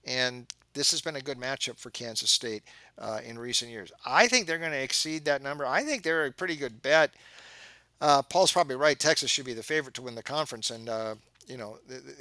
And 0.05 0.47
this 0.75 0.91
has 0.91 1.01
been 1.01 1.17
a 1.17 1.21
good 1.21 1.39
matchup 1.39 1.79
for 1.79 1.91
Kansas 1.91 2.31
State 2.31 2.63
uh, 2.99 3.21
in 3.25 3.39
recent 3.39 3.71
years. 3.71 3.93
I 4.05 4.27
think 4.27 4.47
they're 4.47 4.59
going 4.59 4.73
to 4.73 4.83
exceed 4.83 5.25
that 5.25 5.43
number. 5.43 5.65
I 5.67 5.83
think 5.83 6.03
they're 6.03 6.27
a 6.27 6.33
pretty 6.33 6.57
good 6.57 6.83
bet. 6.83 7.13
Uh, 8.01 8.23
Paul's 8.23 8.53
probably 8.53 8.77
right. 8.77 8.99
Texas 8.99 9.31
should 9.31 9.47
be 9.47 9.55
the 9.55 9.63
favorite 9.63 9.95
to 9.95 10.03
win 10.03 10.15
the 10.15 10.23
conference, 10.23 10.71
and 10.71 10.89
uh, 10.89 11.15
you 11.47 11.57
know, 11.57 11.79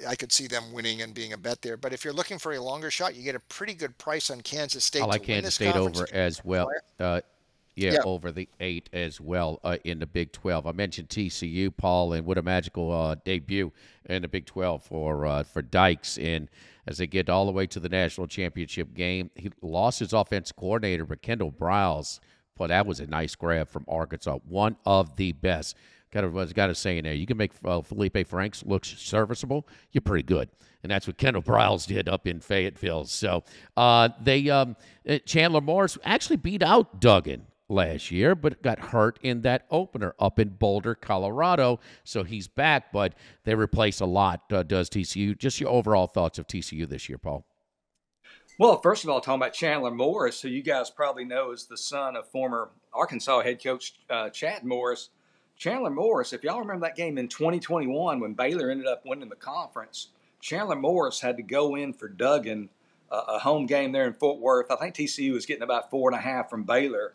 I 0.08 0.16
could 0.16 0.32
see 0.32 0.48
them 0.48 0.72
winning 0.72 1.02
and 1.02 1.14
being 1.14 1.34
a 1.34 1.38
bet 1.38 1.62
there. 1.62 1.78
But 1.78 1.94
if 1.94 2.04
you're 2.04 2.14
looking 2.14 2.38
for 2.38 2.54
a 2.54 2.62
longer 2.62 2.92
shot, 2.92 3.16
you 3.16 3.24
get 3.24 3.36
a 3.36 3.40
pretty 3.40 3.74
good 3.74 3.98
price 3.98 4.30
on 4.30 4.42
Kansas 4.42 4.84
State. 4.84 5.02
I 5.02 5.06
like 5.06 5.24
Kansas 5.24 5.56
State 5.56 5.76
over 5.76 6.08
as 6.12 6.44
well. 6.46 6.70
Uh, 7.00 7.22
yeah, 7.76 7.94
yeah, 7.94 8.00
over 8.06 8.32
the 8.32 8.48
eight 8.62 8.90
as 8.94 9.20
well 9.20 9.60
uh, 9.64 9.78
in 9.84 10.00
the 10.00 10.06
Big 10.06 10.32
12. 10.32 10.66
I 10.66 10.72
mentioned 10.72 11.10
TCU, 11.10 11.76
Paul, 11.76 12.14
and 12.14 12.26
what 12.26 12.38
a 12.38 12.42
magical 12.42 12.92
uh, 12.92 13.16
debut 13.26 13.72
in 14.06 14.22
the 14.22 14.30
Big 14.30 14.46
12 14.46 14.84
for 14.84 15.26
uh, 15.26 15.44
for 15.44 15.62
Dykes. 15.62 16.18
And 16.18 16.50
as 16.88 17.00
they 17.00 17.08
get 17.08 17.30
all 17.30 17.46
the 17.46 17.52
way 17.52 17.68
to 17.68 17.80
the 17.80 17.90
national 17.90 18.28
championship 18.28 18.94
game, 18.94 19.30
he 19.36 19.52
lost 19.62 20.00
his 20.00 20.14
offense 20.14 20.54
coordinator, 20.54 21.06
but 21.06 21.22
Kendall 21.22 21.52
Briles, 21.52 22.20
boy, 22.56 22.68
that 22.68 22.86
was 22.86 23.02
a 23.02 23.08
nice 23.08 23.36
grab 23.36 23.68
from 23.68 23.84
Arkansas. 23.90 24.40
One 24.48 24.78
of 24.86 25.18
the 25.18 25.34
best 25.34 25.76
kind 26.16 26.26
of 26.26 26.54
got 26.54 26.68
to 26.68 26.76
say 26.76 26.98
in 26.98 27.04
there. 27.04 27.14
You 27.14 27.26
can 27.26 27.36
make 27.36 27.52
uh, 27.66 27.82
Feleipe 27.82 28.26
Franks 28.26 28.64
look 28.66 28.86
serviceable. 28.86 29.68
You're 29.92 30.02
pretty 30.02 30.24
good, 30.24 30.48
and 30.82 30.90
that's 30.90 31.08
what 31.08 31.18
Kendall 31.18 31.42
Briles 31.42 31.86
did 31.86 32.08
up 32.08 32.26
in 32.26 32.40
Fayetteville. 32.40 33.04
So 33.04 33.44
uh, 33.76 34.10
they 34.22 34.50
um, 34.50 34.78
uh, 35.08 35.18
Chandler 35.26 35.60
Morris 35.60 35.98
actually 36.06 36.38
beat 36.38 36.64
out 36.64 37.02
Duggan 37.02 37.48
last 37.68 38.12
year, 38.12 38.34
but 38.34 38.62
got 38.62 38.80
hurt 38.80 39.20
in 39.24 39.42
that 39.42 39.66
opener 39.70 40.16
up 40.18 40.40
in 40.40 40.50
Boulder, 40.50 40.96
Colorado. 40.96 41.82
So 42.06 42.24
he's 42.24 42.48
back, 42.48 42.94
but 42.94 43.14
they 43.44 43.54
replace 43.54 44.00
a 44.00 44.06
lot. 44.06 44.44
Uh, 44.50 44.64
does 44.64 44.90
TCU? 44.90 45.38
Just 45.38 45.60
your 45.60 45.70
overall 45.70 46.08
thoughts 46.08 46.40
of 46.40 46.48
TCU 46.48 46.88
this 46.88 47.10
year, 47.10 47.18
Paul? 47.18 47.46
Well, 48.58 48.80
first 48.80 49.04
of 49.04 49.10
all, 49.10 49.20
talking 49.20 49.42
about 49.42 49.52
Chandler 49.52 49.92
Morris, 49.92 50.42
who 50.42 50.48
you 50.48 50.64
guys 50.64 50.90
probably 50.90 51.26
know 51.26 51.52
is 51.52 51.66
the 51.66 51.78
son 51.78 52.16
of 52.16 52.30
former 52.30 52.70
Arkansas 52.94 53.42
head 53.42 53.62
coach 53.62 53.96
uh, 54.10 54.30
Chad 54.30 54.64
Morris 54.64 55.10
Chandler 55.58 55.90
Morris, 55.90 56.34
if 56.34 56.44
y'all 56.44 56.60
remember 56.60 56.86
that 56.86 56.96
game 56.96 57.18
in 57.18 57.28
2021 57.28 58.20
when 58.20 58.34
Baylor 58.34 58.70
ended 58.70 58.88
up 58.88 59.06
winning 59.06 59.30
the 59.30 59.36
conference, 59.36 60.10
Chandler 60.42 60.76
Morris 60.76 61.22
had 61.22 61.38
to 61.38 61.44
go 61.44 61.76
in 61.76 61.94
for 61.94 62.08
Duggan, 62.08 62.70
uh, 63.10 63.24
a 63.28 63.40
home 63.40 63.66
game 63.66 63.92
there 63.92 64.06
in 64.06 64.14
Fort 64.14 64.40
Worth. 64.40 64.70
I 64.70 64.76
think 64.76 64.96
TCU 64.96 65.34
was 65.34 65.46
getting 65.46 65.64
about 65.64 65.90
four 65.90 66.10
and 66.10 66.18
a 66.18 66.22
half 66.22 66.50
from 66.50 66.64
Baylor. 66.64 67.14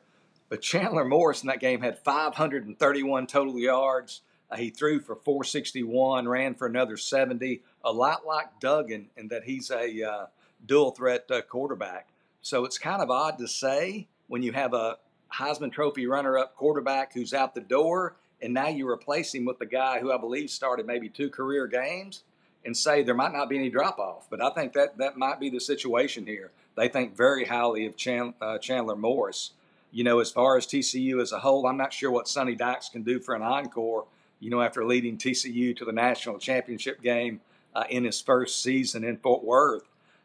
But 0.48 0.62
Chandler 0.62 1.04
Morris 1.04 1.42
in 1.42 1.48
that 1.48 1.60
game 1.60 1.80
had 1.80 1.98
531 1.98 3.26
total 3.26 3.58
yards. 3.58 4.22
Uh, 4.50 4.56
he 4.56 4.70
threw 4.70 4.98
for 4.98 5.14
461, 5.14 6.26
ran 6.26 6.54
for 6.54 6.66
another 6.66 6.96
70, 6.96 7.62
a 7.84 7.92
lot 7.92 8.26
like 8.26 8.58
Duggan 8.58 9.10
in 9.16 9.28
that 9.28 9.44
he's 9.44 9.70
a 9.70 10.02
uh, 10.02 10.26
dual 10.66 10.90
threat 10.90 11.30
uh, 11.30 11.42
quarterback. 11.42 12.08
So 12.42 12.64
it's 12.64 12.78
kind 12.78 13.00
of 13.00 13.10
odd 13.10 13.38
to 13.38 13.46
say 13.46 14.08
when 14.26 14.42
you 14.42 14.52
have 14.52 14.74
a 14.74 14.96
Heisman 15.32 15.70
Trophy 15.70 16.06
runner 16.06 16.36
up 16.36 16.56
quarterback 16.56 17.12
who's 17.12 17.32
out 17.32 17.54
the 17.54 17.60
door 17.60 18.16
and 18.42 18.54
now 18.54 18.68
you 18.68 18.88
replace 18.88 19.34
him 19.34 19.44
with 19.44 19.58
the 19.58 19.66
guy 19.66 20.00
who 20.00 20.12
I 20.12 20.18
believe 20.18 20.50
started 20.50 20.86
maybe 20.86 21.08
two 21.08 21.30
career 21.30 21.66
games 21.66 22.22
and 22.64 22.76
say 22.76 23.02
there 23.02 23.14
might 23.14 23.32
not 23.32 23.48
be 23.48 23.56
any 23.56 23.70
drop 23.70 23.98
off. 23.98 24.28
But 24.30 24.42
I 24.42 24.50
think 24.50 24.72
that 24.74 24.98
that 24.98 25.16
might 25.16 25.40
be 25.40 25.50
the 25.50 25.60
situation 25.60 26.26
here. 26.26 26.50
They 26.76 26.88
think 26.88 27.16
very 27.16 27.44
highly 27.44 27.86
of 27.86 27.96
Chandler, 27.96 28.34
uh, 28.40 28.58
Chandler 28.58 28.96
Morris. 28.96 29.52
You 29.92 30.04
know, 30.04 30.20
as 30.20 30.30
far 30.30 30.56
as 30.56 30.66
TCU 30.66 31.20
as 31.20 31.32
a 31.32 31.40
whole, 31.40 31.66
I'm 31.66 31.76
not 31.76 31.92
sure 31.92 32.10
what 32.10 32.28
Sonny 32.28 32.54
Dykes 32.54 32.88
can 32.88 33.02
do 33.02 33.18
for 33.18 33.34
an 33.34 33.42
encore. 33.42 34.06
You 34.38 34.50
know, 34.50 34.62
after 34.62 34.84
leading 34.84 35.18
TCU 35.18 35.76
to 35.76 35.84
the 35.84 35.92
national 35.92 36.38
championship 36.38 37.02
game 37.02 37.40
uh, 37.74 37.84
in 37.90 38.04
his 38.04 38.20
first 38.20 38.62
season 38.62 39.04
in 39.04 39.16
Fort 39.18 39.44
Worth. 39.44 39.84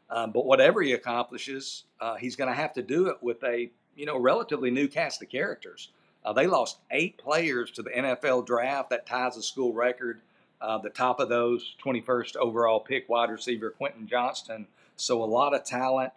Um, 0.10 0.32
but 0.32 0.46
whatever 0.46 0.82
he 0.82 0.94
accomplishes, 0.94 1.84
uh, 2.00 2.16
he's 2.16 2.36
going 2.36 2.50
to 2.50 2.56
have 2.56 2.74
to 2.74 2.82
do 2.82 3.08
it 3.08 3.18
with 3.22 3.44
a 3.44 3.70
you 3.96 4.06
know 4.06 4.20
relatively 4.20 4.72
new 4.72 4.88
cast 4.88 5.22
of 5.22 5.30
characters. 5.30 5.90
Uh, 6.26 6.34
they 6.34 6.48
lost 6.48 6.80
eight 6.90 7.18
players 7.18 7.70
to 7.72 7.84
the 7.84 7.92
NFL 7.92 8.48
draft. 8.48 8.90
That 8.90 9.06
ties 9.06 9.36
the 9.36 9.44
school 9.44 9.74
record. 9.74 10.22
Uh, 10.60 10.80
the 10.80 10.90
top 10.90 11.20
of 11.20 11.30
those, 11.30 11.76
21st 11.84 12.36
overall 12.38 12.80
pick 12.80 13.08
wide 13.08 13.30
receiver 13.30 13.70
Quentin 13.70 14.08
Johnston. 14.08 14.68
So 14.96 15.24
a 15.24 15.26
lot 15.26 15.54
of 15.54 15.64
talent. 15.64 16.12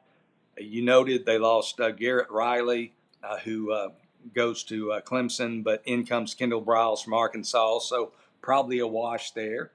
You 0.57 0.83
noted 0.83 1.27
they 1.27 1.38
lost 1.38 1.79
uh, 1.81 1.90
Garrett 1.90 2.31
Riley, 2.31 2.94
uh, 3.23 3.38
who 3.38 3.71
uh, 3.73 3.90
goes 4.35 4.64
to 4.64 4.92
uh, 4.92 5.01
Clemson, 5.03 5.62
but 5.62 5.83
in 5.85 6.07
comes 6.07 6.35
Kendall 6.35 6.62
Briles 6.62 7.05
from 7.05 7.12
Arkansas. 7.12 7.81
So 7.81 8.12
probably 8.40 8.79
a 8.79 8.87
wash 8.87 9.33
there. 9.33 9.73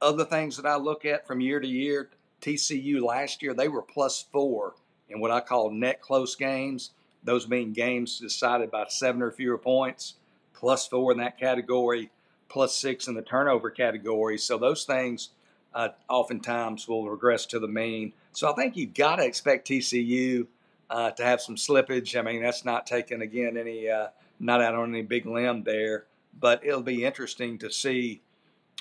Other 0.00 0.24
things 0.24 0.56
that 0.56 0.66
I 0.66 0.76
look 0.76 1.04
at 1.04 1.26
from 1.26 1.40
year 1.40 1.60
to 1.60 1.68
year, 1.68 2.10
TCU 2.42 3.00
last 3.00 3.42
year, 3.42 3.54
they 3.54 3.68
were 3.68 3.82
plus 3.82 4.26
four 4.32 4.74
in 5.08 5.20
what 5.20 5.30
I 5.30 5.40
call 5.40 5.70
net 5.70 6.00
close 6.00 6.34
games. 6.34 6.90
Those 7.22 7.46
being 7.46 7.72
games 7.72 8.18
decided 8.18 8.70
by 8.70 8.86
seven 8.88 9.22
or 9.22 9.30
fewer 9.30 9.58
points, 9.58 10.14
plus 10.54 10.86
four 10.86 11.12
in 11.12 11.18
that 11.18 11.38
category, 11.38 12.10
plus 12.48 12.74
six 12.74 13.08
in 13.08 13.14
the 13.14 13.22
turnover 13.22 13.70
category. 13.70 14.38
So 14.38 14.58
those 14.58 14.84
things 14.84 15.30
uh, 15.74 15.88
oftentimes 16.08 16.88
will 16.88 17.08
regress 17.08 17.46
to 17.46 17.58
the 17.58 17.68
mean. 17.68 18.12
So 18.32 18.50
I 18.50 18.54
think 18.54 18.76
you've 18.76 18.94
got 18.94 19.16
to 19.16 19.24
expect 19.24 19.68
TCU 19.68 20.46
uh, 20.88 21.10
to 21.12 21.24
have 21.24 21.40
some 21.40 21.56
slippage. 21.56 22.18
I 22.18 22.22
mean, 22.22 22.42
that's 22.42 22.64
not 22.64 22.86
taking 22.86 23.22
again 23.22 23.56
any 23.56 23.88
uh, 23.88 24.08
not 24.38 24.62
out 24.62 24.74
on 24.74 24.90
any 24.90 25.02
big 25.02 25.26
limb 25.26 25.62
there, 25.62 26.06
but 26.38 26.64
it'll 26.64 26.82
be 26.82 27.04
interesting 27.04 27.58
to 27.58 27.70
see 27.70 28.22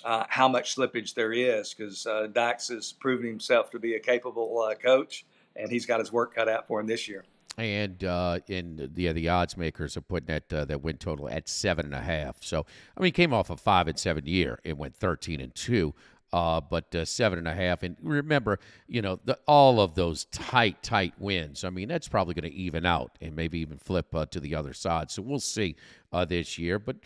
uh, 0.03 0.23
how 0.29 0.47
much 0.47 0.75
slippage 0.75 1.13
there 1.13 1.33
is 1.33 1.73
because 1.73 2.07
uh, 2.07 2.27
Dykes 2.31 2.69
has 2.69 2.93
proven 2.93 3.27
himself 3.27 3.69
to 3.71 3.79
be 3.79 3.95
a 3.95 3.99
capable 3.99 4.59
uh, 4.61 4.73
coach, 4.75 5.25
and 5.55 5.69
he's 5.69 5.85
got 5.85 5.99
his 5.99 6.11
work 6.11 6.35
cut 6.35 6.47
out 6.47 6.67
for 6.67 6.79
him 6.79 6.87
this 6.87 7.07
year 7.07 7.25
and 7.59 8.03
uh, 8.03 8.39
in 8.47 8.89
the 8.93 9.11
the 9.11 9.29
odds 9.29 9.57
makers 9.57 9.97
are 9.97 10.01
putting 10.01 10.27
that 10.27 10.53
uh, 10.53 10.65
that 10.65 10.81
win 10.81 10.97
total 10.97 11.29
at 11.29 11.47
seven 11.49 11.85
and 11.85 11.95
a 11.95 12.01
half. 12.01 12.37
So 12.41 12.65
I 12.97 13.01
mean, 13.01 13.11
came 13.11 13.33
off 13.33 13.49
a 13.49 13.57
five 13.57 13.87
and 13.87 13.99
seven 13.99 14.25
year 14.25 14.59
and 14.65 14.77
went 14.77 14.95
thirteen 14.95 15.41
and 15.41 15.53
two. 15.53 15.93
Uh, 16.31 16.61
but 16.61 16.93
uh, 16.93 17.03
seven 17.03 17.39
and 17.39 17.47
a 17.47 17.53
half, 17.55 17.81
and 17.81 17.95
remember, 18.03 18.59
you 18.87 19.01
know, 19.01 19.19
the, 19.25 19.35
all 19.47 19.81
of 19.81 19.95
those 19.95 20.25
tight, 20.25 20.83
tight 20.83 21.11
wins. 21.17 21.63
I 21.63 21.71
mean, 21.71 21.87
that's 21.87 22.07
probably 22.07 22.35
going 22.35 22.51
to 22.51 22.55
even 22.55 22.85
out 22.85 23.17
and 23.19 23.35
maybe 23.35 23.57
even 23.57 23.79
flip 23.79 24.13
uh, 24.13 24.27
to 24.27 24.39
the 24.39 24.53
other 24.53 24.73
side. 24.73 25.09
So 25.09 25.23
we'll 25.23 25.39
see 25.39 25.75
uh, 26.13 26.25
this 26.25 26.59
year. 26.59 26.77
But 26.77 26.97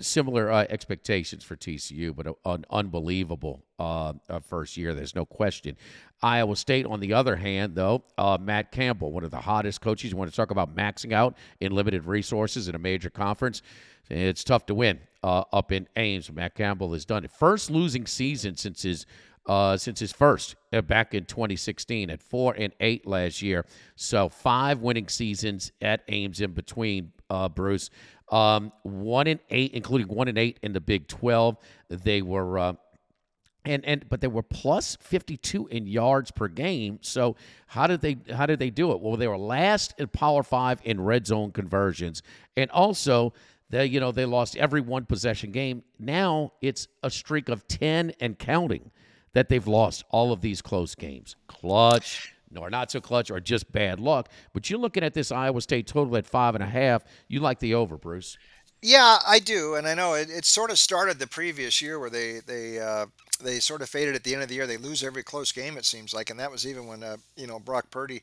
similar 0.00 0.50
uh, 0.50 0.66
expectations 0.68 1.44
for 1.44 1.56
TCU, 1.56 2.14
but 2.14 2.26
an 2.44 2.64
unbelievable 2.70 3.64
uh, 3.78 4.12
first 4.48 4.76
year. 4.76 4.94
There's 4.94 5.14
no 5.14 5.24
question. 5.24 5.76
Iowa 6.22 6.56
State, 6.56 6.86
on 6.86 7.00
the 7.00 7.12
other 7.12 7.36
hand, 7.36 7.74
though, 7.74 8.02
Matt 8.40 8.72
Campbell, 8.72 9.12
one 9.12 9.24
of 9.24 9.30
the 9.30 9.40
hottest 9.40 9.80
coaches. 9.80 10.10
You 10.10 10.16
want 10.16 10.30
to 10.30 10.36
talk 10.36 10.50
about 10.50 10.74
maxing 10.74 11.12
out 11.12 11.36
in 11.60 11.72
limited 11.72 12.04
resources 12.04 12.68
in 12.68 12.74
a 12.74 12.78
major 12.78 13.10
conference? 13.10 13.62
It's 14.10 14.42
tough 14.42 14.66
to 14.66 14.74
win 14.74 15.00
uh, 15.22 15.44
up 15.52 15.72
in 15.72 15.88
Ames. 15.96 16.32
Matt 16.32 16.54
Campbell 16.54 16.92
has 16.92 17.04
done 17.04 17.24
it. 17.24 17.30
First 17.30 17.70
losing 17.70 18.06
season 18.06 18.56
since 18.56 18.82
his 18.82 19.06
uh, 19.48 19.76
since 19.78 19.98
his 19.98 20.12
first 20.12 20.56
uh, 20.72 20.82
back 20.82 21.14
in 21.14 21.24
2016 21.24 22.10
at 22.10 22.22
four 22.22 22.54
and 22.56 22.72
eight 22.80 23.06
last 23.06 23.40
year. 23.42 23.64
So 23.96 24.28
five 24.28 24.80
winning 24.80 25.08
seasons 25.08 25.72
at 25.80 26.02
Ames 26.08 26.40
in 26.40 26.52
between. 26.52 27.12
Uh, 27.30 27.48
Bruce, 27.48 27.90
um, 28.30 28.72
one 28.84 29.26
and 29.26 29.40
eight, 29.50 29.72
including 29.74 30.08
one 30.08 30.28
and 30.28 30.38
eight 30.38 30.58
in 30.62 30.72
the 30.72 30.80
Big 30.80 31.08
12. 31.08 31.56
They 31.88 32.22
were. 32.22 32.58
Uh, 32.58 32.72
and, 33.64 33.84
and 33.84 34.08
but 34.08 34.22
they 34.22 34.28
were 34.28 34.42
plus 34.42 34.96
52 35.02 35.66
in 35.66 35.86
yards 35.86 36.30
per 36.30 36.48
game. 36.48 37.00
So 37.02 37.36
how 37.66 37.86
did 37.86 38.00
they 38.00 38.16
how 38.32 38.46
did 38.46 38.60
they 38.60 38.70
do 38.70 38.92
it? 38.92 39.00
Well, 39.00 39.16
they 39.16 39.28
were 39.28 39.36
last 39.36 39.94
in 39.98 40.08
Power 40.08 40.42
Five 40.42 40.80
in 40.84 41.02
red 41.02 41.26
zone 41.26 41.52
conversions, 41.52 42.22
and 42.56 42.70
also 42.70 43.34
they, 43.68 43.84
you 43.84 44.00
know, 44.00 44.12
they 44.12 44.24
lost 44.24 44.56
every 44.56 44.80
one 44.80 45.04
possession 45.04 45.50
game. 45.50 45.82
Now 45.98 46.52
it's 46.62 46.88
a 47.02 47.10
streak 47.10 47.50
of 47.50 47.68
10 47.68 48.12
and 48.20 48.38
counting 48.38 48.90
that 49.32 49.48
they've 49.48 49.66
lost 49.66 50.04
all 50.10 50.32
of 50.32 50.40
these 50.40 50.62
close 50.62 50.94
games. 50.94 51.36
Clutch, 51.46 52.34
or 52.56 52.70
not 52.70 52.90
so 52.90 53.00
clutch, 53.00 53.30
or 53.30 53.40
just 53.40 53.70
bad 53.72 54.00
luck. 54.00 54.28
But 54.52 54.68
you're 54.70 54.78
looking 54.78 55.04
at 55.04 55.14
this 55.14 55.30
Iowa 55.30 55.60
State 55.60 55.86
total 55.86 56.16
at 56.16 56.26
five 56.26 56.54
and 56.54 56.64
a 56.64 56.68
half. 56.68 57.04
You 57.28 57.40
like 57.40 57.58
the 57.58 57.74
over, 57.74 57.96
Bruce? 57.96 58.38
Yeah, 58.80 59.18
I 59.26 59.40
do, 59.40 59.74
and 59.74 59.88
I 59.88 59.94
know 59.94 60.14
it, 60.14 60.30
it 60.30 60.44
sort 60.44 60.70
of 60.70 60.78
started 60.78 61.18
the 61.18 61.26
previous 61.26 61.82
year 61.82 61.98
where 61.98 62.10
they 62.10 62.40
they 62.46 62.78
uh, 62.78 63.06
they 63.42 63.58
sort 63.58 63.82
of 63.82 63.88
faded 63.88 64.14
at 64.14 64.22
the 64.22 64.34
end 64.34 64.42
of 64.42 64.48
the 64.48 64.54
year. 64.54 64.68
They 64.68 64.76
lose 64.76 65.02
every 65.02 65.24
close 65.24 65.50
game, 65.50 65.76
it 65.76 65.84
seems 65.84 66.14
like, 66.14 66.30
and 66.30 66.38
that 66.38 66.50
was 66.50 66.66
even 66.66 66.86
when 66.86 67.02
uh, 67.02 67.16
you 67.36 67.48
know 67.48 67.58
Brock 67.58 67.90
Purdy 67.90 68.22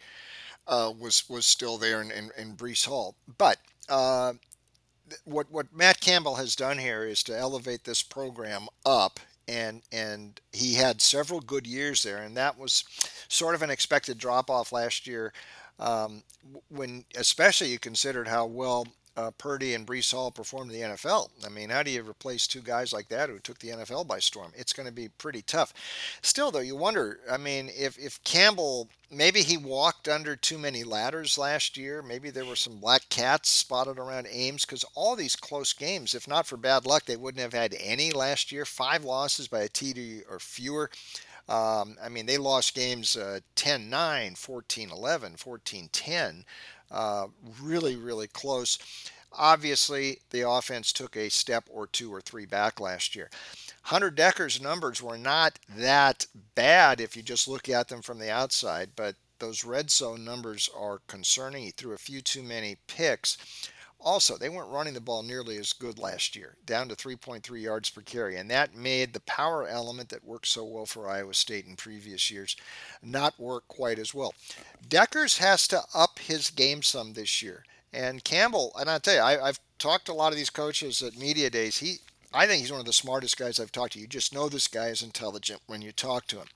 uh, 0.68 0.94
was 0.98 1.28
was 1.30 1.46
still 1.46 1.78
there 1.78 2.02
in, 2.02 2.10
in, 2.12 2.30
in 2.38 2.56
Breece 2.56 2.86
Hall. 2.86 3.16
But 3.38 3.58
uh, 3.90 4.34
what 5.26 5.48
what 5.52 5.76
Matt 5.76 6.00
Campbell 6.00 6.36
has 6.36 6.56
done 6.56 6.78
here 6.78 7.04
is 7.04 7.22
to 7.24 7.38
elevate 7.38 7.84
this 7.84 8.02
program 8.02 8.68
up 8.86 9.20
and 9.48 9.82
and 9.92 10.40
he 10.52 10.74
had 10.76 11.02
several 11.02 11.40
good 11.40 11.68
years 11.68 12.04
there 12.04 12.18
and 12.18 12.36
that 12.38 12.58
was 12.58 12.84
sort 13.28 13.56
of 13.56 13.62
an 13.62 13.70
expected 13.70 14.18
drop 14.18 14.50
off 14.50 14.72
last 14.72 15.06
year 15.08 15.34
um, 15.80 16.24
when 16.70 17.04
especially 17.18 17.68
you 17.70 17.80
considered 17.80 18.28
how 18.28 18.46
well 18.46 18.88
uh, 19.18 19.32
Purdy 19.38 19.74
and 19.74 19.88
Breece 19.88 20.12
Hall 20.12 20.32
performed 20.32 20.72
in 20.72 20.80
the 20.80 20.88
NFL. 20.96 21.30
I 21.46 21.50
mean, 21.50 21.70
how 21.70 21.84
do 21.84 21.92
you 21.92 22.04
replace 22.04 22.48
two 22.48 22.62
guys 22.62 22.92
like 22.92 23.08
that 23.10 23.30
who 23.30 23.40
took 23.40 23.60
the 23.60 23.70
NFL 23.70 24.08
by 24.08 24.20
storm? 24.20 24.52
It's 24.56 24.74
going 24.74 24.88
to 24.88 24.94
be 24.94 25.10
pretty 25.10 25.42
tough. 25.42 25.74
Still, 26.22 26.52
though, 26.52 26.60
you 26.60 26.76
wonder. 26.76 27.20
I 27.30 27.38
mean, 27.38 27.70
if 27.76 27.98
if 27.98 28.24
Campbell 28.24 28.90
maybe 29.12 29.42
he 29.42 29.58
walked 29.58 30.08
under 30.08 30.36
too 30.36 30.58
many 30.58 30.84
ladders 30.84 31.38
last 31.38 31.78
year. 31.78 32.02
Maybe 32.02 32.30
there 32.30 32.46
were 32.46 32.56
some 32.56 32.78
black 32.78 33.08
cats 33.10 33.50
spotted 33.50 33.98
around 34.00 34.28
Ames 34.30 34.66
because 34.66 34.86
all 34.96 35.16
these 35.16 35.36
close 35.36 35.74
games, 35.74 36.16
if 36.16 36.28
not 36.28 36.48
for 36.48 36.58
bad 36.58 36.86
luck, 36.86 37.06
they 37.06 37.16
wouldn't 37.16 37.42
have 37.42 37.54
had 37.54 37.76
any 37.80 38.12
last 38.12 38.52
year. 38.52 38.66
Five 38.66 39.04
losses 39.04 39.48
by 39.48 39.62
a 39.62 39.70
TD 39.70 40.24
or 40.30 40.40
fewer. 40.40 40.90
Um, 41.48 41.96
I 42.04 42.10
mean, 42.10 42.26
they 42.26 42.38
lost 42.38 42.74
games 42.74 43.16
uh, 43.16 43.40
10 43.56 43.90
9, 43.90 44.36
14 44.36 44.90
11, 44.90 45.36
14 45.36 45.90
10. 45.92 46.46
Uh, 46.92 47.28
really, 47.62 47.96
really 47.96 48.28
close. 48.28 48.78
Obviously, 49.38 50.20
the 50.30 50.48
offense 50.50 50.94
took 50.94 51.18
a 51.18 51.30
step 51.30 51.66
or 51.70 51.88
two 51.88 52.14
or 52.14 52.22
three 52.22 52.46
back 52.46 52.80
last 52.80 53.16
year. 53.16 53.30
Hunter 53.84 54.10
Dekkers' 54.10 54.62
numbers 54.62 55.02
were 55.02 55.18
not 55.18 55.60
that 55.70 56.26
bad 56.56 57.02
if 57.02 57.16
you 57.16 57.22
just 57.22 57.48
look 57.48 57.68
at 57.68 57.90
them 57.90 58.02
from 58.02 58.20
the 58.20 58.32
outside, 58.32 58.92
but 58.96 59.16
those 59.40 59.66
red 59.66 59.92
zone 59.92 60.24
numbers 60.24 60.70
are 60.76 61.02
concerning. 61.08 61.64
He 61.64 61.72
threw 61.72 61.94
a 61.94 61.98
few 61.98 62.22
too 62.22 62.42
many 62.42 62.78
picks. 62.88 63.38
Also, 64.00 64.38
they 64.38 64.50
weren't 64.50 64.72
running 64.72 64.94
the 64.94 65.02
ball 65.02 65.24
nearly 65.24 65.58
as 65.58 65.74
good 65.74 65.98
last 65.98 66.36
year, 66.36 66.56
down 66.66 66.88
to 66.88 66.96
3.3 66.96 67.62
yards 67.62 67.90
per 67.90 68.02
carry, 68.02 68.38
and 68.38 68.52
that 68.52 68.76
made 68.76 69.14
the 69.14 69.20
power 69.22 69.68
element 69.68 70.10
that 70.10 70.24
worked 70.24 70.48
so 70.48 70.64
well 70.64 70.86
for 70.86 71.10
Iowa 71.10 71.34
State 71.34 71.66
in 71.66 71.76
previous 71.76 72.30
years 72.30 72.56
not 73.02 73.40
work 73.40 73.68
quite 73.68 73.98
as 73.98 74.14
well. 74.14 74.34
Dekkers 74.88 75.38
has 75.40 75.68
to 75.70 75.82
up 75.94 76.20
his 76.20 76.50
game 76.50 76.84
some 76.84 77.14
this 77.14 77.42
year. 77.42 77.64
And 77.94 78.24
Campbell, 78.24 78.74
and 78.78 78.90
I'll 78.90 79.00
tell 79.00 79.16
you, 79.16 79.22
I, 79.22 79.48
have 79.48 79.60
talked 79.80 80.06
to 80.06 80.12
a 80.12 80.14
lot 80.14 80.34
of 80.34 80.38
these 80.38 80.50
coaches 80.50 81.02
at 81.02 81.18
media 81.18 81.50
days. 81.50 81.78
He 81.78 82.00
I 82.36 82.48
think 82.48 82.60
he's 82.60 82.72
one 82.72 82.82
of 82.82 82.86
the 82.86 82.92
smartest 82.92 83.38
guys 83.38 83.62
I've 83.62 83.72
talked 83.72 83.94
to. 83.94 84.00
You 84.00 84.08
just 84.08 84.34
know 84.34 84.50
this 84.50 84.68
guy 84.68 84.88
is 84.88 85.02
intelligent 85.02 85.62
when 85.68 85.82
you 85.82 85.94
talk 85.94 86.28
to 86.28 86.40
him. 86.40 86.48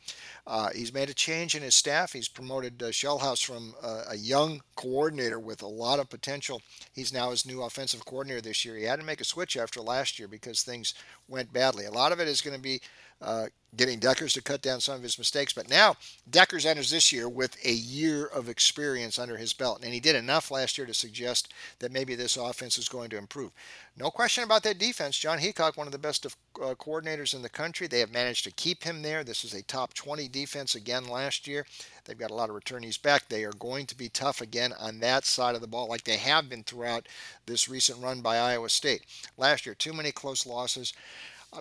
Uh, 0.45 0.69
he's 0.75 0.93
made 0.93 1.09
a 1.09 1.13
change 1.13 1.55
in 1.55 1.63
his 1.63 1.73
staff. 1.73 2.11
He's 2.11 2.27
promoted 2.27 2.84
uh, 2.84 2.88
Scheelhaase 2.88 3.45
from 3.45 3.73
uh, 3.82 4.03
a 4.09 4.17
young 4.17 4.61
coordinator 4.75 5.39
with 5.39 5.61
a 5.61 5.67
lot 5.67 5.99
of 5.99 6.09
potential. 6.09 6.61
He's 6.91 7.13
now 7.13 7.32
his 7.32 7.45
new 7.45 7.63
offensive 7.63 8.03
coordinator 8.03 8.41
this 8.41 8.65
year. 8.65 8.75
He 8.75 8.84
had 8.84 8.99
to 8.99 9.05
make 9.05 9.21
a 9.21 9.25
switch 9.25 9.55
after 9.55 9.80
last 9.80 10.19
year 10.19 10.27
because 10.27 10.63
things 10.63 10.93
went 11.30 11.53
badly. 11.53 11.86
A 11.86 11.91
lot 11.91 12.11
of 12.11 12.19
it 12.19 12.27
is 12.27 12.41
going 12.41 12.57
to 12.57 12.61
be 12.61 12.82
uh, 13.22 13.47
getting 13.76 13.99
Dekkers 13.99 14.34
to 14.34 14.41
cut 14.41 14.61
down 14.61 14.82
some 14.82 14.95
of 14.95 15.03
his 15.03 15.17
mistakes. 15.17 15.53
But 15.53 15.70
now 15.70 15.95
Dekkers 16.30 16.65
enters 16.65 16.89
this 16.89 17.11
year 17.11 17.30
with 17.30 17.55
a 17.63 17.72
year 17.72 18.26
of 18.26 18.49
experience 18.49 19.20
under 19.20 19.38
his 19.38 19.53
belt, 19.53 19.82
and 19.84 19.93
he 19.93 19.99
did 19.99 20.15
enough 20.15 20.51
last 20.51 20.78
year 20.78 20.88
to 20.88 20.93
suggest 20.93 21.53
that 21.80 21.91
maybe 21.91 22.15
this 22.15 22.38
offense 22.38 22.78
is 22.78 22.89
going 22.89 23.09
to 23.11 23.17
improve. 23.17 23.51
No 23.97 24.09
question 24.09 24.43
about 24.43 24.63
that 24.63 24.80
defense. 24.80 25.17
Jon 25.17 25.39
Heacock, 25.39 25.76
one 25.78 25.88
of 25.88 25.91
the 25.91 25.99
best 25.99 26.26
of, 26.26 26.36
uh, 26.61 26.74
coordinators 26.76 27.36
in 27.36 27.41
the 27.41 27.49
country, 27.49 27.86
they 27.86 27.99
have 27.99 28.13
managed 28.13 28.45
to 28.45 28.51
keep 28.51 28.84
him 28.84 29.01
there. 29.01 29.24
This 29.24 29.43
is 29.43 29.53
a 29.53 29.61
top 29.63 29.93
20 29.93 30.28
defense 30.30 30.74
again 30.76 31.07
last 31.07 31.47
year. 31.47 31.65
They've 32.05 32.17
got 32.17 32.32
a 32.32 32.36
lot 32.36 32.49
of 32.49 32.55
returnees 32.55 33.01
back. 33.01 33.28
They 33.28 33.43
are 33.43 33.51
going 33.53 33.86
to 33.88 33.97
be 33.97 34.09
tough 34.09 34.41
again 34.41 34.74
on 34.80 34.99
that 35.01 35.26
side 35.26 35.53
of 35.53 35.61
the 35.61 35.67
ball, 35.67 35.88
like 35.88 36.05
they 36.05 36.17
have 36.17 36.49
been 36.49 36.63
throughout 36.63 37.07
this 37.45 37.70
recent 37.70 38.01
run 38.01 38.22
by 38.22 38.38
Iowa 38.38 38.70
State. 38.70 39.03
Last 39.38 39.65
year, 39.65 39.76
too 39.76 39.93
many 39.93 40.11
close 40.11 40.45
losses. 40.47 40.93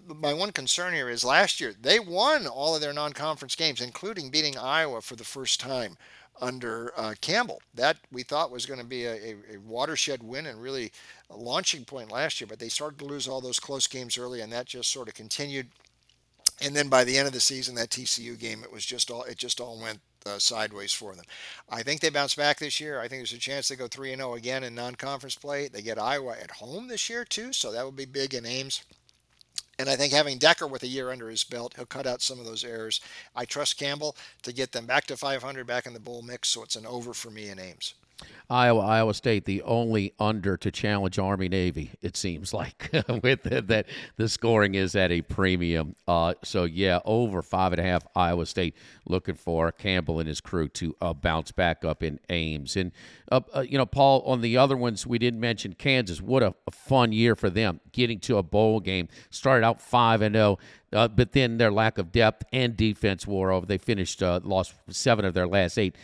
My 0.05 0.35
one 0.35 0.53
concern 0.53 0.93
here 0.93 1.09
is 1.09 1.25
last 1.25 1.61
year 1.61 1.73
they 1.73 1.99
won 1.99 2.47
all 2.47 2.75
of 2.75 2.81
their 2.81 2.93
non-conference 2.93 3.55
games, 3.55 3.81
including 3.81 4.31
beating 4.31 4.59
Iowa 4.59 5.01
for 5.01 5.17
the 5.17 5.25
first 5.25 5.61
time 5.61 5.97
under 6.41 6.93
uh, 6.97 7.15
Campbell. 7.21 7.63
That 7.75 7.97
we 8.13 8.23
thought 8.23 8.51
was 8.51 8.67
going 8.67 8.81
to 8.81 8.87
be 8.87 9.05
a, 9.05 9.15
a, 9.15 9.35
a, 9.55 9.59
watershed 9.59 10.23
win 10.23 10.47
and 10.47 10.63
really 10.63 10.93
a 11.31 11.37
launching 11.37 11.85
point 11.85 12.13
last 12.13 12.41
year, 12.41 12.47
but 12.47 12.59
they 12.59 12.69
started 12.69 12.99
to 12.99 13.07
lose 13.07 13.27
all 13.27 13.41
those 13.41 13.59
close 13.59 13.87
games 13.87 14.19
early, 14.19 14.41
and 14.41 14.53
that 14.53 14.67
just 14.67 14.91
sort 14.91 15.09
of 15.09 15.15
continued. 15.15 15.69
And 16.61 16.75
then 16.75 16.89
by 16.89 17.05
the 17.05 17.17
end 17.17 17.27
of 17.27 17.33
the 17.33 17.41
season, 17.41 17.75
that 17.77 17.91
TCU 17.91 18.39
game, 18.39 18.63
it 18.65 18.73
was 18.73 18.85
just 18.85 19.11
all 19.11 19.23
it 19.23 19.39
just 19.39 19.61
all 19.61 19.81
went 19.81 20.01
uh, 20.27 20.39
sideways 20.39 20.93
for 20.93 21.15
them. 21.15 21.25
I 21.71 21.83
think 21.83 22.01
they 22.01 22.11
bounce 22.11 22.35
back 22.35 22.59
this 22.59 22.81
year. 22.81 22.99
I 22.99 23.09
think 23.09 23.21
there's 23.21 23.33
a 23.33 23.39
chance 23.39 23.69
they 23.69 23.77
go 23.77 23.89
three 23.89 24.13
and 24.13 24.21
zero 24.21 24.33
oh 24.33 24.35
again 24.35 24.65
in 24.65 24.75
non-conference 24.75 25.37
play. 25.37 25.69
They 25.69 25.83
get 25.83 25.99
Iowa 25.99 26.37
at 26.41 26.51
home 26.51 26.89
this 26.89 27.09
year 27.09 27.25
too, 27.25 27.53
so 27.53 27.73
that 27.73 27.85
would 27.85 27.97
be 27.97 28.05
big 28.05 28.35
in 28.35 28.45
Ames. 28.45 28.83
And 29.79 29.89
I 29.89 29.95
think 29.95 30.13
having 30.13 30.39
Decker 30.39 30.67
with 30.67 30.83
a 30.83 30.89
year 30.89 31.11
under 31.11 31.29
his 31.29 31.45
belt, 31.45 31.75
he'll 31.77 31.87
cut 31.87 32.07
out 32.07 32.21
some 32.21 32.41
of 32.41 32.45
those 32.45 32.65
errors. 32.65 33.01
I 33.37 33.45
trust 33.45 33.79
Campbell 33.79 34.17
to 34.43 34.53
get 34.53 34.73
them 34.73 34.87
back 34.87 35.07
to 35.07 35.17
500, 35.17 35.67
back 35.67 35.87
in 35.87 35.93
the 35.93 36.01
bowl 36.01 36.23
mix, 36.23 36.49
so 36.49 36.65
it's 36.65 36.75
an 36.77 36.85
over 36.87 37.15
for 37.15 37.31
me 37.31 37.49
in 37.49 37.61
Ames. 37.61 37.95
Iowa, 38.51 38.81
Iowa 38.81 39.13
State, 39.13 39.45
the 39.45 39.63
only 39.63 40.15
under 40.19 40.57
to 40.57 40.71
challenge 40.71 41.19
Army 41.19 41.49
Navy. 41.49 41.91
It 42.01 42.17
seems 42.17 42.55
like 42.55 42.91
with 43.23 43.43
the, 43.43 43.61
that 43.63 43.87
the 44.17 44.29
scoring 44.29 44.75
is 44.75 44.95
at 44.97 45.13
a 45.13 45.21
premium. 45.21 45.95
Uh, 46.07 46.33
so 46.43 46.65
yeah, 46.65 47.01
over 47.05 47.43
five 47.43 47.73
and 47.73 47.81
a 47.81 47.85
half. 47.85 48.07
Iowa 48.17 48.47
State 48.47 48.75
looking 49.07 49.35
for 49.35 49.71
Campbell 49.71 50.19
and 50.19 50.27
his 50.27 50.41
crew 50.41 50.69
to 50.69 50.97
uh, 51.03 51.13
bounce 51.13 51.53
back 51.53 51.85
up 51.85 52.03
in 52.03 52.19
Ames. 52.31 52.77
And 52.77 52.93
uh, 53.31 53.41
uh 53.55 53.61
you 53.61 53.77
know, 53.77 53.87
Paul, 53.87 54.23
on 54.23 54.41
the 54.41 54.57
other 54.57 54.79
ones 54.79 55.07
we 55.07 55.19
didn't 55.19 55.41
mention 55.41 55.75
Kansas. 55.75 56.23
What 56.23 56.43
a, 56.43 56.55
a 56.67 56.71
fun 56.71 57.13
year 57.13 57.37
for 57.37 57.51
them, 57.51 57.81
getting 57.93 58.19
to 58.21 58.39
a 58.39 58.43
bowl 58.43 58.81
game. 58.81 59.09
Started 59.29 59.67
out 59.67 59.83
five 59.83 60.23
and 60.23 60.35
zero. 60.35 60.59
Oh, 60.93 60.99
uh, 61.01 61.09
but 61.09 61.33
then 61.33 61.59
their 61.59 61.71
lack 61.71 61.99
of 61.99 62.13
depth 62.13 62.45
and 62.51 62.75
defense 62.75 63.27
wore 63.27 63.51
over. 63.51 63.67
They 63.67 63.77
finished 63.77 64.23
uh, 64.23 64.41
lost 64.43 64.73
seven 64.89 65.27
of 65.27 65.35
their 65.35 65.47
last 65.47 65.79
eight. 65.79 65.95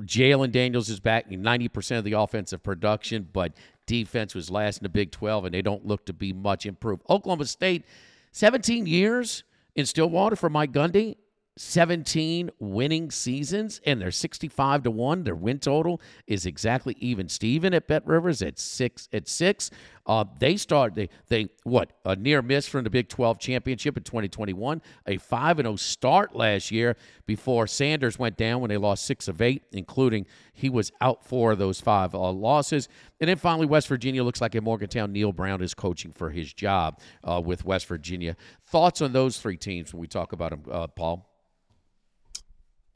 Jalon 0.00 0.50
Daniels 0.50 0.88
is 0.88 1.00
back 1.00 1.28
90% 1.28 1.98
of 1.98 2.04
the 2.04 2.12
offensive 2.12 2.62
production, 2.62 3.28
but 3.32 3.52
defense 3.86 4.34
was 4.34 4.50
last 4.50 4.78
in 4.78 4.84
the 4.84 4.88
Big 4.88 5.10
12, 5.10 5.46
and 5.46 5.54
they 5.54 5.62
don't 5.62 5.86
look 5.86 6.06
to 6.06 6.12
be 6.12 6.32
much 6.32 6.66
improved. 6.66 7.02
Oklahoma 7.10 7.44
State, 7.44 7.84
17 8.32 8.86
years 8.86 9.44
in 9.74 9.84
Stillwater 9.84 10.36
for 10.36 10.48
Mike 10.48 10.72
Gundy, 10.72 11.16
17 11.58 12.50
winning 12.58 13.10
seasons, 13.10 13.80
and 13.84 14.00
they're 14.00 14.10
65 14.10 14.84
to 14.84 14.90
1. 14.90 15.24
Their 15.24 15.34
win 15.34 15.58
total 15.58 16.00
is 16.26 16.46
exactly 16.46 16.96
even. 16.98 17.28
Steven 17.28 17.74
at 17.74 17.86
Bet 17.86 18.06
Rivers 18.06 18.40
at 18.40 18.58
six 18.58 19.08
at 19.12 19.28
six. 19.28 19.70
Uh, 20.04 20.24
they 20.38 20.56
started 20.56 20.94
they 20.94 21.08
they 21.28 21.48
what 21.62 21.92
a 22.04 22.16
near 22.16 22.42
miss 22.42 22.66
from 22.66 22.82
the 22.82 22.90
Big 22.90 23.08
12 23.08 23.38
championship 23.38 23.96
in 23.96 24.02
2021, 24.02 24.82
a 25.06 25.16
five 25.18 25.58
and 25.58 25.66
0 25.66 25.76
start 25.76 26.34
last 26.34 26.70
year 26.70 26.96
before 27.26 27.66
Sanders 27.66 28.18
went 28.18 28.36
down 28.36 28.60
when 28.60 28.68
they 28.68 28.76
lost 28.76 29.04
six 29.04 29.28
of 29.28 29.40
eight, 29.40 29.62
including 29.72 30.26
he 30.52 30.68
was 30.68 30.90
out 31.00 31.24
for 31.24 31.54
those 31.54 31.80
five 31.80 32.14
uh, 32.14 32.30
losses. 32.30 32.88
And 33.20 33.28
then 33.28 33.36
finally, 33.36 33.66
West 33.66 33.86
Virginia 33.86 34.24
looks 34.24 34.40
like 34.40 34.54
in 34.54 34.64
Morgantown, 34.64 35.12
Neal 35.12 35.32
Brown 35.32 35.62
is 35.62 35.74
coaching 35.74 36.12
for 36.12 36.30
his 36.30 36.52
job 36.52 37.00
uh, 37.22 37.40
with 37.44 37.64
West 37.64 37.86
Virginia. 37.86 38.36
Thoughts 38.64 39.00
on 39.00 39.12
those 39.12 39.38
three 39.38 39.56
teams 39.56 39.92
when 39.92 40.00
we 40.00 40.08
talk 40.08 40.32
about 40.32 40.50
them, 40.50 40.62
uh, 40.70 40.88
Paul? 40.88 41.28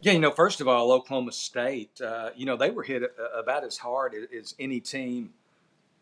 Yeah, 0.00 0.12
you 0.12 0.18
know, 0.18 0.30
first 0.30 0.60
of 0.60 0.68
all, 0.68 0.92
Oklahoma 0.92 1.32
State, 1.32 2.00
uh, 2.00 2.30
you 2.36 2.44
know, 2.44 2.56
they 2.56 2.70
were 2.70 2.82
hit 2.82 3.02
uh, 3.02 3.38
about 3.38 3.64
as 3.64 3.78
hard 3.78 4.14
as 4.36 4.54
any 4.58 4.78
team, 4.78 5.30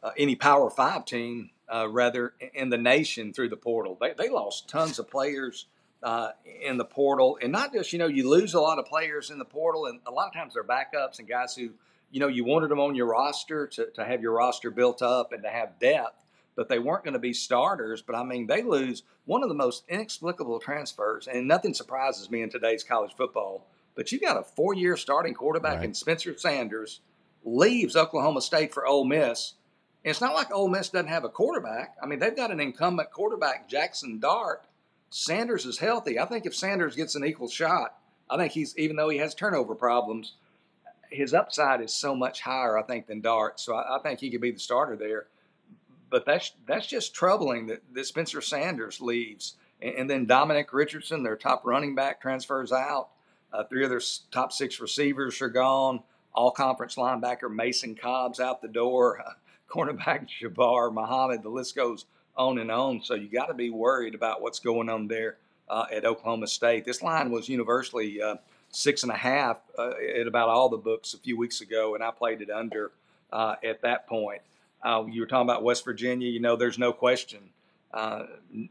uh, 0.04 0.10
any 0.16 0.36
Power 0.36 0.70
Five 0.70 1.04
team, 1.04 1.50
uh, 1.68 1.88
rather, 1.88 2.34
in 2.54 2.68
the 2.68 2.78
nation 2.78 3.32
through 3.32 3.48
the 3.48 3.56
portal. 3.56 3.98
They, 4.00 4.12
they 4.16 4.28
lost 4.28 4.68
tons 4.68 5.00
of 5.00 5.10
players 5.10 5.66
uh, 6.02 6.30
in 6.62 6.76
the 6.76 6.84
portal, 6.84 7.38
and 7.42 7.50
not 7.50 7.72
just, 7.72 7.92
you 7.92 7.98
know, 7.98 8.06
you 8.06 8.28
lose 8.28 8.54
a 8.54 8.60
lot 8.60 8.78
of 8.78 8.86
players 8.86 9.30
in 9.30 9.38
the 9.38 9.44
portal, 9.44 9.86
and 9.86 10.00
a 10.06 10.12
lot 10.12 10.28
of 10.28 10.34
times 10.34 10.54
they're 10.54 10.62
backups 10.62 11.18
and 11.18 11.26
guys 11.26 11.56
who, 11.56 11.70
you 12.12 12.20
know, 12.20 12.28
you 12.28 12.44
wanted 12.44 12.70
them 12.70 12.78
on 12.78 12.94
your 12.94 13.06
roster 13.06 13.66
to, 13.66 13.90
to 13.94 14.04
have 14.04 14.20
your 14.22 14.32
roster 14.32 14.70
built 14.70 15.02
up 15.02 15.32
and 15.32 15.42
to 15.42 15.48
have 15.48 15.80
depth, 15.80 16.22
but 16.54 16.68
they 16.68 16.78
weren't 16.78 17.02
going 17.02 17.14
to 17.14 17.18
be 17.18 17.32
starters. 17.32 18.02
But 18.02 18.14
I 18.14 18.22
mean, 18.22 18.46
they 18.46 18.62
lose 18.62 19.02
one 19.24 19.42
of 19.42 19.48
the 19.48 19.54
most 19.54 19.84
inexplicable 19.88 20.60
transfers, 20.60 21.26
and 21.26 21.48
nothing 21.48 21.74
surprises 21.74 22.30
me 22.30 22.42
in 22.42 22.50
today's 22.50 22.84
college 22.84 23.14
football 23.16 23.66
but 23.94 24.10
you've 24.10 24.22
got 24.22 24.36
a 24.36 24.42
four 24.42 24.74
year 24.74 24.96
starting 24.96 25.34
quarterback 25.34 25.76
right. 25.76 25.84
in 25.84 25.94
Spencer 25.94 26.36
Sanders, 26.36 27.00
leaves 27.44 27.96
Oklahoma 27.96 28.40
State 28.40 28.72
for 28.72 28.86
Ole 28.86 29.04
Miss. 29.04 29.54
It's 30.04 30.20
not 30.20 30.34
like 30.34 30.52
Ole 30.52 30.68
Miss 30.68 30.90
doesn't 30.90 31.08
have 31.08 31.24
a 31.24 31.30
quarterback. 31.30 31.96
I 32.02 32.06
mean, 32.06 32.18
they've 32.18 32.36
got 32.36 32.50
an 32.50 32.60
incumbent 32.60 33.10
quarterback, 33.10 33.68
Jackson 33.68 34.20
Dart. 34.20 34.66
Sanders 35.08 35.64
is 35.64 35.78
healthy. 35.78 36.18
I 36.18 36.26
think 36.26 36.44
if 36.44 36.54
Sanders 36.54 36.94
gets 36.94 37.14
an 37.14 37.24
equal 37.24 37.48
shot, 37.48 37.96
I 38.28 38.36
think 38.36 38.52
he's, 38.52 38.76
even 38.76 38.96
though 38.96 39.08
he 39.08 39.18
has 39.18 39.34
turnover 39.34 39.74
problems, 39.74 40.34
his 41.10 41.32
upside 41.32 41.80
is 41.80 41.94
so 41.94 42.14
much 42.14 42.40
higher, 42.40 42.76
I 42.76 42.82
think, 42.82 43.06
than 43.06 43.22
Dart. 43.22 43.58
So 43.60 43.74
I, 43.74 43.96
I 43.96 44.02
think 44.02 44.20
he 44.20 44.30
could 44.30 44.40
be 44.40 44.50
the 44.50 44.58
starter 44.58 44.96
there. 44.96 45.26
But 46.10 46.26
that's 46.26 46.52
that's 46.66 46.86
just 46.86 47.14
troubling 47.14 47.68
that, 47.68 47.82
that 47.92 48.06
Spencer 48.06 48.40
Sanders 48.40 49.00
leaves. 49.00 49.54
And, 49.80 49.94
and 49.94 50.10
then 50.10 50.26
Dominic 50.26 50.72
Richardson, 50.72 51.22
their 51.22 51.36
top 51.36 51.62
running 51.64 51.94
back, 51.94 52.20
transfers 52.20 52.72
out. 52.72 53.08
Uh, 53.52 53.64
three 53.64 53.84
of 53.84 53.90
their 53.90 54.02
top 54.30 54.52
six 54.52 54.80
receivers 54.80 55.40
are 55.40 55.48
gone. 55.48 56.02
All 56.34 56.50
conference 56.50 56.96
linebacker 56.96 57.52
Mason 57.52 57.94
Cobb's 57.94 58.40
out 58.40 58.60
the 58.60 58.68
door. 58.68 59.24
Uh, 59.70 59.74
cornerback 59.74 60.28
Jabbar 60.42 60.92
Muhammad. 60.92 61.42
The 61.42 61.48
list 61.48 61.74
goes 61.74 62.06
on 62.36 62.58
and 62.58 62.70
on. 62.70 63.02
So 63.02 63.14
you 63.14 63.28
got 63.28 63.46
to 63.46 63.54
be 63.54 63.70
worried 63.70 64.14
about 64.14 64.42
what's 64.42 64.58
going 64.58 64.88
on 64.88 65.08
there 65.08 65.36
uh, 65.68 65.86
at 65.92 66.04
Oklahoma 66.04 66.46
State. 66.46 66.84
This 66.84 67.02
line 67.02 67.30
was 67.30 67.48
universally 67.48 68.20
uh, 68.20 68.36
six 68.70 69.02
and 69.02 69.12
a 69.12 69.16
half 69.16 69.58
uh, 69.78 69.92
at 70.18 70.26
about 70.26 70.48
all 70.48 70.68
the 70.68 70.76
books 70.76 71.14
a 71.14 71.18
few 71.18 71.36
weeks 71.36 71.60
ago, 71.60 71.94
and 71.94 72.02
I 72.02 72.10
played 72.10 72.40
it 72.40 72.50
under 72.50 72.92
uh, 73.32 73.56
at 73.64 73.82
that 73.82 74.06
point. 74.06 74.42
you 74.84 75.20
were 75.20 75.26
talking 75.26 75.48
about 75.48 75.62
West 75.62 75.84
Virginia. 75.84 76.28
You 76.28 76.40
know, 76.40 76.56
there's 76.56 76.78
no 76.78 76.92
question. 76.92 77.50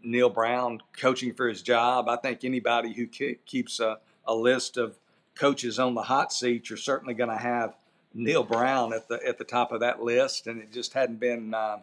Neal 0.03 0.29
Brown 0.29 0.81
coaching 0.97 1.33
for 1.33 1.47
his 1.47 1.61
job. 1.61 2.09
I 2.09 2.17
think 2.17 2.43
anybody 2.43 2.93
who 2.93 3.07
keeps 3.07 3.79
a 3.79 3.97
list 4.33 4.77
of 4.77 4.97
coaches 5.35 5.79
on 5.79 5.95
the 5.95 6.03
hot 6.03 6.33
seat, 6.33 6.69
you're 6.69 6.77
certainly 6.77 7.13
going 7.13 7.29
to 7.29 7.37
have 7.37 7.75
Neal 8.13 8.43
Brown 8.43 8.93
at 8.93 9.07
the 9.07 9.19
at 9.25 9.37
the 9.37 9.43
top 9.43 9.71
of 9.71 9.79
that 9.79 10.01
list, 10.01 10.47
and 10.47 10.61
it 10.61 10.71
just 10.71 10.93
hadn't 10.93 11.19
been. 11.19 11.53
Uh, 11.53 11.77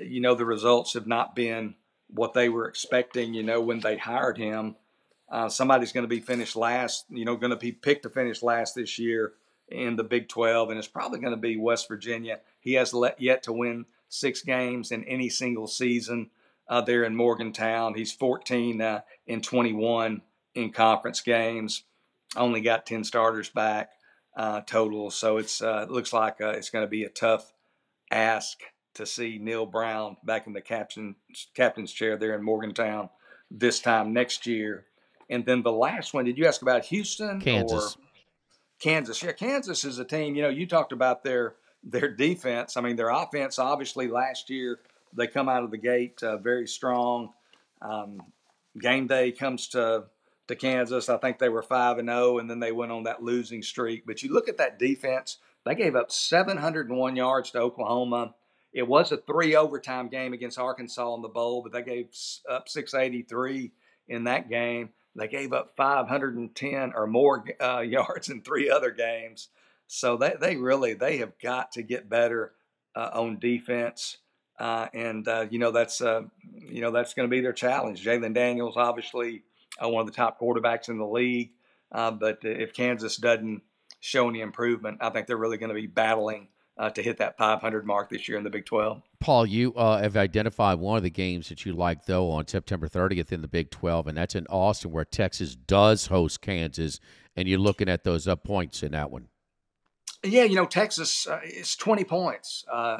you 0.00 0.20
know, 0.20 0.34
the 0.34 0.44
results 0.44 0.94
have 0.94 1.06
not 1.06 1.34
been 1.34 1.74
what 2.08 2.34
they 2.34 2.48
were 2.48 2.68
expecting. 2.68 3.34
You 3.34 3.42
know, 3.42 3.60
when 3.60 3.80
they 3.80 3.96
hired 3.96 4.38
him, 4.38 4.76
uh, 5.28 5.48
somebody's 5.48 5.92
going 5.92 6.04
to 6.04 6.08
be 6.08 6.20
finished 6.20 6.56
last. 6.56 7.06
You 7.10 7.24
know, 7.24 7.36
going 7.36 7.50
to 7.50 7.56
be 7.56 7.72
picked 7.72 8.04
to 8.04 8.10
finish 8.10 8.42
last 8.42 8.74
this 8.74 8.98
year 8.98 9.32
in 9.68 9.96
the 9.96 10.04
Big 10.04 10.28
12, 10.28 10.70
and 10.70 10.78
it's 10.78 10.88
probably 10.88 11.18
going 11.18 11.32
to 11.32 11.40
be 11.40 11.56
West 11.56 11.88
Virginia. 11.88 12.40
He 12.60 12.74
has 12.74 12.92
let, 12.92 13.20
yet 13.20 13.42
to 13.44 13.52
win 13.52 13.86
six 14.08 14.42
games 14.42 14.92
in 14.92 15.04
any 15.04 15.28
single 15.28 15.66
season 15.66 16.30
uh, 16.68 16.82
there 16.82 17.04
in 17.04 17.16
Morgantown. 17.16 17.94
He's 17.94 18.12
14 18.12 18.80
uh, 18.80 19.00
in 19.26 19.40
21 19.40 20.22
in 20.54 20.72
conference 20.72 21.20
games. 21.22 21.84
Only 22.36 22.60
got 22.60 22.86
10 22.86 23.04
starters 23.04 23.48
back 23.48 23.90
uh, 24.36 24.60
total. 24.62 25.10
So 25.10 25.36
it's 25.36 25.62
uh, 25.62 25.86
it 25.88 25.90
looks 25.90 26.12
like 26.12 26.40
uh, 26.40 26.50
it's 26.50 26.70
going 26.70 26.84
to 26.84 26.90
be 26.90 27.04
a 27.04 27.08
tough 27.08 27.52
ask 28.10 28.58
to 28.94 29.06
see 29.06 29.38
Neal 29.40 29.66
Brown 29.66 30.16
back 30.24 30.46
in 30.46 30.52
the 30.52 30.60
captain, 30.60 31.16
captain's 31.54 31.92
chair 31.92 32.16
there 32.16 32.34
in 32.34 32.42
Morgantown 32.42 33.08
this 33.50 33.80
time 33.80 34.12
next 34.12 34.46
year. 34.46 34.84
And 35.30 35.46
then 35.46 35.62
the 35.62 35.72
last 35.72 36.12
one, 36.12 36.26
did 36.26 36.36
you 36.36 36.46
ask 36.46 36.60
about 36.60 36.84
Houston 36.86 37.40
Kansas. 37.40 37.96
or 37.96 38.02
Kansas? 38.78 39.22
Yeah, 39.22 39.32
Kansas 39.32 39.84
is 39.84 39.98
a 39.98 40.04
team, 40.04 40.34
you 40.34 40.42
know, 40.42 40.50
you 40.50 40.66
talked 40.66 40.92
about 40.92 41.24
their 41.24 41.54
their 41.84 42.08
defense. 42.08 42.76
I 42.76 42.80
mean, 42.80 42.96
their 42.96 43.08
offense 43.08 43.58
obviously 43.58 44.08
last 44.08 44.50
year 44.50 44.78
they 45.14 45.26
come 45.26 45.48
out 45.48 45.64
of 45.64 45.70
the 45.70 45.78
gate 45.78 46.22
uh, 46.22 46.36
very 46.36 46.66
strong. 46.66 47.32
Um, 47.80 48.20
game 48.78 49.06
day 49.06 49.32
comes 49.32 49.68
to 49.68 50.04
to 50.52 50.56
Kansas. 50.56 51.08
I 51.08 51.16
think 51.16 51.38
they 51.38 51.48
were 51.48 51.62
5 51.62 51.98
and 51.98 52.08
0 52.08 52.38
and 52.38 52.48
then 52.48 52.60
they 52.60 52.72
went 52.72 52.92
on 52.92 53.04
that 53.04 53.22
losing 53.22 53.62
streak. 53.62 54.06
But 54.06 54.22
you 54.22 54.32
look 54.32 54.48
at 54.48 54.58
that 54.58 54.78
defense, 54.78 55.38
they 55.64 55.74
gave 55.74 55.96
up 55.96 56.12
701 56.12 57.16
yards 57.16 57.50
to 57.50 57.58
Oklahoma. 57.58 58.34
It 58.72 58.88
was 58.88 59.12
a 59.12 59.16
three 59.16 59.54
overtime 59.54 60.08
game 60.08 60.32
against 60.32 60.58
Arkansas 60.58 61.14
in 61.14 61.22
the 61.22 61.28
bowl, 61.28 61.62
but 61.62 61.72
they 61.72 61.82
gave 61.82 62.08
up 62.48 62.68
683 62.68 63.72
in 64.08 64.24
that 64.24 64.48
game. 64.48 64.90
They 65.14 65.28
gave 65.28 65.52
up 65.52 65.74
510 65.76 66.92
or 66.94 67.06
more 67.06 67.44
uh, 67.60 67.80
yards 67.86 68.28
in 68.28 68.42
three 68.42 68.70
other 68.70 68.90
games. 68.90 69.48
So 69.86 70.16
they, 70.16 70.34
they 70.40 70.56
really 70.56 70.94
they 70.94 71.18
have 71.18 71.38
got 71.38 71.72
to 71.72 71.82
get 71.82 72.08
better 72.08 72.52
uh, 72.94 73.10
on 73.12 73.38
defense. 73.38 74.18
Uh, 74.58 74.86
and 74.94 75.26
uh, 75.28 75.46
you 75.50 75.58
know 75.58 75.70
that's 75.70 76.00
uh, 76.00 76.22
you 76.68 76.80
know 76.80 76.90
that's 76.90 77.14
going 77.14 77.28
to 77.28 77.30
be 77.30 77.40
their 77.40 77.52
challenge. 77.52 78.04
Jalon 78.04 78.34
Daniels 78.34 78.76
obviously 78.76 79.42
uh, 79.82 79.88
one 79.88 80.00
of 80.00 80.06
the 80.06 80.12
top 80.12 80.40
quarterbacks 80.40 80.88
in 80.88 80.98
the 80.98 81.06
league. 81.06 81.52
Uh, 81.90 82.10
but 82.10 82.38
if 82.42 82.72
Kansas 82.72 83.16
doesn't 83.16 83.62
show 84.00 84.28
any 84.28 84.40
improvement, 84.40 84.98
I 85.00 85.10
think 85.10 85.26
they're 85.26 85.36
really 85.36 85.58
going 85.58 85.68
to 85.68 85.74
be 85.74 85.86
battling 85.86 86.48
uh, 86.78 86.90
to 86.90 87.02
hit 87.02 87.18
that 87.18 87.36
500 87.36 87.86
mark 87.86 88.08
this 88.08 88.28
year 88.28 88.38
in 88.38 88.44
the 88.44 88.50
Big 88.50 88.64
12. 88.64 89.02
Paul, 89.20 89.46
you 89.46 89.74
uh, 89.74 90.00
have 90.02 90.16
identified 90.16 90.78
one 90.78 90.96
of 90.96 91.02
the 91.02 91.10
games 91.10 91.48
that 91.48 91.64
you 91.66 91.72
like, 91.72 92.06
though, 92.06 92.30
on 92.30 92.46
September 92.46 92.88
30th 92.88 93.30
in 93.30 93.42
the 93.42 93.48
Big 93.48 93.70
12, 93.70 94.08
and 94.08 94.16
that's 94.16 94.34
in 94.34 94.46
Austin, 94.46 94.90
where 94.90 95.04
Texas 95.04 95.54
does 95.54 96.06
host 96.06 96.40
Kansas, 96.40 96.98
and 97.36 97.46
you're 97.46 97.58
looking 97.58 97.88
at 97.88 98.04
those 98.04 98.26
up 98.26 98.42
points 98.42 98.82
in 98.82 98.92
that 98.92 99.10
one. 99.10 99.28
Yeah, 100.24 100.44
you 100.44 100.56
know, 100.56 100.66
Texas 100.66 101.26
uh, 101.26 101.40
is 101.44 101.76
20 101.76 102.04
points. 102.04 102.64
Uh, 102.72 102.98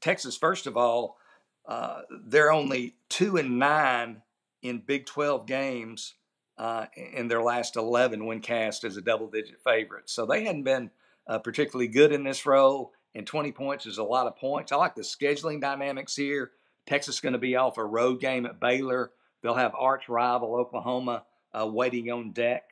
Texas, 0.00 0.36
first 0.36 0.66
of 0.66 0.76
all, 0.76 1.18
uh, 1.66 2.02
they're 2.26 2.52
only 2.52 2.94
two 3.08 3.36
and 3.36 3.58
nine 3.58 4.22
in 4.62 4.82
Big 4.86 5.06
12 5.06 5.46
games 5.46 6.14
uh, 6.58 6.86
in 6.94 7.28
their 7.28 7.42
last 7.42 7.76
11 7.76 8.24
when 8.24 8.40
cast 8.40 8.84
as 8.84 8.96
a 8.96 9.02
double 9.02 9.28
digit 9.28 9.60
favorite. 9.64 10.10
So 10.10 10.26
they 10.26 10.44
hadn't 10.44 10.64
been 10.64 10.90
uh, 11.26 11.38
particularly 11.38 11.88
good 11.88 12.12
in 12.12 12.24
this 12.24 12.44
role, 12.44 12.92
and 13.14 13.26
20 13.26 13.52
points 13.52 13.86
is 13.86 13.98
a 13.98 14.04
lot 14.04 14.26
of 14.26 14.36
points. 14.36 14.72
I 14.72 14.76
like 14.76 14.94
the 14.94 15.02
scheduling 15.02 15.60
dynamics 15.60 16.14
here. 16.14 16.50
Texas 16.86 17.16
is 17.16 17.20
going 17.20 17.32
to 17.34 17.38
be 17.38 17.56
off 17.56 17.78
a 17.78 17.84
road 17.84 18.20
game 18.20 18.46
at 18.46 18.60
Baylor. 18.60 19.12
They'll 19.42 19.54
have 19.54 19.74
arch 19.74 20.08
rival 20.08 20.54
Oklahoma 20.54 21.24
uh, 21.58 21.66
waiting 21.66 22.10
on 22.10 22.32
deck 22.32 22.64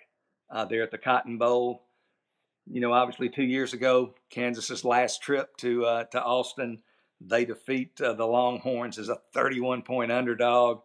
uh, 0.50 0.64
there 0.64 0.82
at 0.82 0.90
the 0.90 0.98
Cotton 0.98 1.38
Bowl. 1.38 1.84
You 2.70 2.80
know, 2.80 2.92
obviously, 2.92 3.30
two 3.30 3.44
years 3.44 3.72
ago, 3.72 4.14
Kansas's 4.28 4.84
last 4.84 5.22
trip 5.22 5.56
to 5.58 5.86
uh, 5.86 6.04
to 6.04 6.22
Austin, 6.22 6.82
they 7.20 7.44
defeat 7.44 8.00
uh, 8.00 8.12
the 8.12 8.26
Longhorns 8.26 8.98
as 8.98 9.08
a 9.08 9.20
31 9.32 9.82
point 9.82 10.12
underdog. 10.12 10.80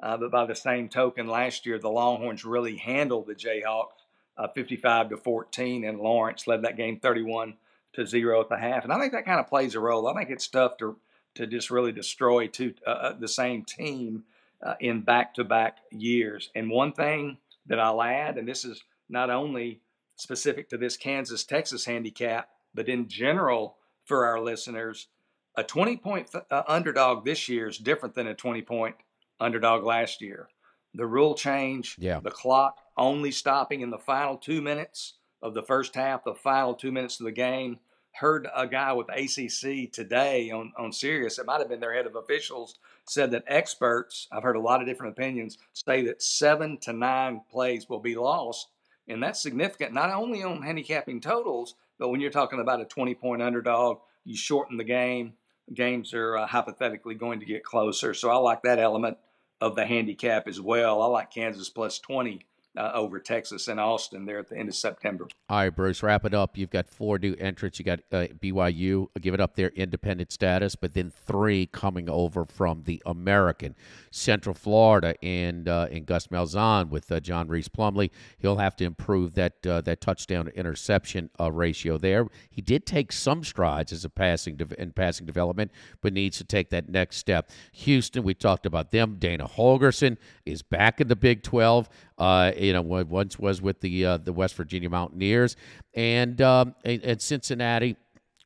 Uh, 0.00 0.16
but 0.16 0.30
by 0.30 0.46
the 0.46 0.54
same 0.54 0.88
token, 0.88 1.26
last 1.26 1.66
year 1.66 1.78
the 1.78 1.90
Longhorns 1.90 2.44
really 2.44 2.76
handled 2.76 3.26
the 3.26 3.34
Jayhawks, 3.34 4.06
uh, 4.36 4.48
55 4.48 5.10
to 5.10 5.16
14, 5.16 5.84
and 5.84 5.98
Lawrence 5.98 6.46
led 6.46 6.62
that 6.62 6.76
game 6.76 7.00
31 7.00 7.54
to 7.94 8.06
zero 8.06 8.40
at 8.40 8.48
the 8.48 8.56
half. 8.56 8.84
And 8.84 8.92
I 8.92 9.00
think 9.00 9.12
that 9.12 9.24
kind 9.24 9.40
of 9.40 9.48
plays 9.48 9.74
a 9.74 9.80
role. 9.80 10.06
I 10.06 10.14
think 10.14 10.30
it's 10.30 10.48
tough 10.48 10.76
to 10.78 10.96
to 11.34 11.46
just 11.46 11.70
really 11.70 11.92
destroy 11.92 12.46
two 12.46 12.74
uh, 12.86 12.90
uh 12.90 13.12
the 13.18 13.28
same 13.28 13.64
team 13.64 14.24
uh, 14.62 14.74
in 14.80 15.00
back-to-back 15.02 15.78
years. 15.90 16.50
And 16.54 16.70
one 16.70 16.92
thing 16.92 17.38
that 17.66 17.78
I'll 17.78 18.02
add, 18.02 18.38
and 18.38 18.48
this 18.48 18.64
is 18.64 18.82
not 19.08 19.30
only 19.30 19.80
specific 20.16 20.68
to 20.70 20.76
this 20.76 20.96
Kansas 20.96 21.44
Texas 21.44 21.84
handicap, 21.84 22.48
but 22.74 22.88
in 22.88 23.08
general 23.08 23.76
for 24.04 24.26
our 24.26 24.40
listeners, 24.40 25.08
a 25.56 25.62
20 25.62 25.96
point 25.98 26.30
uh, 26.50 26.62
underdog 26.66 27.24
this 27.24 27.48
year 27.48 27.68
is 27.68 27.78
different 27.78 28.14
than 28.14 28.26
a 28.26 28.34
20 28.34 28.62
point 28.62 28.96
underdog 29.40 29.84
last 29.84 30.20
year. 30.20 30.48
The 30.94 31.06
rule 31.06 31.34
change, 31.34 31.96
yeah. 31.98 32.20
the 32.20 32.30
clock 32.30 32.78
only 32.96 33.30
stopping 33.30 33.80
in 33.80 33.90
the 33.90 33.98
final 33.98 34.36
two 34.36 34.60
minutes 34.60 35.14
of 35.42 35.54
the 35.54 35.62
first 35.62 35.94
half, 35.94 36.24
the 36.24 36.34
final 36.34 36.74
two 36.74 36.92
minutes 36.92 37.20
of 37.20 37.26
the 37.26 37.32
game. 37.32 37.78
heard 38.12 38.48
a 38.54 38.66
guy 38.66 38.92
with 38.92 39.08
ACC 39.10 39.92
today 39.92 40.50
on, 40.50 40.72
on 40.76 40.92
Sirius, 40.92 41.38
it 41.38 41.46
might 41.46 41.60
have 41.60 41.68
been 41.68 41.80
their 41.80 41.94
head 41.94 42.06
of 42.06 42.16
officials, 42.16 42.74
said 43.06 43.30
that 43.30 43.44
experts, 43.46 44.26
I've 44.32 44.42
heard 44.42 44.56
a 44.56 44.60
lot 44.60 44.80
of 44.80 44.88
different 44.88 45.12
opinions, 45.12 45.58
say 45.72 46.04
that 46.06 46.22
seven 46.22 46.78
to 46.78 46.92
nine 46.92 47.42
plays 47.50 47.88
will 47.88 48.00
be 48.00 48.16
lost. 48.16 48.68
And 49.06 49.22
that's 49.22 49.40
significant, 49.40 49.94
not 49.94 50.10
only 50.10 50.42
on 50.42 50.62
handicapping 50.62 51.20
totals, 51.20 51.74
but 51.98 52.08
when 52.08 52.20
you're 52.20 52.30
talking 52.30 52.60
about 52.60 52.80
a 52.80 52.84
20 52.84 53.14
point 53.14 53.42
underdog, 53.42 53.98
you 54.24 54.36
shorten 54.36 54.76
the 54.76 54.84
game. 54.84 55.34
Games 55.72 56.12
are 56.14 56.36
uh, 56.36 56.46
hypothetically 56.46 57.14
going 57.14 57.40
to 57.40 57.46
get 57.46 57.62
closer. 57.62 58.14
So 58.14 58.30
I 58.30 58.36
like 58.36 58.62
that 58.62 58.78
element 58.78 59.18
of 59.60 59.74
the 59.74 59.86
handicap 59.86 60.48
as 60.48 60.60
well. 60.60 61.02
I 61.02 61.06
like 61.06 61.30
Kansas 61.30 61.68
plus 61.68 61.98
20 61.98 62.46
uh, 62.76 62.92
over 62.94 63.18
Texas 63.18 63.68
and 63.68 63.80
Austin 63.80 64.24
there 64.24 64.38
at 64.38 64.48
the 64.48 64.56
end 64.56 64.68
of 64.68 64.74
September. 64.74 65.26
All 65.48 65.58
right, 65.58 65.70
Bruce, 65.70 66.02
wrap 66.02 66.24
it 66.24 66.34
up. 66.34 66.56
You've 66.56 66.70
got 66.70 66.88
four 66.88 67.18
new 67.18 67.34
entrants. 67.38 67.78
You 67.78 67.84
got 67.84 68.00
uh, 68.12 68.26
BYU 68.40 69.08
giving 69.20 69.40
up 69.40 69.56
their 69.56 69.68
independent 69.70 70.32
status, 70.32 70.76
but 70.76 70.94
then 70.94 71.10
three 71.10 71.66
coming 71.66 72.08
over 72.08 72.44
from 72.44 72.82
the 72.84 73.02
American. 73.06 73.74
Central 74.10 74.54
Florida 74.54 75.14
and 75.22 75.68
uh, 75.68 75.88
and 75.90 76.06
Gus 76.06 76.28
Malzahn 76.28 76.88
with 76.90 77.10
uh, 77.10 77.20
John 77.20 77.48
Rhys 77.48 77.68
Plumlee. 77.68 78.10
He'll 78.38 78.56
have 78.56 78.76
to 78.76 78.84
improve 78.84 79.34
that 79.34 79.66
uh, 79.66 79.80
that 79.82 80.00
touchdown 80.00 80.48
interception 80.48 81.30
uh, 81.40 81.50
ratio 81.50 81.98
there. 81.98 82.26
He 82.50 82.62
did 82.62 82.86
take 82.86 83.12
some 83.12 83.44
strides 83.44 83.92
as 83.92 84.04
a 84.04 84.10
passing 84.10 84.56
de- 84.56 84.80
in 84.80 84.92
passing 84.92 85.26
development, 85.26 85.70
but 86.00 86.12
needs 86.12 86.38
to 86.38 86.44
take 86.44 86.70
that 86.70 86.88
next 86.88 87.16
step. 87.16 87.50
Houston, 87.72 88.22
we 88.22 88.34
talked 88.34 88.66
about 88.66 88.90
them. 88.90 89.16
Dana 89.18 89.48
Holgorsen 89.48 90.16
is 90.44 90.62
back 90.62 91.00
in 91.00 91.08
the 91.08 91.16
Big 91.16 91.42
12. 91.42 91.88
Uh, 92.18 92.52
you 92.56 92.72
know, 92.72 92.82
once 92.82 93.38
was 93.38 93.62
with 93.62 93.80
the 93.80 94.04
uh, 94.04 94.16
the 94.16 94.32
West 94.32 94.54
Virginia 94.56 94.90
Mountaineers 94.90 95.56
and 95.94 96.40
um, 96.42 96.74
and, 96.84 97.20
Cincinnati. 97.20 97.96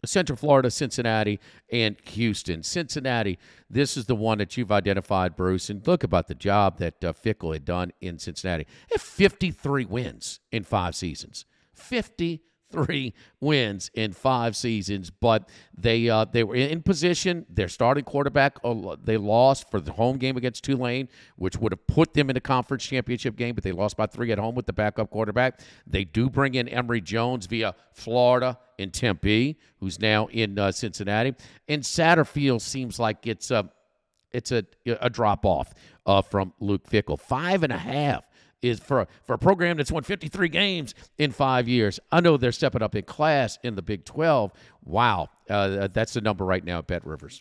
Central 0.05 0.37
Florida, 0.37 0.69
Cincinnati, 0.69 1.39
and 1.71 1.97
Houston. 2.07 2.65
Cincinnati, 2.65 3.39
this 3.71 3.97
is 3.97 4.07
the 4.07 4.17
one 4.17 4.39
that 4.39 4.57
you've 4.57 4.73
identified, 4.73 5.37
Bruce. 5.37 5.71
And 5.71 5.87
look 5.87 6.03
about 6.03 6.27
the 6.27 6.35
job 6.35 6.79
that 6.79 7.05
uh, 7.05 7.13
Fickell 7.13 7.53
had 7.53 7.65
done 7.65 7.93
in 8.01 8.19
Cincinnati. 8.19 8.67
Have 8.91 9.01
53 9.01 9.85
wins 9.85 10.41
in 10.51 10.65
five 10.65 10.97
seasons. 10.97 11.45
50 11.75 12.43
three 12.73 13.15
wins 13.41 13.91
in 13.95 14.13
five 14.13 14.57
seasons, 14.57 15.11
but 15.11 15.49
they 15.77 16.09
uh, 16.09 16.25
they 16.25 16.43
were 16.43 16.55
in 16.55 16.83
position. 16.83 17.47
Their 17.49 17.69
starting 17.69 18.05
quarterback 18.05 18.59
uh, 18.65 18.97
they 19.03 19.17
lost 19.17 19.71
for 19.71 19.81
the 19.81 19.93
home 19.93 20.17
game 20.19 20.37
against 20.37 20.65
Tulane, 20.65 21.09
which 21.37 21.57
would 21.59 21.73
have 21.73 21.87
put 21.87 22.15
them 22.15 22.31
in 22.31 22.35
the 22.35 22.41
conference 22.41 22.85
championship 22.85 23.37
game, 23.37 23.55
but 23.55 23.65
they 23.65 23.73
lost 23.73 23.97
by 23.97 24.07
three 24.07 24.33
at 24.33 24.39
home 24.39 24.55
with 24.55 24.67
the 24.67 24.73
backup 24.73 25.11
quarterback. 25.11 25.61
They 25.87 26.05
do 26.05 26.31
bring 26.31 26.55
in 26.55 26.69
Emory 26.69 27.01
Jones 27.01 27.47
via 27.47 27.75
Florida 27.93 28.59
in 28.79 28.91
Tempe, 28.91 29.59
who's 29.79 30.01
now 30.01 30.27
in 30.27 30.59
uh, 30.59 30.73
Cincinnati, 30.73 31.35
and 31.69 31.83
Satterfield 31.83 32.61
seems 32.61 32.99
like 32.99 33.27
it's 33.27 33.51
a 33.51 33.71
it's 34.33 34.51
a 34.51 34.65
a 34.87 35.11
drop 35.11 35.45
off 35.45 35.75
uh, 36.07 36.23
from 36.23 36.53
Luke 36.59 36.89
Fickell, 36.89 37.21
Five 37.21 37.63
and 37.63 37.73
a 37.73 37.79
half 37.79 38.25
is 38.63 38.81
for 38.81 39.07
for 39.25 39.35
a 39.35 39.39
program 39.39 39.77
that's 39.77 39.93
won 39.93 40.03
53 40.03 40.49
games 40.49 40.95
in 41.19 41.33
five 41.33 41.69
years. 41.69 42.01
I 42.11 42.21
know 42.21 42.37
they're 42.37 42.53
stepping 42.53 42.83
up 42.83 42.95
in 42.95 43.05
class 43.05 43.59
in 43.63 43.75
the 43.75 43.83
Big 43.83 44.05
12. 44.05 44.53
Wow, 44.85 45.31
uh, 45.49 45.87
that's 45.93 46.13
the 46.13 46.21
number 46.21 46.45
right 46.45 46.65
now 46.65 46.79
at 46.79 46.89
Bet 46.89 47.07
Rivers. 47.07 47.41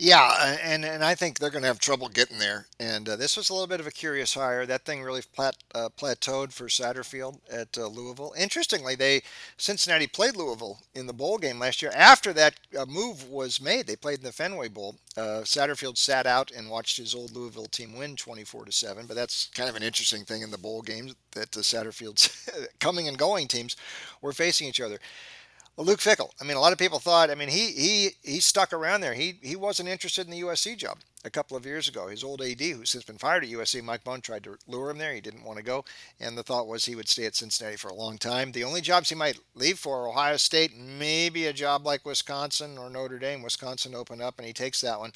Yeah, 0.00 0.56
and 0.62 0.84
and 0.84 1.04
I 1.04 1.14
think 1.14 1.38
they're 1.38 1.50
going 1.50 1.62
to 1.62 1.68
have 1.68 1.78
trouble 1.78 2.08
getting 2.08 2.38
there. 2.38 2.66
And 2.80 3.08
uh, 3.08 3.14
this 3.14 3.36
was 3.36 3.48
a 3.48 3.52
little 3.52 3.68
bit 3.68 3.78
of 3.78 3.86
a 3.86 3.92
curious 3.92 4.34
hire. 4.34 4.66
That 4.66 4.84
thing 4.84 5.02
really 5.02 5.22
plat, 5.34 5.56
uh, 5.72 5.90
plateaued 5.96 6.52
for 6.52 6.66
Satterfield 6.66 7.38
at 7.52 7.78
uh, 7.78 7.86
Louisville. 7.86 8.34
Interestingly, 8.36 8.96
they 8.96 9.22
Cincinnati 9.56 10.08
played 10.08 10.34
Louisville 10.34 10.80
in 10.94 11.06
the 11.06 11.12
bowl 11.12 11.38
game 11.38 11.60
last 11.60 11.80
year. 11.80 11.92
After 11.94 12.32
that 12.32 12.54
uh, 12.76 12.86
move 12.86 13.28
was 13.28 13.60
made, 13.60 13.86
they 13.86 13.96
played 13.96 14.18
in 14.18 14.24
the 14.24 14.32
Fenway 14.32 14.68
Bowl. 14.68 14.96
Uh, 15.16 15.42
Satterfield 15.44 15.96
sat 15.96 16.26
out 16.26 16.50
and 16.50 16.70
watched 16.70 16.96
his 16.96 17.14
old 17.14 17.32
Louisville 17.32 17.66
team 17.66 17.96
win 17.96 18.16
24 18.16 18.64
to 18.64 18.72
seven. 18.72 19.06
But 19.06 19.14
that's 19.14 19.48
kind 19.54 19.68
of 19.68 19.76
an 19.76 19.82
interesting 19.82 20.24
thing 20.24 20.42
in 20.42 20.50
the 20.50 20.58
bowl 20.58 20.82
games 20.82 21.14
that 21.32 21.52
the 21.52 21.60
Satterfield's 21.60 22.50
coming 22.80 23.06
and 23.06 23.18
going 23.18 23.46
teams 23.46 23.76
were 24.22 24.32
facing 24.32 24.66
each 24.66 24.80
other. 24.80 24.98
Luke 25.82 26.00
Fickell. 26.00 26.30
I 26.40 26.44
mean, 26.44 26.56
a 26.56 26.60
lot 26.60 26.72
of 26.72 26.78
people 26.78 26.98
thought. 26.98 27.30
I 27.30 27.34
mean, 27.34 27.48
he 27.48 27.72
he 27.72 28.10
he 28.22 28.40
stuck 28.40 28.72
around 28.72 29.00
there. 29.00 29.14
He 29.14 29.38
he 29.42 29.56
wasn't 29.56 29.88
interested 29.88 30.26
in 30.26 30.30
the 30.30 30.42
USC 30.42 30.76
job 30.76 30.98
a 31.24 31.30
couple 31.30 31.56
of 31.56 31.66
years 31.66 31.88
ago. 31.88 32.08
His 32.08 32.24
old 32.24 32.42
AD, 32.42 32.60
who's 32.60 32.90
since 32.90 33.04
been 33.04 33.18
fired 33.18 33.44
at 33.44 33.50
USC, 33.50 33.82
Mike 33.82 34.04
Bohn, 34.04 34.20
tried 34.20 34.44
to 34.44 34.56
lure 34.66 34.90
him 34.90 34.98
there. 34.98 35.14
He 35.14 35.20
didn't 35.20 35.44
want 35.44 35.58
to 35.58 35.64
go, 35.64 35.84
and 36.18 36.36
the 36.36 36.42
thought 36.42 36.66
was 36.66 36.84
he 36.84 36.94
would 36.94 37.08
stay 37.08 37.24
at 37.24 37.34
Cincinnati 37.34 37.76
for 37.76 37.88
a 37.88 37.94
long 37.94 38.18
time. 38.18 38.52
The 38.52 38.64
only 38.64 38.80
jobs 38.80 39.08
he 39.08 39.14
might 39.14 39.38
leave 39.54 39.78
for 39.78 40.08
Ohio 40.08 40.36
State, 40.36 40.76
maybe 40.76 41.46
a 41.46 41.52
job 41.52 41.86
like 41.86 42.04
Wisconsin 42.04 42.78
or 42.78 42.90
Notre 42.90 43.18
Dame. 43.18 43.42
Wisconsin 43.42 43.94
opened 43.94 44.22
up, 44.22 44.38
and 44.38 44.46
he 44.46 44.52
takes 44.52 44.80
that 44.80 44.98
one. 44.98 45.12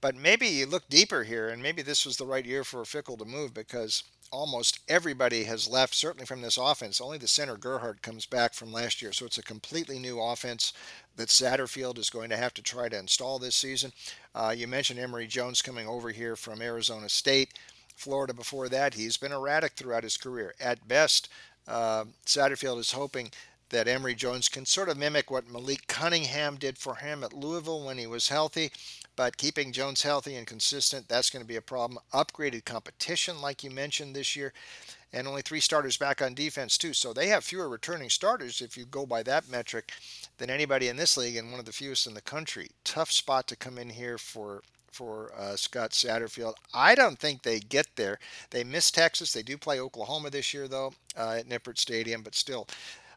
But 0.00 0.16
maybe 0.16 0.48
you 0.48 0.66
look 0.66 0.88
deeper 0.88 1.22
here, 1.22 1.48
and 1.48 1.62
maybe 1.62 1.80
this 1.80 2.04
was 2.04 2.16
the 2.16 2.26
right 2.26 2.44
year 2.44 2.64
for 2.64 2.82
Fickell 2.82 3.18
to 3.18 3.24
move 3.24 3.54
because 3.54 4.02
almost 4.32 4.80
everybody 4.88 5.44
has 5.44 5.68
left, 5.68 5.94
certainly 5.94 6.26
from 6.26 6.40
this 6.40 6.56
offense. 6.56 7.00
Only 7.00 7.18
the 7.18 7.28
center 7.28 7.56
Gerhart 7.56 8.02
comes 8.02 8.26
back 8.26 8.54
from 8.54 8.72
last 8.72 9.02
year. 9.02 9.12
So 9.12 9.26
it's 9.26 9.38
a 9.38 9.42
completely 9.42 9.98
new 9.98 10.20
offense 10.20 10.72
that 11.16 11.28
Satterfield 11.28 11.98
is 11.98 12.10
going 12.10 12.30
to 12.30 12.36
have 12.36 12.54
to 12.54 12.62
try 12.62 12.88
to 12.88 12.98
install 12.98 13.38
this 13.38 13.54
season. 13.54 13.92
Uh, 14.34 14.54
you 14.56 14.66
mentioned 14.66 14.98
Emory 14.98 15.26
Jones 15.26 15.62
coming 15.62 15.86
over 15.86 16.10
here 16.10 16.34
from 16.34 16.62
Arizona 16.62 17.08
State. 17.08 17.52
Florida 17.94 18.32
before 18.32 18.68
that, 18.70 18.94
he's 18.94 19.18
been 19.18 19.32
erratic 19.32 19.72
throughout 19.72 20.02
his 20.02 20.16
career. 20.16 20.54
At 20.58 20.88
best, 20.88 21.28
uh, 21.68 22.04
Satterfield 22.26 22.78
is 22.78 22.92
hoping 22.92 23.30
that 23.68 23.88
Emory 23.88 24.14
Jones 24.14 24.48
can 24.48 24.64
sort 24.66 24.88
of 24.88 24.98
mimic 24.98 25.30
what 25.30 25.50
Malik 25.50 25.86
Cunningham 25.88 26.56
did 26.56 26.78
for 26.78 26.96
him 26.96 27.24
at 27.24 27.32
Louisville 27.32 27.84
when 27.84 27.98
he 27.98 28.06
was 28.06 28.28
healthy. 28.28 28.70
But 29.14 29.36
keeping 29.36 29.72
Jones 29.72 30.02
healthy 30.02 30.36
and 30.36 30.46
consistent, 30.46 31.08
that's 31.08 31.30
going 31.30 31.42
to 31.42 31.48
be 31.48 31.56
a 31.56 31.62
problem. 31.62 32.00
Upgraded 32.14 32.64
competition, 32.64 33.40
like 33.42 33.62
you 33.62 33.70
mentioned 33.70 34.16
this 34.16 34.34
year, 34.34 34.52
and 35.12 35.28
only 35.28 35.42
three 35.42 35.60
starters 35.60 35.98
back 35.98 36.22
on 36.22 36.34
defense, 36.34 36.78
too. 36.78 36.94
So 36.94 37.12
they 37.12 37.28
have 37.28 37.44
fewer 37.44 37.68
returning 37.68 38.08
starters, 38.08 38.62
if 38.62 38.76
you 38.76 38.86
go 38.86 39.04
by 39.04 39.22
that 39.24 39.50
metric, 39.50 39.92
than 40.38 40.48
anybody 40.48 40.88
in 40.88 40.96
this 40.96 41.16
league 41.16 41.36
and 41.36 41.50
one 41.50 41.60
of 41.60 41.66
the 41.66 41.72
fewest 41.72 42.06
in 42.06 42.14
the 42.14 42.22
country. 42.22 42.68
Tough 42.84 43.12
spot 43.12 43.46
to 43.48 43.56
come 43.56 43.78
in 43.78 43.90
here 43.90 44.18
for 44.18 44.62
for 44.92 45.32
uh, 45.38 45.56
Scott 45.56 45.92
Satterfield. 45.92 46.54
I 46.74 46.94
don't 46.94 47.18
think 47.18 47.42
they 47.42 47.60
get 47.60 47.86
there. 47.96 48.18
They 48.50 48.62
miss 48.62 48.90
Texas. 48.90 49.32
They 49.32 49.42
do 49.42 49.56
play 49.56 49.80
Oklahoma 49.80 50.28
this 50.28 50.52
year, 50.52 50.68
though, 50.68 50.92
uh, 51.16 51.36
at 51.38 51.48
Nippert 51.48 51.78
Stadium, 51.78 52.22
but 52.22 52.34
still, 52.34 52.68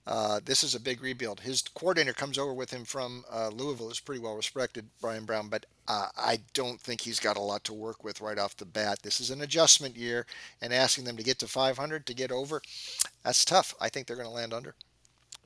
uh, 0.08 0.39
this 0.43 0.64
is 0.64 0.76
a 0.76 0.80
big 0.80 1.01
rebuild. 1.01 1.39
His 1.39 1.62
coordinator 1.62 2.14
comes 2.14 2.38
over 2.38 2.53
with 2.53 2.72
him 2.72 2.86
from 2.86 3.26
uh, 3.32 3.49
Louisville, 3.49 3.89
is 3.89 3.99
pretty 3.99 4.22
well 4.22 4.36
respected, 4.36 4.86
Bryan 5.01 5.26
Brown, 5.26 5.49
but 5.49 5.66
uh, 5.88 6.08
I 6.18 6.39
don't 6.53 6.80
think 6.80 7.01
he's 7.01 7.20
got 7.20 7.38
a 7.38 7.41
lot 7.41 7.64
to 7.66 7.74
work 7.74 8.03
with 8.03 8.22
right 8.22 8.38
off 8.38 8.58
the 8.58 8.66
bat. 8.66 8.99
This 9.01 9.20
is 9.20 9.32
an 9.32 9.41
adjustment 9.41 9.95
year, 9.95 10.26
and 10.62 10.74
asking 10.74 11.06
them 11.06 11.18
to 11.18 11.24
get 11.24 11.39
to 11.39 11.47
500 11.47 12.06
to 12.06 12.14
get 12.14 12.32
over, 12.32 12.62
that's 13.24 13.45
tough. 13.45 13.74
I 13.82 13.89
think 13.89 14.06
they're 14.08 14.16
going 14.16 14.30
to 14.30 14.34
land 14.34 14.53
under. 14.53 14.76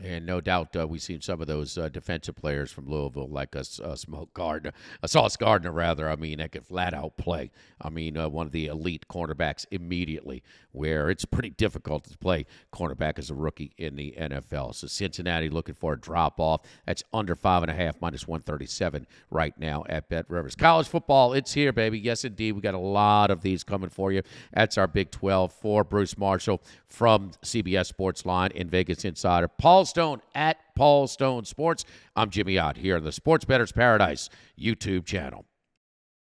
And 0.02 0.26
no 0.26 0.40
doubt 0.40 0.76
uh, 0.78 0.88
we've 0.88 1.02
seen 1.02 1.20
some 1.20 1.42
of 1.42 1.48
those 1.48 1.78
uh, 1.78 1.90
defensive 1.90 2.36
players 2.36 2.72
from 2.72 2.90
Louisville, 2.90 3.28
like 3.28 3.54
a, 3.54 3.66
a 3.84 3.98
Smoke 3.98 4.34
Gardner, 4.34 4.72
a 5.04 5.10
Sauce 5.10 5.36
Gardner, 5.36 5.72
rather. 5.72 6.10
I 6.10 6.16
mean, 6.16 6.38
that 6.38 6.54
could 6.54 6.66
flat 6.66 6.94
out 6.94 7.18
play. 7.18 7.52
I 7.82 7.90
mean, 7.90 8.16
uh, 8.16 8.30
one 8.30 8.46
of 8.46 8.54
the 8.54 8.68
elite 8.68 9.06
cornerbacks 9.10 9.66
immediately, 9.72 10.42
where 10.72 11.10
it's 11.10 11.26
pretty 11.26 11.50
difficult 11.50 12.04
to 12.06 12.18
play 12.18 12.46
cornerback 12.74 13.18
as 13.18 13.30
a 13.30 13.36
rookie 13.36 13.72
in 13.78 13.96
the 13.96 14.16
NFL. 14.20 14.76
So 14.76 14.88
Cincinnati 14.88 15.50
looking 15.50 15.76
for 15.76 15.94
a 15.94 16.00
drop 16.00 16.40
off. 16.40 16.62
That's 16.86 17.04
under 17.14 17.36
five 17.36 17.64
and 17.64 17.72
a 17.72 17.76
half, 17.76 18.00
minus 18.02 18.28
137 18.28 19.08
right 19.32 19.58
now 19.58 19.84
at 19.90 20.10
Bet 20.10 20.26
Rivers. 20.30 20.56
College 20.56 20.88
football, 20.88 21.34
it's 21.34 21.54
here, 21.54 21.72
baby. 21.74 22.00
Yes, 22.00 22.24
indeed. 22.24 22.54
We 22.54 22.62
got 22.62 22.74
a 22.74 22.80
lot 22.80 23.32
of 23.32 23.42
these 23.42 23.64
coming 23.64 23.90
for 23.90 24.12
you. 24.12 24.22
That's 24.54 24.78
our 24.78 24.88
Big 24.88 25.12
12 25.12 25.52
for 25.54 25.84
Bruce 25.84 26.18
Marshall 26.18 26.62
from 26.88 27.32
CBS 27.44 27.88
Sports 27.88 28.26
Line 28.26 28.52
in 28.52 28.70
VegasInsider. 28.70 29.50
Paul 29.58 29.86
Stone 29.86 30.22
at 30.36 30.58
Paul 30.76 31.08
Stone 31.08 31.46
Sports. 31.46 31.86
I'm 32.16 32.30
Jimmy 32.30 32.58
Ott 32.58 32.78
here 32.78 32.98
on 32.98 33.04
the 33.04 33.12
Sports 33.12 33.46
Bettors 33.46 33.72
Paradise 33.72 34.30
YouTube 34.58 35.06
channel. 35.06 35.46